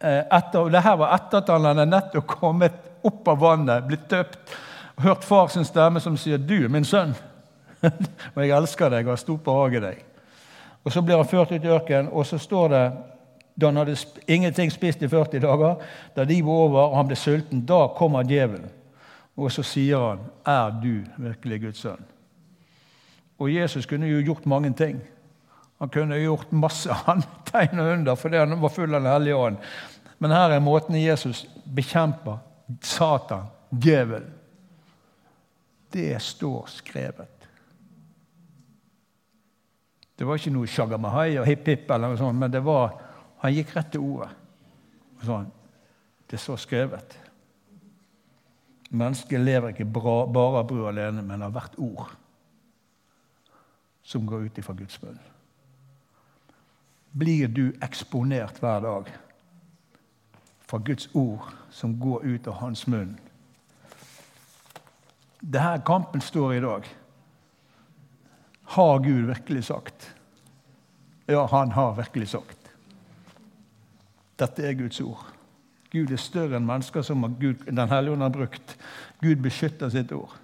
etter, 0.00 0.60
og 0.60 0.70
det 0.70 0.82
her 0.84 0.96
var 1.00 1.14
etter 1.16 1.40
at 1.40 1.50
han 1.50 1.66
hadde 1.66 1.86
nettopp 1.88 2.26
kommet 2.36 2.76
opp 3.06 3.28
av 3.28 3.40
vannet, 3.40 3.86
blitt 3.86 4.08
døpt, 4.10 4.38
hørt 5.02 5.24
far 5.24 5.48
sin 5.52 5.64
stemme 5.64 6.00
som 6.00 6.16
sier 6.16 6.38
'Du 6.38 6.64
er 6.64 6.68
min 6.68 6.84
sønn', 6.84 7.14
og 8.34 8.42
jeg 8.42 8.56
elsker 8.56 8.90
deg 8.90 9.06
og 9.06 9.12
har 9.12 9.16
stor 9.16 9.36
behag 9.36 9.74
i 9.74 9.80
deg. 9.80 10.04
Og 10.84 10.92
Så 10.92 11.02
blir 11.02 11.16
han 11.16 11.26
ført 11.26 11.52
ut 11.52 11.64
i 11.64 11.68
ørkenen, 11.68 12.12
og 12.12 12.26
så 12.26 12.38
står 12.38 12.68
det 12.68 12.92
da 13.60 13.66
han 13.66 13.76
hadde 13.80 13.96
ingenting 14.28 14.72
spist 14.72 15.02
i 15.02 15.08
40 15.08 15.40
dager, 15.40 15.80
da 16.16 16.24
de 16.24 16.42
var 16.44 16.64
over 16.66 16.82
og 16.82 16.96
han 16.96 17.08
ble 17.08 17.16
sulten, 17.16 17.64
da 17.66 17.86
kommer 17.96 18.26
djevelen. 18.28 18.70
Og 19.36 19.52
så 19.52 19.62
sier 19.62 19.98
han, 19.98 20.18
'Er 20.46 20.70
du 20.82 21.04
virkelig 21.16 21.60
Guds 21.60 21.78
sønn?' 21.78 22.04
Og 23.38 23.54
Jesus 23.54 23.86
kunne 23.86 24.06
jo 24.06 24.24
gjort 24.24 24.46
mange 24.46 24.72
ting. 24.72 25.00
Han 25.78 25.88
kunne 25.88 26.16
gjort 26.16 26.52
masse 26.52 26.90
tegn 27.52 27.78
og 27.78 27.92
under 27.92 28.14
fordi 28.14 28.36
han 28.36 28.62
var 28.62 28.68
full 28.68 28.94
av 28.94 29.02
Den 29.02 29.12
hellige 29.12 29.36
ånd. 29.36 29.56
Men 30.18 30.30
her 30.30 30.50
er 30.50 30.60
måten 30.60 30.94
Jesus 30.94 31.46
bekjemper 31.74 32.38
Satan, 32.82 33.46
djevelen. 33.70 34.32
Det 35.92 36.22
står 36.22 36.64
skrevet. 36.66 37.48
Det 40.18 40.24
var 40.26 40.40
ikke 40.40 40.50
noe 40.54 40.66
shagamahai 40.66 41.36
og 41.36 41.46
hipp 41.46 41.66
hipp, 41.68 41.90
eller 41.90 42.08
noe 42.08 42.18
sånt, 42.18 42.38
men 42.40 42.52
det 42.52 42.62
var, 42.64 42.96
han 43.42 43.54
gikk 43.54 43.76
rett 43.76 43.92
til 43.92 44.04
ordet. 44.04 44.32
og 45.18 45.24
Sånn. 45.28 45.48
Det 46.26 46.40
står 46.42 46.58
skrevet. 46.58 47.16
Mennesket 48.90 49.40
lever 49.40 49.74
ikke 49.74 49.86
bra, 49.86 50.24
bare 50.30 50.62
av 50.62 50.68
brød 50.70 50.88
alene, 50.92 51.22
men 51.22 51.42
av 51.42 51.54
hvert 51.54 51.78
ord 51.78 52.10
som 54.06 54.26
går 54.26 54.46
ut 54.46 54.58
ifra 54.58 54.74
Guds 54.78 55.00
munn. 55.02 55.18
Blir 57.16 57.48
du 57.48 57.72
eksponert 57.82 58.58
hver 58.62 58.82
dag 58.84 59.08
fra 60.66 60.78
Guds 60.78 61.08
ord 61.14 61.48
som 61.74 61.96
går 61.98 62.26
ut 62.26 62.46
av 62.50 62.60
hans 62.60 62.84
munn? 62.86 63.16
Det 65.40 65.62
her 65.62 65.82
kampen 65.86 66.22
står 66.22 66.54
i 66.54 66.62
dag. 66.62 66.86
Har 68.76 68.98
Gud 68.98 69.26
virkelig 69.26 69.64
sagt? 69.70 70.10
Ja, 71.26 71.46
han 71.50 71.72
har 71.72 71.94
virkelig 71.98 72.28
sagt. 72.28 72.65
Dette 74.38 74.66
er 74.66 74.76
Guds 74.78 75.00
ord. 75.00 75.26
Gud 75.92 76.10
er 76.12 76.20
større 76.20 76.58
enn 76.58 76.66
mennesker 76.66 77.02
som 77.02 77.24
Gud, 77.40 77.64
Den 77.66 77.88
hellige 77.88 78.12
ånd 78.12 78.22
har 78.22 78.34
brukt. 78.34 78.76
Gud 79.22 79.36
beskytter 79.36 79.88
sitt 79.90 80.12
ord. 80.12 80.34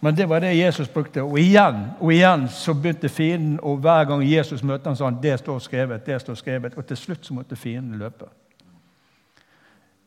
Men 0.00 0.14
det 0.14 0.28
var 0.28 0.40
det 0.40 0.56
Jesus 0.58 0.88
brukte. 0.88 1.22
Og 1.22 1.38
igjen 1.40 1.86
og 2.00 2.12
igjen 2.12 2.48
så 2.48 2.74
begynte 2.74 3.08
fienden, 3.08 3.58
og 3.62 3.78
hver 3.80 4.04
gang 4.04 4.24
Jesus 4.28 4.62
møtte 4.62 4.90
ham, 4.90 4.96
sa 4.96 5.08
han 5.08 5.22
det 5.22 5.38
står 5.40 5.58
skrevet, 5.64 6.06
det 6.06 6.20
står 6.20 6.34
skrevet. 6.34 6.76
Og 6.76 6.86
til 6.86 6.96
slutt 6.96 7.26
så 7.26 7.34
måtte 7.34 7.56
fienden 7.56 7.98
løpe. 7.98 8.28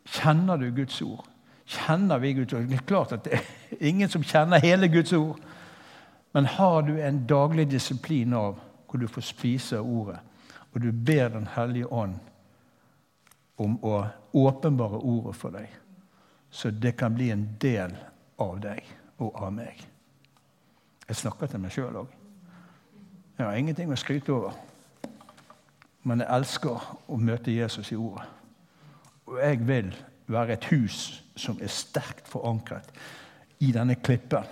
Kjenner 0.05 0.57
du 0.57 0.69
Guds 0.71 1.01
ord? 1.01 1.25
Kjenner 1.65 2.21
vi 2.21 2.33
Guds 2.33 2.53
ord? 2.53 2.69
Det 2.69 2.77
er 2.77 2.85
klart 2.87 3.11
at 3.11 3.25
det 3.25 3.33
er 3.39 3.81
ingen 3.89 4.09
som 4.09 4.23
kjenner 4.23 4.61
hele 4.63 4.87
Guds 4.87 5.13
ord. 5.13 5.39
Men 6.33 6.45
har 6.45 6.81
du 6.81 6.93
en 7.01 7.25
daglig 7.27 7.65
disiplin 7.71 8.33
av 8.33 8.59
hvor 8.87 9.01
du 9.01 9.07
får 9.07 9.25
spise 9.25 9.79
ordet, 9.81 10.19
og 10.77 10.83
du 10.83 10.91
ber 10.91 11.29
Den 11.29 11.47
hellige 11.47 11.87
ånd 11.89 12.19
om 13.57 13.79
å 13.81 14.05
åpenbare 14.37 14.99
ordet 15.01 15.33
for 15.35 15.55
deg, 15.55 15.71
så 16.53 16.69
det 16.69 16.91
kan 16.99 17.15
bli 17.17 17.31
en 17.33 17.47
del 17.57 17.95
av 18.37 18.59
deg 18.61 18.83
og 19.17 19.39
av 19.41 19.55
meg. 19.55 19.81
Jeg 21.07 21.17
snakker 21.17 21.49
til 21.49 21.63
meg 21.63 21.73
sjøl 21.73 21.97
òg. 22.03 22.11
Jeg 23.39 23.45
har 23.47 23.57
ingenting 23.57 23.89
å 23.89 23.97
skryte 23.97 24.35
over. 24.35 24.53
Men 26.05 26.21
jeg 26.21 26.29
elsker 26.37 26.85
å 27.09 27.17
møte 27.17 27.57
Jesus 27.57 27.89
i 27.91 27.97
ordet. 27.97 28.27
Og 29.25 29.41
jeg 29.41 29.63
vil 29.65 29.89
være 30.29 30.59
et 30.59 30.69
hus 30.75 31.23
som 31.33 31.57
er 31.57 31.73
sterkt 31.73 32.29
forankret 32.29 32.93
i 33.65 33.71
denne 33.73 33.97
klippen. 33.97 34.45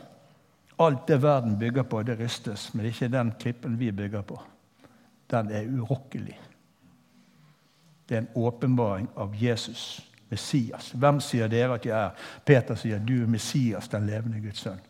Alt 0.82 1.06
det 1.06 1.22
verden 1.22 1.60
bygger 1.62 1.86
på, 1.86 2.02
det 2.02 2.18
rystes, 2.18 2.72
men 2.74 2.82
det 2.82 2.90
er 2.96 2.98
ikke 2.98 3.14
den 3.14 3.34
klippen 3.46 3.78
vi 3.78 3.94
bygger 3.94 4.26
på. 4.26 4.42
Den 5.32 5.52
er 5.52 5.68
urokkelig. 5.68 6.40
Det 8.10 8.16
er 8.16 8.22
en 8.22 8.34
åpenbaring 8.36 9.10
av 9.16 9.36
Jesus, 9.44 10.12
Messias. 10.30 10.92
Hvem 10.92 11.20
sier 11.20 11.48
dere 11.50 11.80
at 11.80 11.86
jeg 11.86 11.98
er? 11.98 12.28
Peter 12.46 12.78
sier 12.78 13.00
du 13.02 13.24
er 13.24 13.30
Messias, 13.30 13.90
den 13.90 14.06
levende 14.06 14.42
Guds 14.42 14.62
sønn. 14.62 14.82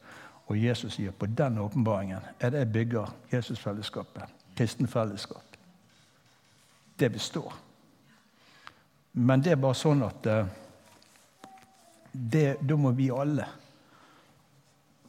Og 0.46 0.60
Jesus 0.60 0.94
sier 0.94 1.12
på 1.12 1.26
den 1.26 1.58
åpenbaringen 1.58 2.22
er 2.40 2.50
det 2.50 2.66
jeg 2.66 2.72
bygger 2.72 3.14
Jesusfellesskapet, 3.32 4.24
kristenfellesskap. 4.58 5.58
Det 7.00 7.12
består. 7.12 7.54
Men 9.14 9.42
det 9.42 9.56
er 9.56 9.60
bare 9.60 9.80
sånn 9.80 10.04
at 10.04 10.28
eh, 10.28 10.48
det, 12.12 12.58
da 12.62 12.78
må 12.80 12.92
vi 12.96 13.10
alle 13.12 13.48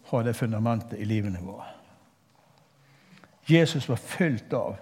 ha 0.07 0.23
det 0.23 0.35
fundamentet 0.39 0.99
i 0.99 1.07
livene 1.07 1.43
våre. 1.43 1.67
Jesus 3.47 3.89
var 3.89 3.99
fylt 4.03 4.53
av 4.55 4.77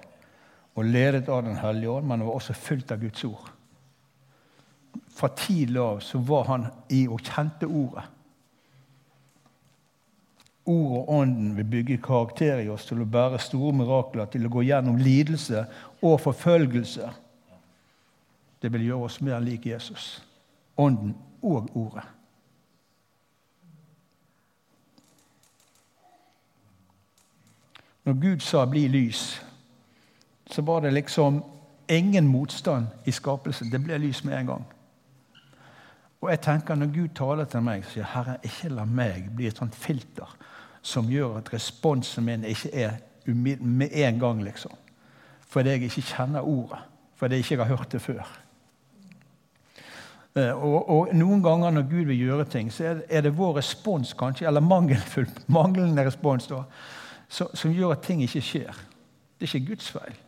og 0.75 0.85
ledet 0.85 1.29
av 1.29 1.45
Den 1.45 1.57
hellige 1.57 1.91
ånd, 1.91 2.07
men 2.07 2.19
han 2.19 2.29
var 2.29 2.41
også 2.41 2.57
fylt 2.59 2.93
av 2.93 3.03
Guds 3.03 3.25
ord. 3.25 3.51
Fra 5.15 5.29
tidlig 5.29 5.81
av 5.81 6.01
så 6.03 6.19
var 6.19 6.45
han 6.51 6.67
i 6.91 7.05
og 7.07 7.23
kjente 7.23 7.67
ordet. 7.67 8.05
Ordet 10.65 10.99
og 10.99 11.11
ånden 11.13 11.53
vil 11.59 11.69
bygge 11.69 12.01
karakter 12.03 12.63
i 12.65 12.71
oss 12.73 12.87
til 12.89 13.03
å 13.05 13.09
bære 13.09 13.39
store 13.43 13.75
mirakler, 13.77 14.27
til 14.33 14.47
å 14.47 14.53
gå 14.53 14.65
gjennom 14.65 14.97
lidelse 14.97 15.67
og 16.01 16.17
forfølgelse. 16.25 17.11
Det 18.63 18.73
vil 18.73 18.87
gjøre 18.89 19.11
oss 19.11 19.21
mer 19.21 19.45
lik 19.45 19.67
Jesus. 19.69 20.25
Ånden 20.81 21.13
og 21.45 21.69
ordet. 21.77 22.07
Når 28.05 28.21
Gud 28.21 28.41
sa 28.41 28.65
'bli 28.65 28.89
lys', 28.89 29.41
så 30.51 30.63
var 30.63 30.81
det 30.81 30.93
liksom 30.93 31.43
ingen 31.89 32.27
motstand 32.29 32.87
i 33.05 33.13
skapelsen. 33.13 33.71
Det 33.71 33.81
ble 33.85 33.99
lys 33.99 34.25
med 34.25 34.39
en 34.39 34.47
gang. 34.47 34.65
Og 36.21 36.31
jeg 36.31 36.41
tenker 36.41 36.75
Når 36.75 36.87
Gud 36.87 37.09
taler 37.15 37.45
til 37.45 37.63
meg, 37.63 37.85
så 37.85 37.91
sier 37.91 38.09
Herre, 38.15 38.39
ikke 38.43 38.69
la 38.73 38.85
meg 38.85 39.29
bli 39.37 39.47
et 39.47 39.59
sånt 39.61 39.75
filter 39.75 40.31
som 40.85 41.09
gjør 41.09 41.39
at 41.39 41.53
responsen 41.53 42.25
min 42.25 42.45
ikke 42.45 42.71
er 42.73 42.97
med 43.61 43.89
en 43.93 44.19
gang, 44.21 44.43
liksom. 44.45 44.73
Fordi 45.49 45.71
jeg 45.71 45.83
ikke 45.83 46.03
kjenner 46.03 46.41
ordet. 46.41 46.79
Fordi 47.17 47.35
jeg 47.35 47.45
ikke 47.45 47.65
har 47.65 47.77
hørt 47.77 47.93
det 47.93 48.01
før. 48.03 48.25
Eh, 50.37 50.51
og, 50.51 50.91
og, 50.91 51.15
Noen 51.15 51.43
ganger 51.43 51.71
når 51.71 51.87
Gud 51.91 52.05
vil 52.11 52.19
gjøre 52.19 52.45
ting, 52.45 52.73
så 52.73 52.97
er 53.09 53.21
det 53.21 53.37
vår 53.37 53.57
respons 53.61 54.13
kanskje, 54.19 54.47
eller 54.47 54.61
mangelfull, 54.61 55.29
manglende 55.57 56.07
respons 56.07 56.49
da, 56.51 56.65
som 57.29 57.73
gjør 57.73 57.95
at 57.95 58.03
ting 58.05 58.23
ikke 58.23 58.43
skjer. 58.43 58.85
Det 59.39 59.49
er 59.49 59.55
ikke 59.55 59.73
Guds 59.73 59.91
feil. 59.95 60.24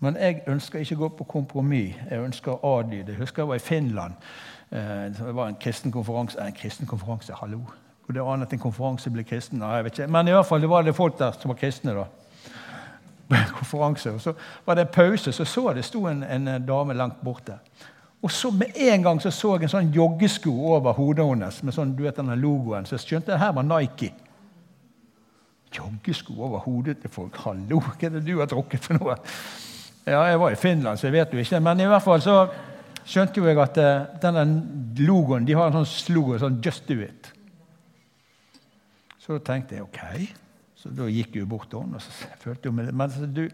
Men 0.00 0.16
jeg 0.16 0.42
ønsker 0.46 0.78
ikke 0.78 0.94
å 0.94 1.00
gå 1.00 1.08
på 1.18 1.24
kompromiss. 1.32 1.96
Jeg 2.10 2.22
ønsker 2.22 2.54
å 2.54 2.76
adlyde. 2.78 3.12
Jeg 3.12 3.22
husker 3.24 3.42
jeg 3.42 3.50
var 3.50 3.58
i 3.58 3.64
Finland. 3.64 4.28
Eh, 4.70 5.08
det 5.16 5.34
var 5.34 5.48
en 5.48 5.58
kristen 5.60 5.92
konferanse. 5.92 6.38
En 6.38 6.54
kristen 6.54 6.86
konferanse, 6.86 7.34
hallo! 7.40 7.64
Og 8.08 8.14
det 8.14 8.22
an 8.24 8.42
at 8.42 8.52
en 8.52 8.62
konferanse 8.62 9.10
blir 9.10 9.26
kristen? 9.26 9.58
Nei, 9.60 9.74
jeg 9.76 9.84
vet 9.84 9.98
ikke. 9.98 10.12
Men 10.14 10.28
i 10.28 10.36
hvert 10.36 10.46
fall, 10.48 10.62
det 10.62 10.70
var 10.70 10.86
det 10.86 10.94
folk 10.96 11.18
der 11.18 11.34
som 11.36 11.52
var 11.52 11.58
kristne. 11.60 11.96
da. 11.98 12.06
konferanse. 13.58 14.12
Og 14.14 14.20
Så 14.20 14.32
var 14.66 14.74
det 14.74 14.86
en 14.86 14.94
pause, 14.94 15.32
så 15.32 15.44
så 15.44 15.72
det 15.72 15.84
sto 15.84 16.06
en, 16.06 16.22
en 16.22 16.66
dame 16.66 16.94
langt 16.94 17.20
borte. 17.24 17.58
Og 18.22 18.30
så 18.30 18.50
med 18.50 18.66
en 18.74 19.02
gang 19.02 19.20
så, 19.22 19.30
så 19.30 19.54
jeg 19.54 19.68
en 19.68 19.74
sånn 19.74 19.92
joggesko 19.94 20.50
over 20.74 20.92
hodet 20.92 21.26
hennes 21.26 21.62
med 21.62 21.74
sånn, 21.74 21.94
du 21.94 22.02
vet 22.02 22.16
denne 22.16 22.34
logoen. 22.38 22.86
Så 22.86 22.96
jeg 22.96 23.04
skjønte 23.04 23.32
det 23.32 23.38
her 23.38 23.52
var 23.54 23.66
Nike. 23.66 24.10
Joggesko 25.76 26.34
over 26.38 26.58
hodet 26.64 26.98
til 27.02 27.12
folk. 27.12 27.36
Hallo, 27.44 27.78
hva 27.84 27.94
er 28.00 28.16
det 28.16 28.24
du 28.26 28.38
har 28.40 28.50
drukket 28.50 28.88
for 28.88 28.98
noe? 28.98 29.18
Ja, 30.08 30.22
jeg 30.28 30.40
var 30.40 30.54
i 30.54 30.58
Finland, 30.58 30.98
så 30.98 31.06
jeg 31.06 31.16
vet 31.18 31.32
jo 31.32 31.38
ikke. 31.42 31.60
Men 31.60 31.80
i 31.80 31.88
hvert 31.88 32.04
fall 32.04 32.22
så 32.24 32.36
skjønte 33.08 33.40
jo 33.40 33.48
jeg 33.48 33.60
at 33.62 33.80
uh, 33.80 34.20
denne 34.22 34.44
logoen 35.00 35.46
De 35.48 35.56
har 35.56 35.68
en 35.68 35.80
sånn 35.80 35.88
slogan 35.88 36.42
sånn 36.42 36.60
'Just 36.64 36.88
do 36.88 37.00
it'. 37.00 37.32
Så 39.18 39.38
da 39.38 39.44
tenkte 39.52 39.76
jeg 39.76 39.84
OK. 39.84 40.00
Så 40.78 40.92
da 40.94 41.08
gikk 41.10 41.34
jeg 41.34 41.44
jo 41.44 41.50
bort 41.50 41.68
til 41.70 41.82
henne 41.82 41.98
og 41.98 42.02
så 42.02 42.28
følte 42.44 42.70
jeg 42.70 42.94
Men 42.94 43.10
så, 43.10 43.26
du, 43.26 43.48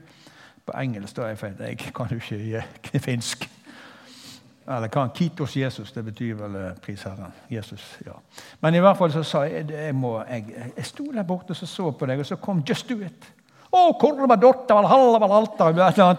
på 0.66 0.72
engelsk 0.80 1.16
da 1.16 1.28
jeg 1.28 1.38
feil. 1.38 1.60
Jeg 1.60 1.92
kan 1.94 2.10
jo 2.10 2.16
ikke 2.20 3.00
finsk. 3.08 3.48
Eller 4.64 4.88
kan 4.88 5.10
Kitos 5.14 5.56
Jesus, 5.56 5.92
det 5.92 6.04
betyr 6.04 6.34
vel 6.34 6.52
prisherren. 6.52 6.80
pris 6.80 7.02
Herren. 7.02 7.32
Jesus, 7.50 7.98
ja. 8.06 8.12
Men 8.60 8.74
i 8.74 8.80
hvert 8.80 8.96
fall 8.96 9.12
så 9.12 9.22
sa 9.22 9.42
jeg 9.44 9.68
jeg, 9.70 9.94
må, 9.94 10.22
jeg, 10.24 10.70
jeg 10.76 10.86
sto 10.86 11.04
der 11.12 11.22
borte 11.22 11.50
og 11.50 11.56
så, 11.56 11.66
så 11.66 11.90
på 11.90 12.06
deg, 12.06 12.18
og 12.18 12.26
så 12.26 12.36
kom 12.36 12.62
Just 12.68 12.88
Do 12.88 12.96
It. 13.04 13.28
Å, 13.74 13.86
korva 13.98 14.36
dotta, 14.38 14.76
halva, 14.86 15.42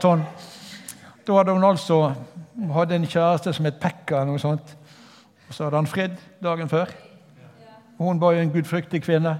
sånn. 0.01 0.25
Da 1.25 1.37
hadde 1.39 1.53
hun 1.55 1.63
altså 1.63 1.99
hadde 2.75 2.95
en 2.95 3.07
kjæreste 3.07 3.53
som 3.53 3.65
het 3.65 3.79
Pekka. 3.79 4.21
eller 4.21 4.33
noe 4.33 4.39
sånt. 4.39 4.75
Og 5.47 5.53
så 5.53 5.63
hadde 5.63 5.77
han 5.77 5.87
fridd 5.87 6.17
dagen 6.43 6.69
før. 6.69 6.91
Hun 7.97 8.19
var 8.19 8.35
jo 8.35 8.43
en 8.43 8.51
gudfryktig 8.51 9.01
kvinne. 9.03 9.37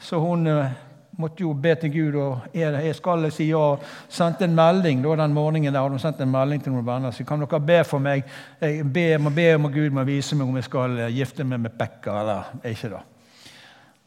Så 0.00 0.18
hun 0.20 0.46
uh, 0.46 0.72
måtte 1.18 1.42
jo 1.42 1.52
be 1.52 1.74
til 1.74 1.92
Gud, 1.92 2.14
og 2.20 2.38
jeg 2.54 2.94
skal 2.96 3.30
si 3.32 3.48
ja. 3.50 3.76
Sendte 4.08 4.44
en 4.44 4.56
melding 4.56 5.02
da, 5.04 5.16
den 5.22 5.34
morgenen 5.34 5.72
der, 5.72 5.80
hadde 5.80 5.98
hun 5.98 6.02
sendt 6.02 6.20
en 6.20 6.32
melding 6.32 6.62
til 6.62 6.72
noen 6.72 6.86
venner. 6.86 7.10
Så 7.10 7.24
kan 7.24 7.44
dere 7.44 7.60
be 7.60 7.80
for 7.84 7.98
meg? 7.98 8.24
Jeg 8.60 8.84
be, 8.92 9.08
må 9.18 9.30
be 9.30 9.50
om 9.54 9.72
Gud 9.72 9.90
må 9.90 10.04
vise 10.08 10.36
meg 10.36 10.48
om 10.48 10.56
jeg 10.56 10.70
skal 10.70 10.98
eh, 10.98 11.12
gifte 11.14 11.44
meg 11.44 11.60
med 11.66 11.76
Pekka 11.78 12.20
eller 12.20 12.70
ikke. 12.70 12.96
da. 12.96 13.02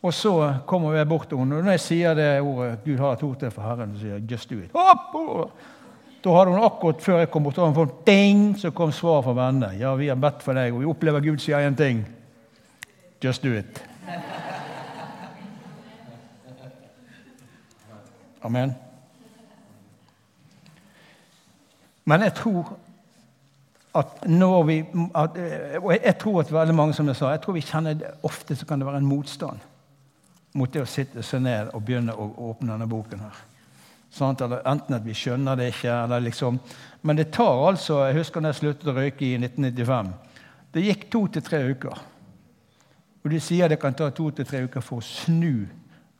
Og 0.02 0.14
så 0.14 0.54
kommer 0.68 0.94
jeg 0.94 1.10
bort 1.10 1.28
til 1.30 1.38
henne, 1.38 1.58
og 1.58 1.64
når 1.66 1.72
jeg 1.72 1.80
sier 1.80 2.14
det 2.14 2.42
ordet 2.42 2.84
'Gud 2.86 2.98
har 2.98 3.14
et 3.14 3.24
ord 3.24 3.40
til 3.40 3.52
for 3.52 3.62
Herren', 3.62 3.94
så 3.96 4.00
sier 4.00 4.14
jeg 4.14 4.32
'just 4.32 4.50
do 4.50 4.56
it'. 4.56 4.72
Hopp! 4.76 5.52
Da 6.24 6.30
hadde 6.30 6.52
hun 6.52 6.64
akkurat 6.64 7.02
før 7.02 7.18
jeg 7.18 7.32
kom 7.32 7.44
bort, 7.44 7.58
hun 7.58 7.74
fått 7.74 8.08
ding, 8.08 8.60
så 8.60 8.72
kom 8.72 8.92
svaret 8.92 9.24
fra 9.24 9.34
vennene. 9.34 9.78
'Ja, 9.80 9.96
vi 9.96 10.08
har 10.08 10.16
bedt 10.16 10.44
for 10.44 10.54
deg, 10.54 10.74
og 10.74 10.80
vi 10.80 10.86
opplever 10.86 11.20
Gud 11.20 11.38
sier 11.38 11.70
én 11.70 11.76
ting'. 11.76 12.06
Just 13.24 13.44
do 13.44 13.50
it. 13.50 13.86
Amen. 18.44 18.76
Men 22.06 22.22
jeg 22.22 22.34
tror 22.34 22.78
at 23.96 24.28
når 24.30 24.64
vi 24.64 24.86
at, 25.16 25.30
Og 25.84 25.98
jeg 26.06 26.18
tror 26.18 26.40
at 26.40 26.54
veldig 26.54 26.76
mange 26.76 26.94
som 26.94 27.08
jeg 27.08 27.16
sa, 27.16 27.32
jeg 27.34 27.42
tror 27.42 27.54
vi 27.54 27.62
kjenner 27.62 27.96
ofte 28.24 28.56
så 28.56 28.66
kan 28.66 28.80
det 28.80 28.88
være 28.88 28.98
en 28.98 29.10
motstand 29.10 29.60
mot 30.54 30.72
det 30.74 30.82
å 30.82 30.90
sitte 30.90 31.24
seg 31.24 31.44
ned 31.44 31.72
og 31.76 31.84
begynne 31.86 32.16
å 32.16 32.28
åpne 32.50 32.74
denne 32.74 32.88
boken. 32.90 33.20
her. 33.20 33.40
Sånn, 34.10 34.38
enten 34.40 34.96
at 34.96 35.04
vi 35.04 35.14
skjønner 35.14 35.58
det 35.60 35.72
ikke, 35.74 35.92
eller 35.92 36.24
liksom 36.24 36.60
Men 37.02 37.18
det 37.20 37.32
tar 37.36 37.68
altså 37.68 38.00
Jeg 38.08 38.16
husker 38.22 38.42
da 38.42 38.54
jeg 38.54 38.60
sluttet 38.62 38.88
å 38.90 38.96
røyke 38.96 39.26
i 39.26 39.38
1995. 39.38 40.14
Det 40.74 40.84
gikk 40.84 41.10
to 41.12 41.28
til 41.28 41.44
tre 41.44 41.60
uker. 41.72 42.00
Og 43.24 43.32
de 43.32 43.40
sier 43.44 43.70
det 43.70 43.80
kan 43.82 43.94
ta 43.94 44.10
to 44.12 44.30
til 44.32 44.46
tre 44.48 44.64
uker 44.64 44.84
for 44.84 45.02
å 45.02 45.06
snu, 45.06 45.68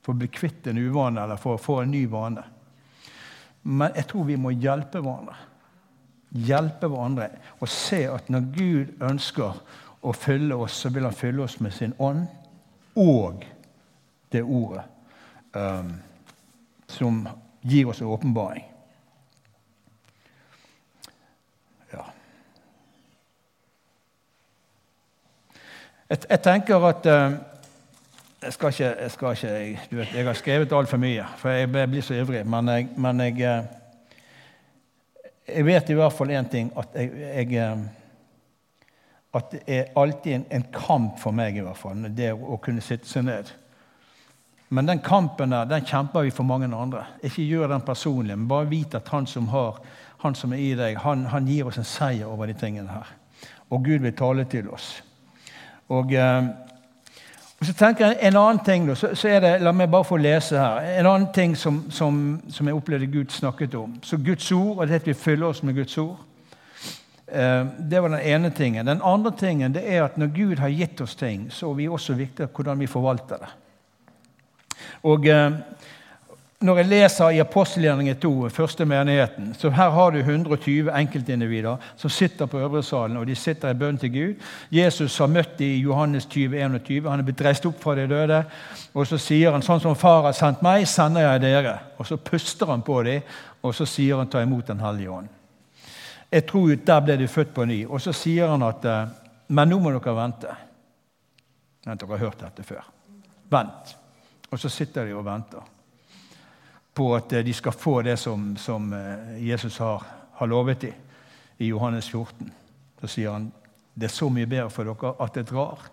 for 0.04 0.14
å 0.14 0.20
bli 0.20 0.28
kvitt 0.28 0.68
en 0.68 0.80
uvane 0.80 1.24
eller 1.24 1.40
for 1.40 1.56
å 1.56 1.62
få 1.62 1.82
en 1.82 1.92
ny 1.92 2.06
vane. 2.12 2.44
Men 3.64 3.96
jeg 3.96 4.08
tror 4.08 4.28
vi 4.28 4.38
må 4.40 4.54
hjelpe 4.56 5.02
hverandre. 5.04 5.36
Hjelpe 6.48 6.90
hverandre 6.92 7.30
og 7.60 7.70
se 7.72 8.04
at 8.12 8.30
når 8.32 8.50
Gud 8.56 9.04
ønsker 9.04 9.60
å 10.04 10.14
fylle 10.16 10.56
oss, 10.56 10.82
så 10.84 10.92
vil 10.94 11.08
han 11.08 11.16
fylle 11.16 11.44
oss 11.44 11.60
med 11.64 11.76
sin 11.76 11.96
ånd 12.00 12.28
og 12.98 13.44
det 14.32 14.44
ordet 14.44 14.84
um, 15.54 15.94
som 16.88 17.30
gir 17.62 17.88
oss 17.90 18.02
en 18.02 18.08
åpenbaring. 18.08 18.66
Ja. 21.94 22.06
Jeg, 26.10 26.18
jeg, 26.30 26.42
tenker 26.44 26.88
at 26.90 27.06
um, 27.12 27.38
jeg 28.42 28.54
skal 28.54 28.70
ikke, 28.70 28.84
jeg, 29.02 29.12
skal 29.12 29.32
ikke 29.32 29.48
jeg, 29.48 29.80
vet, 29.92 30.14
jeg 30.16 30.26
har 30.26 30.34
skrevet 30.34 30.74
altfor 30.74 30.98
mye, 31.02 31.26
for 31.38 31.50
jeg, 31.50 31.90
blir 31.90 32.02
så 32.02 32.14
ivrig. 32.14 32.46
Men 32.48 32.68
jeg, 32.68 32.90
men 32.98 33.20
jeg, 33.20 33.68
vet 35.66 35.90
i 35.90 35.94
hvert 35.98 36.14
fall 36.14 36.32
én 36.32 36.50
ting. 36.52 36.72
At, 36.78 36.96
at 39.34 39.52
det 39.52 39.62
er 39.68 39.86
alltid 39.96 40.34
en, 40.34 40.46
en, 40.52 40.68
kamp 40.74 41.20
for 41.20 41.32
meg, 41.32 41.58
i 41.58 41.66
hvert 41.66 41.78
fall, 41.78 42.06
det 42.18 42.34
å 42.34 42.60
kunne 42.64 42.82
sitte 42.82 43.10
seg 43.10 43.26
ned. 43.28 43.52
Men 44.70 44.86
den 44.86 45.00
kampen 45.00 45.54
der, 45.56 45.66
den 45.66 45.86
kjemper 45.86 46.26
vi 46.26 46.32
for 46.32 46.44
mange 46.44 46.68
andre. 46.76 47.06
Ikke 47.24 47.46
gjør 47.48 47.72
den 47.72 47.82
personlig, 47.88 48.38
men 48.38 48.48
bare 48.48 48.68
vit 48.68 48.96
at 48.96 49.08
han 49.14 49.28
som, 49.28 49.48
har, 49.48 49.80
han 50.24 50.36
som 50.36 50.54
er 50.54 50.60
i 50.60 50.74
deg, 50.76 50.98
han, 51.04 51.26
han, 51.32 51.48
gir 51.48 51.70
oss 51.70 51.80
en 51.80 51.88
seier 51.88 52.28
over 52.28 52.50
de 52.52 52.56
tingene 52.58 52.92
her. 52.92 53.14
Og 53.70 53.84
Gud 53.84 54.04
vil 54.04 54.16
tale 54.16 54.48
til 54.52 54.70
oss. 54.70 55.04
Og... 55.90 56.14
Eh, 56.14 56.48
og 57.58 57.66
så 57.66 57.74
tenker 57.74 58.06
jeg 58.06 58.18
En 58.28 58.36
annen 58.38 58.60
ting 58.62 58.84
så, 58.94 59.16
så, 59.18 59.32
det, 59.42 59.56
La 59.66 59.72
meg 59.74 59.90
bare 59.90 60.06
få 60.06 60.20
lese 60.22 60.60
her. 60.60 60.92
En 61.00 61.08
annen 61.10 61.32
ting 61.34 61.56
som, 61.58 61.80
som, 61.90 62.20
som 62.54 62.68
jeg 62.70 62.78
opplevde 62.78 63.08
Gud 63.10 63.34
snakket 63.34 63.74
om. 63.76 63.96
Så 64.06 64.20
Guds 64.22 64.52
ord, 64.52 64.78
og 64.78 64.88
det 64.88 65.00
at 65.02 65.08
vi 65.08 65.16
fyller 65.18 65.48
oss 65.48 65.64
med 65.64 65.74
Guds 65.74 65.98
ord. 65.98 66.20
Eh, 67.26 67.66
det 67.90 68.02
var 68.04 68.14
den 68.14 68.22
ene 68.22 68.52
tingen. 68.54 68.86
Den 68.86 69.02
andre 69.02 69.32
tingen 69.40 69.74
det 69.74 69.88
er 69.90 70.04
at 70.04 70.18
når 70.18 70.30
Gud 70.36 70.62
har 70.62 70.70
gitt 70.70 71.02
oss 71.02 71.16
ting, 71.16 71.48
så 71.52 71.72
er 71.72 71.80
vi 71.80 71.88
også 71.90 72.14
viktig 72.14 72.52
hvordan 72.54 72.80
vi 72.80 72.88
forvalter 72.88 73.42
det. 73.42 73.50
Og 75.04 75.28
eh, 75.28 75.52
når 76.60 76.78
jeg 76.78 76.90
leser 76.90 77.36
i 77.36 77.40
apostelgjerningen 77.40 78.16
2, 78.18 78.50
første 78.50 78.86
menigheten, 78.86 79.52
så 79.54 79.70
her 79.70 79.90
har 79.94 80.12
du 80.12 80.18
120 80.18 80.90
enkeltindivider 80.90 81.78
som 81.96 82.10
sitter 82.10 82.46
på 82.46 82.58
øvresalen, 82.58 83.18
og 83.18 83.28
de 83.28 83.36
sitter 83.36 83.70
i 83.70 83.78
bønn 83.78 83.98
til 83.98 84.12
Gud. 84.14 84.48
Jesus 84.72 85.18
har 85.18 85.30
møtt 85.30 85.60
dem 85.60 85.68
i 85.68 85.84
Johannes 85.84 86.26
20, 86.26 86.58
21. 86.58 87.10
Han 87.10 87.20
er 87.20 87.28
blitt 87.28 87.44
reist 87.46 87.66
opp 87.70 87.78
fra 87.84 87.94
de 87.96 88.08
døde. 88.10 88.40
Og 88.94 89.06
så 89.06 89.20
sier 89.22 89.54
han 89.54 89.62
sånn 89.62 89.84
som 89.84 89.96
far 89.96 90.24
har 90.26 90.34
sendt 90.34 90.66
meg, 90.66 90.88
sender 90.90 91.28
jeg 91.28 91.44
dere. 91.46 91.76
Og 92.00 92.10
så 92.10 92.18
puster 92.18 92.74
han 92.74 92.82
på 92.82 93.04
dem, 93.06 93.38
og 93.62 93.78
så 93.78 93.86
sier 93.86 94.18
han 94.18 94.30
ta 94.30 94.42
imot 94.42 94.68
Den 94.68 94.82
hellige 94.82 95.12
ånd. 95.12 95.30
Jeg 96.32 96.46
tror 96.48 96.76
Der 96.76 97.00
ble 97.06 97.18
de 97.18 97.28
født 97.28 97.54
på 97.54 97.66
ny. 97.66 97.86
Og 97.86 98.02
så 98.02 98.12
sier 98.14 98.48
han 98.48 98.64
at 98.64 98.86
eh, 98.86 99.06
Men 99.48 99.70
nå 99.70 99.80
må 99.80 99.94
dere 99.94 100.16
vente. 100.16 100.58
Dere 101.86 102.10
har 102.10 102.18
hørt 102.18 102.40
dette 102.42 102.64
før. 102.64 102.82
Vent. 103.50 103.96
Og 104.50 104.60
så 104.60 104.70
sitter 104.70 105.06
de 105.06 105.16
og 105.16 105.26
venter 105.26 105.74
på 106.98 107.12
at 107.16 107.34
eh, 107.34 107.46
de 107.46 107.54
skal 107.54 107.76
få 107.76 108.02
det 108.02 108.18
som, 108.20 108.56
som 108.58 108.94
eh, 108.94 109.50
Jesus 109.50 109.78
har, 109.78 110.04
har 110.34 110.48
lovet 110.48 110.82
dem 110.82 110.94
i 111.58 111.68
Johannes 111.68 112.10
14. 112.10 112.52
Så 113.02 113.08
sier 113.08 113.32
han 113.32 113.52
det 113.98 114.10
er 114.10 114.14
så 114.14 114.30
mye 114.30 114.46
bedre 114.50 114.70
for 114.70 114.86
dere 114.86 115.14
at 115.26 115.38
jeg 115.38 115.48
drar. 115.50 115.88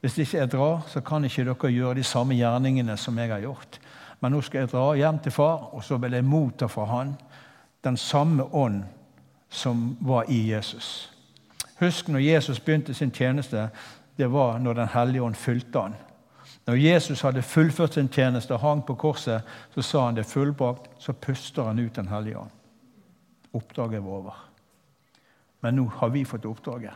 Hvis 0.00 0.18
ikke 0.18 0.38
jeg 0.38 0.50
drar, 0.52 0.82
så 0.88 1.00
kan 1.00 1.24
ikke 1.24 1.44
dere 1.48 1.70
gjøre 1.72 1.94
de 2.00 2.04
samme 2.04 2.36
gjerningene 2.36 2.96
som 2.96 3.18
jeg 3.18 3.30
har 3.32 3.40
gjort. 3.40 3.78
Men 4.20 4.34
nå 4.34 4.40
skal 4.44 4.64
jeg 4.64 4.72
dra 4.72 4.92
hjem 4.94 5.18
til 5.24 5.32
far, 5.32 5.70
og 5.72 5.84
så 5.84 5.96
vil 6.02 6.12
jeg 6.12 6.26
motta 6.28 6.68
fra 6.68 6.84
han 6.90 7.14
den 7.82 7.96
samme 7.96 8.44
ånd 8.54 8.82
som 9.50 9.96
var 10.00 10.28
i 10.30 10.38
Jesus. 10.52 11.10
Husk 11.80 12.08
når 12.08 12.22
Jesus 12.22 12.60
begynte 12.60 12.94
sin 12.94 13.10
tjeneste, 13.10 13.68
det 14.16 14.28
var 14.30 14.58
når 14.58 14.74
Den 14.74 14.88
hellige 14.88 15.22
ånd 15.22 15.34
fylte 15.34 15.80
han. 15.80 15.94
Når 16.66 16.74
Jesus 16.74 17.20
hadde 17.20 17.42
fullført 17.42 17.94
sin 17.94 18.08
tjeneste 18.08 18.54
og 18.54 18.60
hang 18.60 18.82
på 18.86 18.94
korset, 18.94 19.42
så 19.74 19.82
sa 19.82 20.04
han 20.06 20.16
det 20.16 20.26
fullbrakt. 20.26 20.90
Så 20.98 21.12
puster 21.12 21.62
han 21.62 21.78
ut 21.78 21.94
Den 21.94 22.08
hellige 22.08 22.38
ånd. 22.38 22.50
Oppdraget 23.52 24.02
var 24.02 24.10
over. 24.10 24.36
Men 25.60 25.74
nå 25.76 25.86
har 25.86 26.08
vi 26.08 26.24
fått 26.24 26.46
oppdraget. 26.46 26.94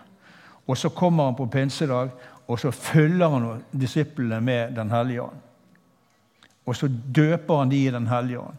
Og 0.67 0.79
så 0.79 0.89
kommer 0.89 1.25
han 1.25 1.35
på 1.35 1.47
pinsedag, 1.47 2.11
og 2.47 2.61
så 2.61 2.71
fyller 2.71 3.29
han 3.29 3.65
disiplene 3.71 4.41
med 4.41 4.75
Den 4.75 4.91
hellige 4.91 5.23
ånd. 5.23 5.43
Og 6.67 6.77
så 6.77 6.89
døper 6.89 7.59
han 7.59 7.69
de 7.69 7.87
i 7.87 7.91
Den 7.91 8.07
hellige 8.07 8.41
ånd. 8.41 8.57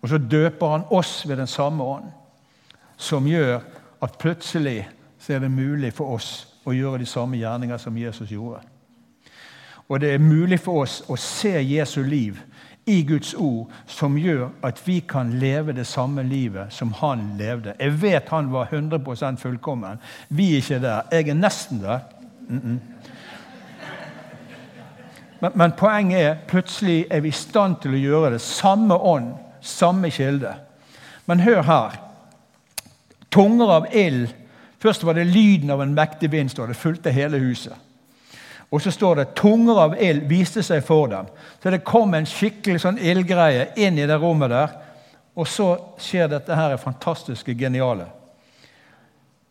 Og 0.00 0.08
så 0.08 0.18
døper 0.18 0.66
han 0.66 0.84
oss 0.90 1.28
ved 1.28 1.36
den 1.36 1.46
samme 1.46 1.84
ånd, 1.84 2.04
som 2.96 3.26
gjør 3.26 3.60
at 4.02 4.18
plutselig 4.18 4.88
så 5.18 5.32
er 5.32 5.38
det 5.38 5.50
mulig 5.50 5.92
for 5.92 6.14
oss 6.14 6.46
å 6.64 6.72
gjøre 6.72 6.98
de 7.02 7.06
samme 7.06 7.36
gjerninger 7.36 7.78
som 7.78 7.96
Jesus 7.98 8.30
gjorde. 8.30 8.60
Og 9.88 10.00
det 10.00 10.14
er 10.14 10.18
mulig 10.18 10.60
for 10.60 10.82
oss 10.82 11.00
å 11.08 11.16
se 11.16 11.54
Jesu 11.64 12.02
liv 12.02 12.36
i 12.88 13.02
Guds 13.02 13.34
ord, 13.34 13.72
som 13.86 14.16
gjør 14.16 14.48
at 14.64 14.80
vi 14.86 15.00
kan 15.08 15.34
leve 15.40 15.72
det 15.76 15.86
samme 15.86 16.22
livet 16.24 16.72
som 16.72 16.92
han 17.00 17.34
levde. 17.38 17.74
Jeg 17.80 18.02
vet 18.02 18.28
han 18.32 18.52
var 18.52 18.68
100% 18.72 19.40
fullkommen. 19.40 20.00
Vi 20.28 20.52
er 20.52 20.62
ikke 20.62 20.80
der. 20.80 21.02
Jeg 21.12 21.28
er 21.28 21.34
nesten 21.34 21.82
der. 21.82 21.98
Mm 22.48 22.60
-mm. 22.64 22.78
Men, 25.40 25.50
men, 25.54 25.72
poenget 25.72 26.20
er 26.20 26.36
plutselig 26.48 27.06
er 27.10 27.20
vi 27.20 27.28
i 27.28 27.30
stand 27.30 27.76
til 27.82 27.94
å 27.94 27.96
gjøre 27.96 28.30
det. 28.30 28.40
Samme 28.40 28.94
ånd, 28.94 29.34
samme 29.60 30.10
kilde. 30.10 30.54
Men 31.26 31.40
hør 31.40 31.62
her. 31.62 32.00
Tunger 33.30 33.70
av 33.70 33.86
ild. 33.92 34.28
Først 34.78 35.04
var 35.04 35.12
det 35.12 35.26
lyden 35.26 35.70
av 35.70 35.82
en 35.82 35.94
mektig 35.94 36.32
vind, 36.32 36.58
og 36.58 36.68
det. 36.68 36.76
Fulgte 36.76 37.10
hele 37.10 37.38
huset. 37.38 37.74
Og 38.70 38.82
så 38.82 38.90
står 38.90 39.14
det 39.14 39.34
'tunger 39.34 39.78
av 39.80 39.94
ild 40.02 40.28
viste 40.28 40.62
seg 40.62 40.84
for 40.84 41.06
dem'. 41.06 41.28
Så 41.62 41.70
det 41.70 41.84
kom 41.84 42.14
en 42.14 42.26
skikkelig 42.26 42.80
sånn 42.80 42.98
ildgreie 42.98 43.68
inn 43.76 43.98
i 43.98 44.06
det 44.06 44.20
rommet 44.20 44.50
der. 44.50 44.68
Og 45.36 45.48
så 45.48 45.76
skjer 45.98 46.28
dette 46.28 46.54
her 46.54 46.76
fantastiske, 46.76 47.54
geniale. 47.54 48.06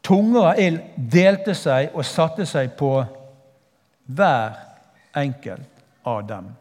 Tunger 0.03 0.41
av 0.41 0.59
ild 0.59 0.79
delte 0.95 1.53
seg 1.55 1.89
og 1.93 2.05
satte 2.05 2.45
seg 2.45 2.77
på 2.77 3.05
hver 4.05 4.53
enkelt 5.15 5.67
av 6.05 6.27
dem. 6.27 6.55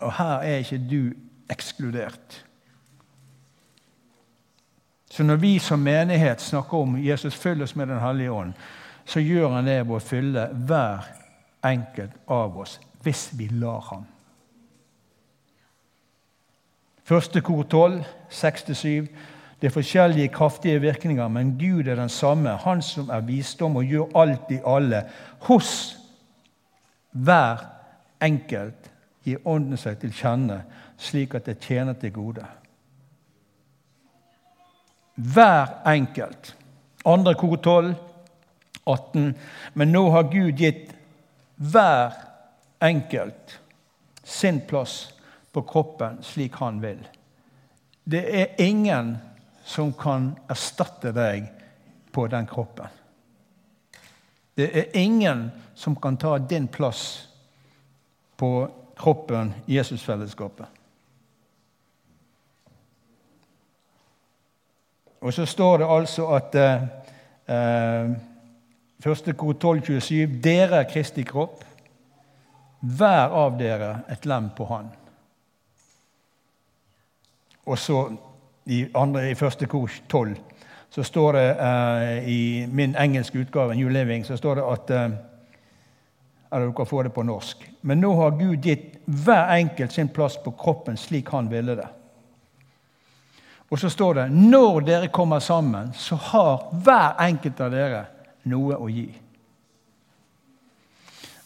Og 0.00 0.12
her 0.12 0.42
er 0.42 0.62
ikke 0.64 0.78
du 0.90 1.12
ekskludert. 1.50 2.44
Så 5.10 5.22
når 5.22 5.36
vi 5.36 5.58
som 5.58 5.82
menighet 5.82 6.40
snakker 6.40 6.78
om 6.78 6.98
Jesus 7.02 7.34
følger 7.34 7.64
oss 7.64 7.76
med 7.76 7.88
Den 7.88 7.98
hellige 7.98 8.30
ånd, 8.30 8.52
så 9.10 9.20
gjør 9.20 9.56
han 9.56 9.66
det 9.66 9.80
ved 9.82 9.96
å 9.96 10.04
fylle 10.04 10.46
hver 10.68 11.08
enkelt 11.66 12.14
av 12.30 12.58
oss 12.62 12.78
hvis 13.02 13.30
vi 13.34 13.48
lar 13.58 13.82
ham. 13.90 14.04
Første 17.10 17.42
kor 17.42 17.64
12, 17.64 18.04
6-7. 18.30 19.08
Det 19.60 19.68
er 19.68 19.74
forskjellige 19.74 20.28
kraftige 20.32 20.80
virkninger, 20.80 21.28
men 21.28 21.56
Gud 21.58 21.88
er 21.88 21.98
den 21.98 22.08
samme, 22.08 22.56
Han 22.56 22.82
som 22.82 23.10
er 23.10 23.20
visdom 23.20 23.76
og 23.76 23.84
gjør 23.84 24.14
alt 24.14 24.50
i 24.50 24.60
alle. 24.66 25.02
Hos 25.40 25.96
hver 27.10 27.66
enkelt 28.22 28.90
gir 29.24 29.42
Ånden 29.44 29.76
seg 29.76 29.98
til 30.00 30.12
kjenne, 30.14 30.62
slik 30.98 31.34
at 31.34 31.46
det 31.46 31.58
tjener 31.58 31.92
til 31.92 32.12
gode. 32.12 32.46
Hver 35.16 35.82
enkelt. 35.86 36.54
Andre 37.04 37.34
kor 37.34 37.56
12, 37.56 37.94
18. 38.92 39.34
Men 39.72 39.92
nå 39.92 40.04
har 40.10 40.32
Gud 40.32 40.60
gitt 40.60 40.92
hver 41.56 42.12
enkelt 42.78 43.58
sin 44.24 44.60
plass 44.60 45.12
på 45.52 45.62
kroppen 45.62 46.22
slik 46.22 46.54
han 46.62 46.80
vil. 46.80 47.00
Det 48.04 48.22
er 48.40 48.62
ingen 48.62 49.16
som 49.64 49.92
kan 49.92 50.32
erstatte 50.50 51.12
deg 51.14 51.46
på 52.10 52.26
den 52.26 52.46
kroppen. 52.46 52.88
Det 54.54 54.70
er 54.78 54.96
ingen 54.98 55.50
som 55.74 55.96
kan 55.96 56.16
ta 56.16 56.38
din 56.38 56.68
plass 56.68 57.28
på 58.36 58.68
kroppen 58.96 59.54
Jesusfellesskapet. 59.66 60.66
Og 65.20 65.34
så 65.34 65.46
står 65.46 65.78
det 65.78 65.88
altså 65.92 66.26
at 66.32 66.54
eh, 66.56 66.84
eh, 67.46 68.12
Første 69.00 69.32
kor 69.32 69.54
1227.: 69.54 70.40
Dere 70.44 70.82
er 70.82 70.88
Kristi 70.90 71.22
kropp. 71.24 71.64
Hver 72.80 73.32
av 73.36 73.58
dere 73.58 74.02
et 74.08 74.26
lem 74.26 74.50
på 74.56 74.64
Han. 74.68 74.90
Og 77.66 77.78
så 77.78 78.02
i, 78.66 78.86
andre, 78.94 79.30
i 79.30 79.34
første 79.34 79.66
kor 79.66 79.90
12 80.08 80.36
så 80.90 81.02
står 81.06 81.32
det 81.32 81.48
eh, 81.62 82.28
i 82.28 82.66
min 82.66 82.96
engelske 82.98 83.38
utgave, 83.38 83.74
New 83.74 83.88
Living, 83.88 84.24
så 84.26 84.36
står 84.36 84.58
det 84.58 84.64
at 84.66 84.90
eh, 84.90 85.10
Eller 86.52 86.66
dere 86.66 86.86
får 86.86 87.04
det 87.04 87.12
på 87.14 87.22
norsk. 87.22 87.60
Men 87.80 88.00
nå 88.00 88.10
har 88.18 88.30
Gud 88.30 88.64
gitt 88.66 88.96
hver 89.06 89.52
enkelt 89.54 89.92
sin 89.92 90.08
plass 90.08 90.36
på 90.44 90.50
kroppen 90.50 90.96
slik 90.96 91.28
han 91.30 91.50
ville 91.50 91.76
det. 91.78 91.86
Og 93.70 93.78
så 93.78 93.88
står 93.88 94.14
det 94.14 94.24
når 94.34 94.80
dere 94.80 95.08
kommer 95.14 95.38
sammen, 95.38 95.92
så 95.94 96.16
har 96.16 96.64
hver 96.72 97.22
enkelt 97.22 97.60
av 97.60 97.70
dere 97.70 98.02
noe 98.44 98.76
å 98.76 98.88
gi. 98.88 99.08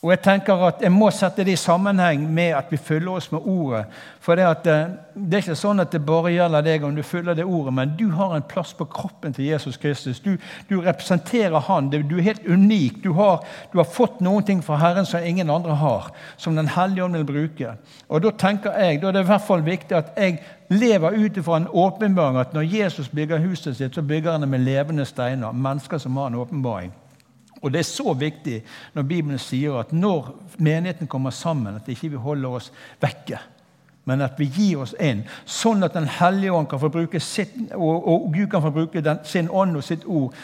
Og 0.05 0.11
jeg 0.13 0.21
tenker 0.21 0.61
at 0.67 0.83
jeg 0.85 0.93
må 0.93 1.07
sette 1.17 1.47
det 1.47 1.55
i 1.55 1.61
sammenheng 1.61 2.27
med 2.29 2.51
at 2.59 2.69
vi 2.69 2.77
fyller 2.77 3.15
oss 3.17 3.31
med 3.33 3.47
ordet. 3.49 3.87
For 4.21 4.37
det, 4.37 4.45
at, 4.45 4.67
eh, 4.69 4.91
det 5.17 5.39
er 5.39 5.45
ikke 5.47 5.55
sånn 5.57 5.81
at 5.81 5.95
det 5.95 6.03
bare 6.05 6.33
gjelder 6.35 6.65
deg 6.67 6.83
om 6.85 6.93
du 6.93 7.01
fyller 7.03 7.37
det 7.39 7.47
ordet, 7.49 7.73
men 7.73 7.95
du 7.97 8.11
har 8.13 8.35
en 8.37 8.45
plass 8.45 8.75
på 8.77 8.85
kroppen 8.85 9.33
til 9.33 9.47
Jesus 9.49 9.79
Kristus. 9.81 10.21
Du, 10.21 10.37
du 10.69 10.83
representerer 10.85 11.57
Han. 11.71 11.89
Du 11.89 12.19
er 12.19 12.27
helt 12.27 12.45
unik. 12.45 12.99
Du 13.05 13.15
har, 13.17 13.47
du 13.73 13.79
har, 13.79 13.89
fått 13.89 14.21
noen 14.21 14.45
ting 14.45 14.61
fra 14.65 14.77
Herren 14.77 15.09
som 15.09 15.25
ingen 15.25 15.51
andre 15.51 15.77
har, 15.81 16.11
som 16.37 16.57
Den 16.57 16.69
hellige 16.69 17.05
ånd 17.05 17.17
vil 17.17 17.25
bruke. 17.25 17.73
Og 18.09 18.23
Da 18.23 18.31
tenker 18.31 18.77
jeg, 18.77 19.01
da 19.01 19.09
er 19.09 19.17
det 19.17 19.25
i 19.25 19.31
hvert 19.31 19.47
fall 19.47 19.65
viktig 19.65 19.97
at 19.97 20.13
jeg 20.21 20.43
lever 20.69 21.17
ut 21.17 21.37
ifra 21.37 21.57
en 21.57 21.69
åpenbaring 21.69 22.37
at 22.43 22.53
når 22.53 22.69
Jesus 22.69 23.09
bygger 23.09 23.41
huset 23.41 23.77
sitt, 23.77 23.95
så 23.95 24.03
bygger 24.03 24.33
han 24.33 24.45
det 24.45 24.49
med 24.49 24.69
levende 24.69 25.05
steiner. 25.05 25.53
Mennesker 25.53 25.99
som 25.99 26.17
har 26.17 26.27
en 26.27 26.43
åpenbaring. 26.45 26.93
Og 27.65 27.73
Det 27.73 27.81
er 27.81 27.89
så 27.89 28.13
viktig 28.13 28.61
når 28.95 29.09
Bibelen 29.09 29.41
sier 29.41 29.81
at 29.81 29.93
når 29.97 30.35
menigheten 30.59 31.09
kommer 31.09 31.33
sammen, 31.33 31.81
at 31.81 31.89
ikke 31.89 32.13
vi 32.13 32.21
holder 32.21 32.61
oss 32.61 32.71
vekke, 33.01 33.41
men 34.05 34.21
at 34.21 34.37
vi 34.37 34.51
gir 34.53 34.83
oss 34.85 34.93
inn, 35.01 35.23
sånn 35.49 35.85
at 35.87 35.95
Den 35.97 36.09
hellige 36.19 36.53
ånd 36.53 36.69
kan 36.69 36.83
få 36.83 36.91
bruke 36.93 37.21
sitt, 37.25 37.55
og, 37.73 38.05
og 38.05 38.27
Gud 38.35 38.51
kan 38.53 38.63
få 38.67 38.73
bruke 38.75 39.01
den, 39.01 39.23
sin 39.25 39.49
ånd 39.49 39.81
og 39.81 39.87
sitt 39.87 40.05
ord 40.05 40.37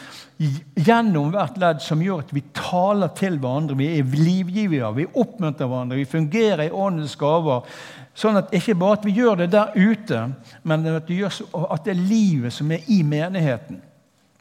gjennom 0.73 1.29
hvert 1.35 1.59
ledd, 1.61 1.83
som 1.85 2.01
gjør 2.01 2.23
at 2.23 2.31
vi 2.33 2.41
taler 2.57 3.11
til 3.13 3.37
hverandre. 3.37 3.77
Vi 3.77 3.91
er 3.99 4.15
livgivere, 4.17 4.89
vi 4.97 5.05
oppmuntrer 5.05 5.69
hverandre, 5.69 5.99
vi 5.99 6.09
fungerer 6.09 6.65
i 6.65 6.73
åndens 6.73 7.13
gaver. 7.21 7.67
Sånn 8.17 8.39
at 8.39 8.49
ikke 8.57 8.73
bare 8.81 8.97
at 8.97 9.05
vi 9.05 9.13
gjør 9.19 9.43
det 9.43 9.51
der 9.53 9.77
ute, 9.77 10.23
men 10.65 10.89
at, 10.89 11.05
det, 11.05 11.19
gjør, 11.21 11.37
at 11.69 11.85
det 11.85 11.93
er 11.93 12.01
livet 12.01 12.57
som 12.57 12.73
er 12.73 12.89
i 12.89 13.03
menigheten. 13.05 13.83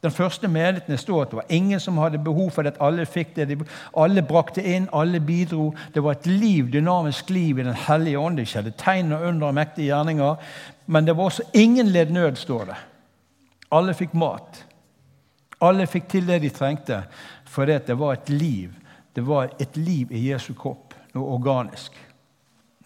Den 0.03 0.11
første 0.11 0.49
menigheten 0.49 0.99
står 0.99 1.23
at 1.23 1.31
det 1.31 1.37
var 1.37 1.53
ingen 1.53 1.81
som 1.81 1.99
hadde 2.01 2.19
behov 2.25 2.51
for 2.51 2.63
det. 2.63 2.73
at 2.73 2.87
Alle 2.87 3.05
fikk 3.07 3.35
det. 3.37 3.59
Alle 3.97 4.23
brakte 4.23 4.63
inn, 4.63 4.89
alle 4.93 5.21
bidro. 5.21 5.75
Det 5.95 6.03
var 6.03 6.17
et 6.17 6.27
liv, 6.27 6.71
dynamisk 6.73 7.31
liv 7.31 7.59
i 7.59 7.63
Den 7.63 7.75
hellige 7.75 8.19
ånd. 8.19 8.37
Det 8.37 8.49
skjedde 8.49 8.73
tegn 8.79 9.13
og 9.13 9.27
under 9.29 9.47
og 9.47 9.55
mektige 9.55 9.91
gjerninger. 9.91 10.37
Men 10.87 11.05
det 11.07 11.17
var 11.17 11.25
også 11.25 11.43
ingen 11.55 11.93
led 11.93 12.11
nød, 12.11 12.37
står 12.37 12.65
det. 12.65 12.79
Alle 13.73 13.95
fikk 13.95 14.15
mat. 14.15 14.65
Alle 15.61 15.87
fikk 15.87 16.09
til 16.09 16.27
det 16.27 16.41
de 16.43 16.49
trengte, 16.49 17.03
fordi 17.45 17.79
det 17.87 17.99
var 17.99 18.13
et 18.13 18.31
liv. 18.31 18.73
Det 19.17 19.27
var 19.27 19.51
et 19.61 19.77
liv 19.77 20.13
i 20.13 20.31
Jesu 20.31 20.55
kropp, 20.55 20.95
noe 21.15 21.35
organisk. 21.35 21.93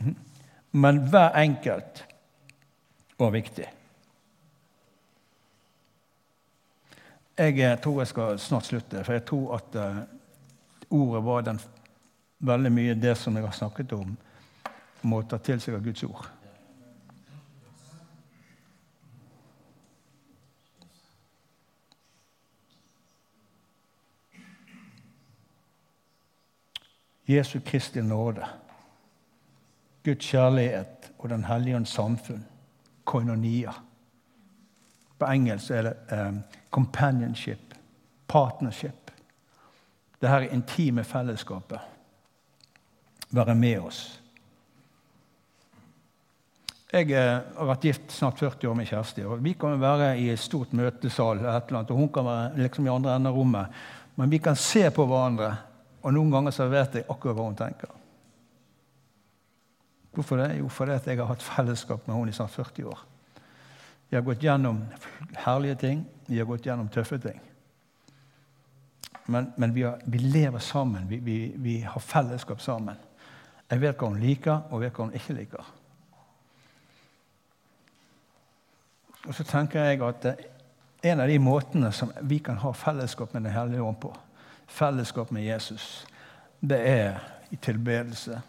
Mhm. 0.00 0.16
Men 0.72 0.98
hver 1.08 1.30
enkelt 1.38 2.04
var 3.18 3.30
viktig. 3.30 3.68
Jeg 7.38 7.58
eh, 7.58 7.78
tror 7.82 8.00
jeg 8.00 8.06
skal 8.06 8.38
snart 8.38 8.66
slutte, 8.66 9.00
for 9.04 9.12
jeg 9.12 9.24
tror 9.26 9.56
at 9.56 9.74
uh, 9.74 9.96
ordet 10.90 11.22
var 11.24 11.40
den, 11.42 11.58
veldig 12.38 12.70
mye 12.72 12.94
det 12.94 13.16
som 13.18 13.34
jeg 13.34 13.42
har 13.42 13.56
snakket 13.56 13.92
om, 13.96 14.12
må 15.02 15.22
ta 15.26 15.40
til 15.42 15.58
seg 15.60 15.74
av 15.74 15.82
Guds 15.82 16.04
ord. 16.06 16.28
Jesu 27.26 27.58
Kristi 27.64 28.04
nåde, 28.04 28.46
Guds 30.04 30.26
kjærlighet 30.28 31.10
og 31.18 31.28
Den 31.28 31.44
hellige 31.48 31.76
ånds 31.76 31.96
samfunn, 31.96 32.44
koinonia. 33.04 33.72
På 35.18 35.30
engelsk 35.30 35.70
er 35.70 35.88
det 35.88 35.94
um, 36.12 36.42
companionship, 36.70 37.74
partnership. 38.26 39.10
Det 40.20 40.28
her 40.28 40.48
intime 40.52 41.04
fellesskapet. 41.04 41.80
Være 43.30 43.54
med 43.54 43.80
oss. 43.80 44.20
Jeg 46.94 47.10
eh, 47.10 47.40
har 47.56 47.66
vært 47.66 47.84
gift 47.88 48.12
snart 48.14 48.38
40 48.38 48.68
år 48.70 48.76
med 48.78 48.86
Kjersti. 48.86 49.24
og 49.26 49.40
Vi 49.42 49.56
kan 49.58 49.80
være 49.80 50.12
i 50.20 50.28
et 50.30 50.38
stort 50.38 50.72
møtesal, 50.78 51.40
et 51.42 51.66
eller 51.66 51.80
annet, 51.80 51.90
og 51.90 51.98
hun 51.98 52.10
kan 52.14 52.26
være 52.28 52.62
liksom 52.62 52.86
i 52.86 52.92
andre 52.92 53.16
enden 53.16 53.32
av 53.32 53.38
rommet. 53.38 53.80
Men 54.14 54.30
vi 54.30 54.38
kan 54.38 54.56
se 54.56 54.84
på 54.94 55.06
hverandre, 55.10 55.50
og 56.04 56.14
noen 56.14 56.30
ganger 56.30 56.54
så 56.54 56.68
vet 56.70 57.00
jeg 57.00 57.08
akkurat 57.08 57.34
hva 57.34 57.48
hun 57.48 57.58
tenker. 57.58 57.90
Hvorfor 60.14 60.38
det? 60.38 60.52
Jo, 60.60 60.68
fordi 60.70 61.00
jeg 61.10 61.18
har 61.18 61.32
hatt 61.32 61.42
fellesskap 61.42 62.06
med 62.06 62.14
henne 62.14 62.30
i 62.30 62.36
snart 62.36 62.54
40 62.54 62.86
år. 62.92 63.02
Vi 64.08 64.16
har 64.16 64.22
gått 64.22 64.42
gjennom 64.42 64.84
herlige 65.34 65.74
ting, 65.74 66.04
vi 66.26 66.38
har 66.38 66.46
gått 66.46 66.66
gjennom 66.66 66.88
tøffe 66.88 67.18
ting. 67.18 67.40
Men, 69.26 69.52
men 69.56 69.74
vi, 69.74 69.82
har, 69.82 70.00
vi, 70.04 70.18
lever 70.18 70.58
sammen. 70.58 71.08
Vi, 71.08 71.16
vi, 71.16 71.52
vi, 71.56 71.80
har 71.80 72.00
fellesskap 72.00 72.60
sammen. 72.60 72.96
Jeg 73.70 73.80
vet 73.80 73.96
hva 73.96 74.10
hun 74.12 74.20
liker, 74.20 74.66
og 74.70 74.84
vet 74.84 74.96
hva 74.96 75.08
hun 75.08 75.16
ikke 75.16 75.36
liker. 75.38 75.70
Og 79.24 79.32
så 79.32 79.46
tenker 79.48 79.88
jeg 79.88 80.02
at 80.04 80.26
en 81.04 81.20
av 81.20 81.28
de 81.28 81.38
måtene 81.40 81.90
som 81.92 82.12
vi 82.28 82.38
kan 82.44 82.60
ha 82.60 82.72
fellesskap 82.76 83.32
med 83.32 83.42
Den 83.42 83.52
hellige 83.52 83.82
ånd 83.82 84.00
på, 84.00 84.12
fellesskap 84.66 85.30
med 85.30 85.44
Jesus, 85.44 86.06
det 86.60 86.80
er 86.88 87.20
i 87.50 87.56
tilbedelse. 87.56 88.40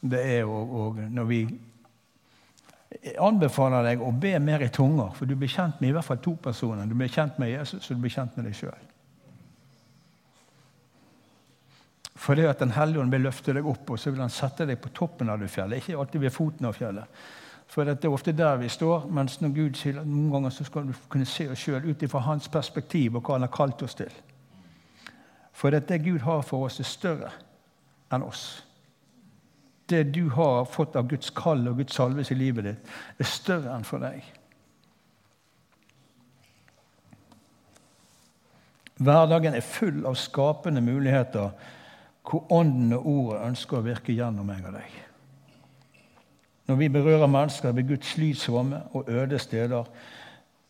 Det 0.00 0.20
er 0.20 0.44
òg 0.44 1.00
når 1.08 1.24
vi 1.28 1.40
jeg 3.02 3.16
anbefaler 3.20 3.84
deg 3.88 4.02
å 4.02 4.10
be 4.12 4.32
mer 4.40 4.62
i 4.64 4.70
tunger, 4.72 5.12
for 5.16 5.28
du 5.28 5.34
blir 5.38 5.50
kjent 5.50 5.80
med 5.80 5.90
i 5.90 5.94
hvert 5.96 6.06
fall 6.06 6.20
to 6.22 6.34
personer. 6.40 6.86
Du 6.86 6.94
blir 6.94 7.10
kjent 7.12 7.38
med 7.42 7.50
Jesus, 7.50 7.88
og 7.88 7.96
du 7.96 8.04
blir 8.04 8.14
kjent 8.14 8.36
med 8.38 8.46
deg 8.48 8.56
sjøl. 8.58 8.90
Fordi 12.24 12.44
at 12.48 12.60
Den 12.60 12.70
hellige 12.72 13.00
ånd 13.02 13.12
vil 13.12 13.26
løfte 13.26 13.52
deg 13.52 13.66
opp, 13.66 13.90
og 13.90 13.98
så 13.98 14.10
vil 14.10 14.22
han 14.22 14.32
sette 14.32 14.66
deg 14.66 14.78
på 14.80 14.92
toppen 14.94 15.28
av 15.28 15.40
det 15.42 15.50
fjellet. 15.52 15.82
Ikke 15.82 15.98
alltid 15.98 16.20
ved 16.20 16.32
foten 16.32 16.68
av 16.68 16.76
fjellet. 16.78 17.24
For 17.68 17.84
det 17.84 18.04
er 18.04 18.12
ofte 18.12 18.32
der 18.32 18.56
vi 18.60 18.68
står, 18.68 19.08
mens 19.10 19.40
når 19.40 19.54
Gud 19.56 19.80
sier 19.80 19.98
at 20.00 20.06
noen 20.06 20.30
ganger 20.32 20.52
så 20.54 20.64
skal 20.64 20.86
du 20.86 20.94
kunne 21.10 21.26
se 21.28 21.48
oss 21.50 21.58
sjøl 21.58 21.88
ut 21.88 22.02
ifra 22.02 22.22
hans 22.24 22.48
perspektiv 22.48 23.16
og 23.16 23.24
hva 23.24 23.38
han 23.38 23.46
har 23.48 23.52
kalt 23.52 23.82
oss 23.82 23.96
til. 23.98 24.12
For 25.52 25.74
det 25.74 26.02
Gud 26.04 26.20
har 26.20 26.42
for 26.46 26.68
oss, 26.68 26.78
er 26.80 26.88
større 26.88 27.32
enn 28.12 28.22
oss 28.22 28.62
det 29.90 30.02
du 30.14 30.28
har 30.32 30.64
fått 30.64 30.96
av 30.96 31.08
Guds 31.08 31.30
kall 31.36 31.66
og 31.68 31.78
Guds 31.82 31.94
salves 31.96 32.30
i 32.32 32.38
livet 32.38 32.68
ditt, 32.68 32.90
er 33.18 33.28
større 33.28 33.74
enn 33.74 33.86
for 33.86 34.04
deg. 34.04 34.24
Hverdagen 39.04 39.56
er 39.58 39.66
full 39.66 40.04
av 40.06 40.16
skapende 40.18 40.80
muligheter 40.84 41.50
hvor 42.24 42.46
Ånden 42.54 42.94
og 42.96 43.06
Ordet 43.10 43.40
ønsker 43.50 43.78
å 43.78 43.84
virke 43.84 44.14
gjennom 44.14 44.46
meg 44.48 44.64
og 44.64 44.78
deg. 44.78 44.94
Når 46.64 46.78
vi 46.80 46.88
berører 46.88 47.28
mennesker 47.28 47.74
ved 47.76 47.88
Guds 47.88 48.14
lydsvarme 48.16 48.80
og 48.96 49.10
øde 49.12 49.38
steder, 49.38 49.84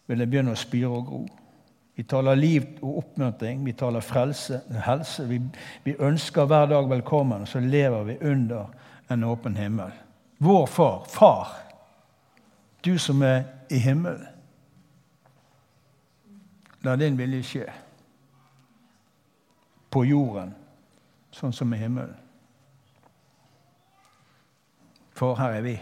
vil 0.07 0.19
det 0.19 0.27
begynne 0.31 0.55
å 0.57 0.59
spire 0.59 0.91
og 0.91 1.07
gro. 1.07 1.21
Vi 1.95 2.03
taler 2.11 2.35
liv 2.35 2.65
og 2.83 3.05
oppmuntring, 3.05 3.61
vi 3.63 3.73
taler 3.79 4.03
frelse, 4.03 4.59
helse. 4.83 5.29
Vi, 5.31 5.39
vi 5.85 5.95
ønsker 6.03 6.49
hver 6.51 6.67
dag 6.73 6.91
velkommen, 6.91 7.45
og 7.47 7.49
så 7.49 7.63
lever 7.63 8.03
vi 8.09 8.17
under 8.33 8.73
en 9.09 9.25
åpen 9.25 9.57
himmel. 9.57 9.93
Vår 10.39 10.67
far, 10.67 11.05
far, 11.09 11.49
du 12.81 12.99
som 12.99 13.23
er 13.23 13.45
i 13.69 13.79
himmelen. 13.79 14.27
La 16.85 16.97
din 17.01 17.17
vilje 17.17 17.43
skje 17.49 17.65
på 19.95 20.03
jorden 20.05 20.53
sånn 21.33 21.55
som 21.55 21.73
i 21.75 21.79
himmelen. 21.81 22.19
For 25.15 25.39
her 25.39 25.57
er 25.59 25.65
vi. 25.65 25.75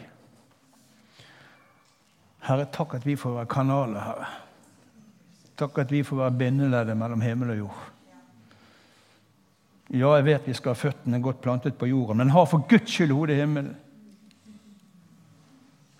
Herre, 2.46 2.66
takk 2.74 2.98
at 2.98 3.06
vi 3.06 3.16
får 3.16 3.38
være 3.38 3.50
kanaler, 3.50 4.02
Herre. 4.04 4.30
Takk 5.58 5.78
at 5.84 5.92
vi 5.94 6.02
får 6.04 6.18
være 6.24 6.38
bindeleddet 6.38 6.98
mellom 6.98 7.24
himmel 7.24 7.54
og 7.54 7.60
jord. 7.64 7.82
Ja, 9.93 10.14
jeg 10.16 10.24
vet 10.24 10.47
vi 10.49 10.55
skal 10.57 10.72
ha 10.72 10.80
føttene 10.80 11.20
godt 11.20 11.43
plantet 11.45 11.76
på 11.76 11.86
jorda, 11.90 12.16
men 12.16 12.32
har 12.32 12.47
for 12.49 12.64
Guds 12.68 12.88
skyld 12.90 13.12
hodet 13.12 13.36
i 13.36 13.43
himmelen. 13.43 13.74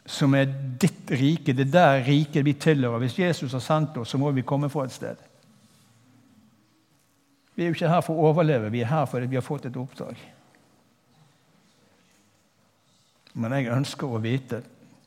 som 0.07 0.35
er 0.35 0.49
ditt 0.83 1.11
rike. 1.15 1.53
Det 1.55 1.69
er 1.69 1.73
der 1.73 2.05
riket 2.05 2.45
vi 2.45 2.53
tilhører. 2.59 2.99
Hvis 2.99 3.19
Jesus 3.19 3.53
har 3.53 3.63
sendt 3.63 3.97
oss, 3.97 4.11
så 4.11 4.19
må 4.19 4.31
vi 4.35 4.43
komme 4.43 4.69
fra 4.69 4.85
et 4.85 4.93
sted. 4.93 5.17
Vi 7.55 7.63
er 7.63 7.71
jo 7.71 7.77
ikke 7.77 7.89
her 7.89 8.03
for 8.05 8.19
å 8.19 8.33
overleve, 8.33 8.71
vi 8.73 8.83
er 8.83 8.91
her 8.91 9.07
fordi 9.07 9.29
vi 9.31 9.39
har 9.39 9.47
fått 9.47 9.69
et 9.69 9.77
oppdrag. 9.77 10.19
Men 13.35 13.55
jeg 13.57 13.73
ønsker 13.73 14.09
å 14.11 14.21
vite 14.21 14.63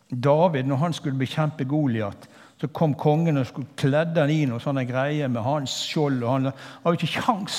David, 0.10 0.64
når 0.70 0.78
han 0.78 0.94
skulle 0.94 1.20
bekjempe 1.20 1.66
Goliat, 1.68 2.28
så 2.62 2.70
kom 2.72 2.94
kongen 2.96 3.42
og 3.42 3.50
skulle 3.50 3.74
kledde 3.78 4.22
han 4.22 4.32
i 4.32 4.46
noe 4.48 4.62
sånne 4.64 4.86
greier 4.88 5.28
med 5.28 5.44
hans 5.44 5.74
skjold. 5.90 6.24
og 6.24 6.32
Han 6.32 6.52
hadde 6.54 6.96
ikke 6.96 7.26
kjangs. 7.26 7.58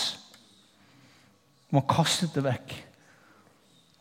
Man 1.75 1.87
kastet 1.91 2.35
det 2.37 2.45
vekk. 2.47 2.75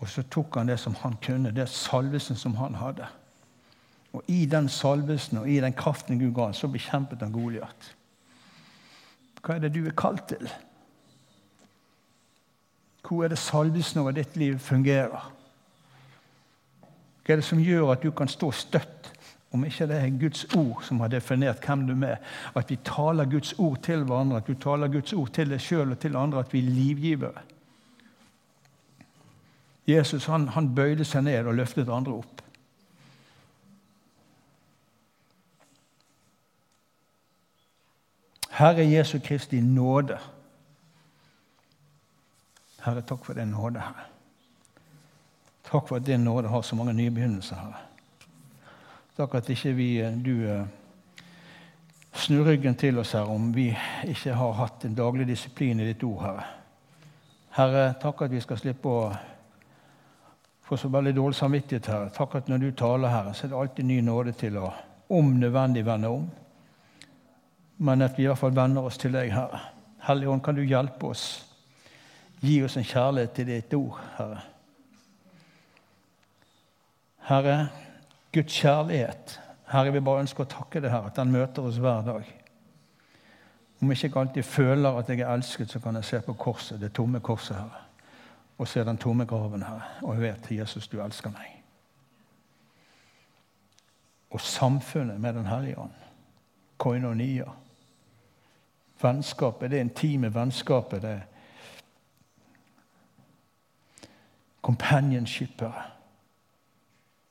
Og 0.04 0.10
så 0.12 0.26
tok 0.30 0.60
han 0.60 0.70
det 0.70 0.78
som 0.82 0.96
han 1.02 1.16
kunne, 1.24 1.54
det 1.56 1.70
salvesen 1.72 2.38
som 2.38 2.58
han 2.60 2.76
hadde. 2.78 3.08
Og 4.16 4.24
i 4.32 4.46
den 4.48 4.68
salvesen 4.70 5.42
og 5.42 5.50
i 5.50 5.60
den 5.64 5.76
kraften 5.76 6.20
Gud 6.20 6.34
ga, 6.36 6.52
så 6.54 6.70
bekjempet 6.72 7.24
han 7.24 7.34
Goliat. 7.36 7.92
Hva 9.42 9.56
er 9.56 9.66
det 9.66 9.76
du 9.76 9.84
er 9.86 9.96
kalt 9.98 10.28
til? 10.32 10.50
Hvor 13.06 13.24
er 13.24 13.34
det 13.34 13.40
salvesen 13.40 14.02
over 14.02 14.16
ditt 14.16 14.38
liv 14.40 14.58
fungerer? 14.60 15.32
Hva 17.26 17.34
er 17.34 17.42
det 17.42 17.48
som 17.48 17.62
gjør 17.62 17.94
at 17.94 18.06
du 18.06 18.12
kan 18.16 18.30
stå 18.32 18.52
støtt, 18.56 19.12
om 19.56 19.64
ikke 19.64 19.88
det 19.88 19.98
er 20.02 20.16
Guds 20.20 20.46
ord 20.58 20.82
som 20.84 21.00
har 21.00 21.12
definert 21.14 21.64
hvem 21.64 21.86
du 21.88 21.94
er? 22.06 22.18
At 22.56 22.72
vi 22.72 22.80
taler 22.84 23.30
Guds 23.30 23.54
ord 23.60 23.78
til 23.86 24.04
hverandre, 24.04 24.42
at 24.42 24.48
du 24.48 24.56
taler 24.60 24.92
Guds 24.92 25.14
ord 25.14 25.32
til 25.34 25.52
deg 25.54 25.62
sjøl 25.62 25.94
og 25.94 26.00
til 26.02 26.18
andre, 26.20 26.44
at 26.44 26.54
vi 26.54 26.64
er 26.64 26.74
livgivere. 26.76 27.46
Jesus 29.88 30.26
han, 30.26 30.48
han 30.48 30.72
bøyde 30.76 31.06
seg 31.06 31.24
ned 31.28 31.46
og 31.46 31.60
løftet 31.60 31.90
andre 31.94 32.18
opp. 32.18 32.42
Herre 38.56 38.86
Jesu 38.88 39.20
Kristi 39.20 39.60
nåde. 39.60 40.18
Herre, 42.86 43.02
takk 43.02 43.26
for 43.26 43.36
din 43.36 43.52
nåde, 43.52 43.82
Herre. 43.84 44.06
Takk 45.66 45.88
for 45.90 46.00
at 46.00 46.06
din 46.06 46.24
nåde 46.24 46.48
har 46.48 46.62
så 46.62 46.76
mange 46.76 46.94
nye 46.94 47.12
begynnelser, 47.12 47.56
Herre. 47.56 47.84
Takk 49.18 49.36
at 49.36 49.50
ikke 49.50 49.74
vi, 49.76 49.90
du 50.26 50.48
eh, 50.48 50.66
snur 52.14 52.46
ryggen 52.48 52.76
til 52.76 53.00
oss, 53.00 53.12
Herre, 53.12 53.36
om 53.36 53.52
vi 53.56 53.70
ikke 54.08 54.34
har 54.34 54.58
hatt 54.62 54.86
en 54.86 54.96
daglig 54.96 55.28
disiplin 55.28 55.80
i 55.80 55.88
ditt 55.92 56.04
ord, 56.04 56.22
Herre. 56.24 56.46
Herre, 57.56 57.86
takk 58.02 58.22
at 58.22 58.32
vi 58.32 58.44
skal 58.44 58.60
slippe 58.60 58.88
å 58.92 59.12
få 60.66 60.78
så 60.78 60.90
veldig 60.90 61.14
dårlig 61.16 61.38
samvittighet, 61.38 61.88
Herre. 61.92 62.10
Takk 62.14 62.36
at 62.40 62.50
når 62.50 62.58
du 62.58 62.72
taler, 62.72 63.12
Herre, 63.14 63.34
så 63.34 63.46
er 63.46 63.54
det 63.54 63.60
alltid 63.60 63.86
ny 63.86 64.00
nåde 64.02 64.34
til 64.38 64.58
å 64.58 64.72
om 65.14 65.36
nødvendig 65.38 65.86
vende 65.86 66.10
om. 66.10 66.26
Men 67.78 68.02
at 68.02 68.18
vi 68.18 68.24
i 68.24 68.28
hvert 68.28 68.40
fall 68.40 68.56
venner 68.56 68.88
oss 68.88 68.98
til 68.98 69.14
deg, 69.14 69.30
Herre. 69.34 69.62
Hellige 70.08 70.30
Ånd, 70.30 70.42
kan 70.42 70.58
du 70.58 70.64
hjelpe 70.64 71.12
oss? 71.12 71.26
Gi 72.42 72.60
oss 72.66 72.78
en 72.78 72.86
kjærlighet 72.86 73.34
til 73.38 73.50
ditt 73.50 73.74
ord, 73.78 74.00
Herre. 74.18 74.42
Herre, 77.26 77.56
Guds 78.34 78.58
kjærlighet. 78.62 79.40
Herre, 79.70 79.94
vi 79.94 80.04
bare 80.06 80.26
ønsker 80.26 80.46
å 80.46 80.50
takke 80.50 80.82
deg, 80.82 80.92
Herre, 80.94 81.14
at 81.14 81.22
den 81.22 81.34
møter 81.34 81.70
oss 81.70 81.82
hver 81.82 82.06
dag. 82.06 82.34
Om 83.82 83.92
jeg 83.92 84.08
ikke 84.08 84.22
alltid 84.22 84.48
føler 84.48 84.98
at 84.98 85.10
jeg 85.10 85.22
er 85.22 85.34
elsket, 85.34 85.70
så 85.70 85.82
kan 85.84 85.98
jeg 86.00 86.10
se 86.10 86.22
på 86.26 86.38
korset, 86.40 86.80
det 86.82 86.94
tomme 86.94 87.22
korset, 87.22 87.58
Herre. 87.58 87.85
Og 88.58 88.68
se 88.68 88.86
den 88.86 88.98
tomme 88.98 89.26
graven, 89.26 89.64
her, 89.64 90.00
Og 90.02 90.14
jeg 90.14 90.22
vet, 90.22 90.52
Jesus, 90.52 90.88
du 90.88 91.02
elsker 91.02 91.30
meg. 91.30 91.64
Og 94.30 94.42
samfunnet 94.42 95.22
med 95.22 95.34
Den 95.34 95.46
hellige 95.46 95.80
ånd. 95.80 95.92
Koinonia. 96.78 97.46
Vennskapet, 99.02 99.72
det 99.72 99.80
intime 99.80 100.34
vennskapet, 100.34 101.02
det 101.02 101.24
companionshipet. 104.62 105.74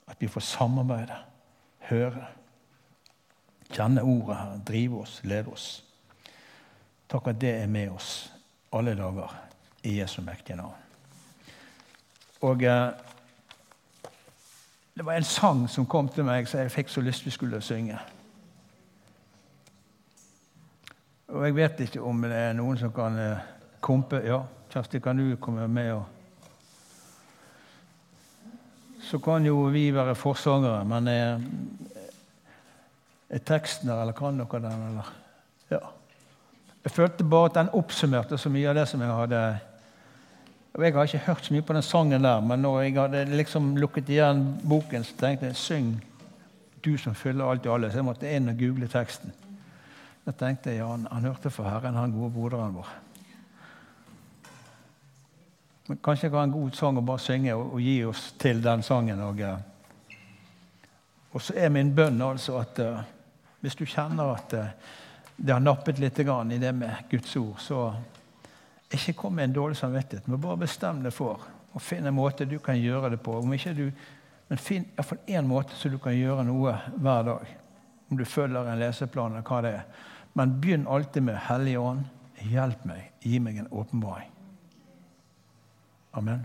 At 0.07 0.17
vi 0.21 0.29
får 0.29 0.41
samarbeide, 0.41 1.17
høre, 1.79 2.27
kjenne 3.73 4.03
ordet 4.03 4.37
her, 4.37 4.61
drive 4.67 5.01
oss, 5.01 5.21
lede 5.25 5.51
oss. 5.53 5.85
Takk 7.09 7.27
at 7.33 7.41
det 7.41 7.55
er 7.63 7.67
med 7.67 7.91
oss 7.91 8.33
alle 8.73 8.95
dager 8.99 9.35
i 9.83 9.99
Jesu 10.01 10.23
mektige 10.23 10.57
navn. 10.57 10.84
Og 12.45 12.63
eh, 12.63 12.89
det 14.95 15.07
var 15.07 15.17
en 15.17 15.25
sang 15.25 15.65
som 15.71 15.87
kom 15.87 16.09
til 16.13 16.27
meg, 16.29 16.49
så 16.49 16.61
jeg 16.61 16.73
fikk 16.75 16.93
så 16.93 17.03
lyst 17.05 17.25
vi 17.25 17.33
skulle 17.33 17.61
synge. 17.65 17.97
Og 21.33 21.47
jeg 21.47 21.57
vet 21.57 21.81
ikke 21.87 22.03
om 22.05 22.21
det 22.23 22.37
er 22.37 22.53
noen 22.55 22.79
som 22.79 22.93
kan 22.95 23.17
eh, 23.19 23.47
kompe 23.85 24.21
Ja, 24.27 24.43
Kjersti, 24.71 25.01
kan 25.01 25.19
du 25.19 25.37
komme 25.41 25.69
med 25.69 25.93
og 25.95 26.05
Så 29.05 29.19
kan 29.21 29.45
jo 29.45 29.67
vi 29.69 29.91
være 29.93 30.15
forsangere, 30.17 30.85
men 30.89 31.09
er, 31.09 31.41
er 33.29 33.43
teksten 33.45 33.89
der, 33.89 34.01
eller 34.01 34.17
kan 34.17 34.39
dere 34.41 34.61
den, 34.65 34.87
eller? 34.89 35.11
Ja. 35.71 35.81
Jeg 36.85 36.93
følte 36.93 37.25
bare 37.25 37.51
at 37.51 37.59
den 37.59 37.69
oppsummerte 37.77 38.39
så 38.41 38.49
mye 38.49 38.71
av 38.71 38.79
det 38.79 38.87
som 38.89 39.05
jeg 39.05 39.13
hadde 39.13 39.43
og 40.75 40.85
Jeg 40.85 40.95
har 40.95 41.05
ikke 41.05 41.19
hørt 41.19 41.47
så 41.47 41.55
mye 41.55 41.63
på 41.63 41.73
den 41.73 41.83
sangen 41.83 42.25
der, 42.25 42.41
men 42.41 42.59
når 42.59 42.81
jeg 42.81 42.95
hadde 42.99 43.37
liksom 43.37 43.77
lukket 43.77 44.09
igjen 44.09 44.43
boken, 44.69 45.05
så 45.05 45.15
tenkte 45.19 45.47
jeg 45.47 45.57
syng 45.57 46.05
'Du 46.85 46.97
som 46.99 47.15
fyller 47.15 47.51
alt 47.51 47.67
i 47.67 47.69
alle'. 47.69 47.91
Så 47.91 47.97
jeg 47.97 48.05
måtte 48.05 48.31
inn 48.37 48.49
og 48.49 48.59
google 48.59 48.89
teksten. 48.89 49.33
Da 50.27 50.33
tenkte 50.33 50.71
jeg 50.71 50.79
ja, 50.79 50.87
han, 50.87 51.07
han 51.13 51.25
hørte 51.25 51.51
for 51.51 51.65
Herren, 51.65 51.95
han 51.95 52.13
gode 52.13 52.33
broderen 52.33 52.75
vår. 52.75 52.89
Men 55.89 55.99
kanskje 56.05 56.27
jeg 56.27 56.33
har 56.33 56.45
en 56.45 56.53
god 56.53 56.71
sang 56.73 56.99
å 56.99 57.05
bare 57.05 57.19
synge 57.19 57.55
og, 57.55 57.75
og 57.77 57.81
gi 57.81 58.05
oss 58.05 58.33
til 58.41 58.63
den 58.65 58.83
sangen. 58.83 59.21
Og, 59.21 59.41
uh, 59.41 59.59
og 61.33 61.43
så 61.43 61.57
er 61.57 61.69
min 61.69 61.95
bønn 61.95 62.23
altså 62.23 62.57
at 62.59 62.81
uh, 62.81 63.03
hvis 63.61 63.77
du 63.77 63.85
kjenner 63.85 64.33
at 64.33 64.57
uh, 64.57 64.65
det 65.37 65.53
har 65.53 65.61
nappet 65.61 65.99
litt 65.99 66.19
i 66.19 66.59
det 66.59 66.73
med 66.73 67.11
Guds 67.11 67.37
ord, 67.37 67.59
så 67.59 67.95
ikke 68.99 69.17
kom 69.19 69.35
med 69.37 69.49
en 69.49 69.57
dårlig 69.57 69.77
samvittighet, 69.77 70.29
men 70.29 70.41
bare 70.41 70.63
bestem 70.65 71.03
deg 71.05 71.15
for 71.15 71.43
å 71.75 71.83
finne 71.83 72.11
en 72.11 72.17
måte 72.17 72.47
du 72.49 72.59
kan 72.63 72.79
gjøre 72.79 73.11
det 73.15 73.21
på. 73.25 73.37
Du, 73.77 73.85
men 74.49 74.61
Finn 74.61 74.87
iallfall 74.95 75.23
én 75.27 75.49
måte 75.49 75.77
så 75.79 75.91
du 75.91 75.99
kan 75.99 76.17
gjøre 76.17 76.47
noe 76.47 76.77
hver 76.95 77.29
dag. 77.31 77.55
Om 78.11 78.21
du 78.21 78.25
følger 78.29 78.69
en 78.69 78.81
leseplan 78.81 79.33
eller 79.35 79.49
hva 79.49 79.61
det 79.65 79.75
er. 79.81 80.11
Men 80.35 80.57
begynn 80.61 80.89
alltid 80.91 81.27
med 81.27 81.41
Hellige 81.49 81.83
Ånd. 81.83 82.05
Hjelp 82.45 82.85
meg. 82.87 83.11
Gi 83.23 83.39
meg 83.41 83.63
en 83.63 83.71
åpenbaring. 83.73 84.31
Amen. 86.15 86.45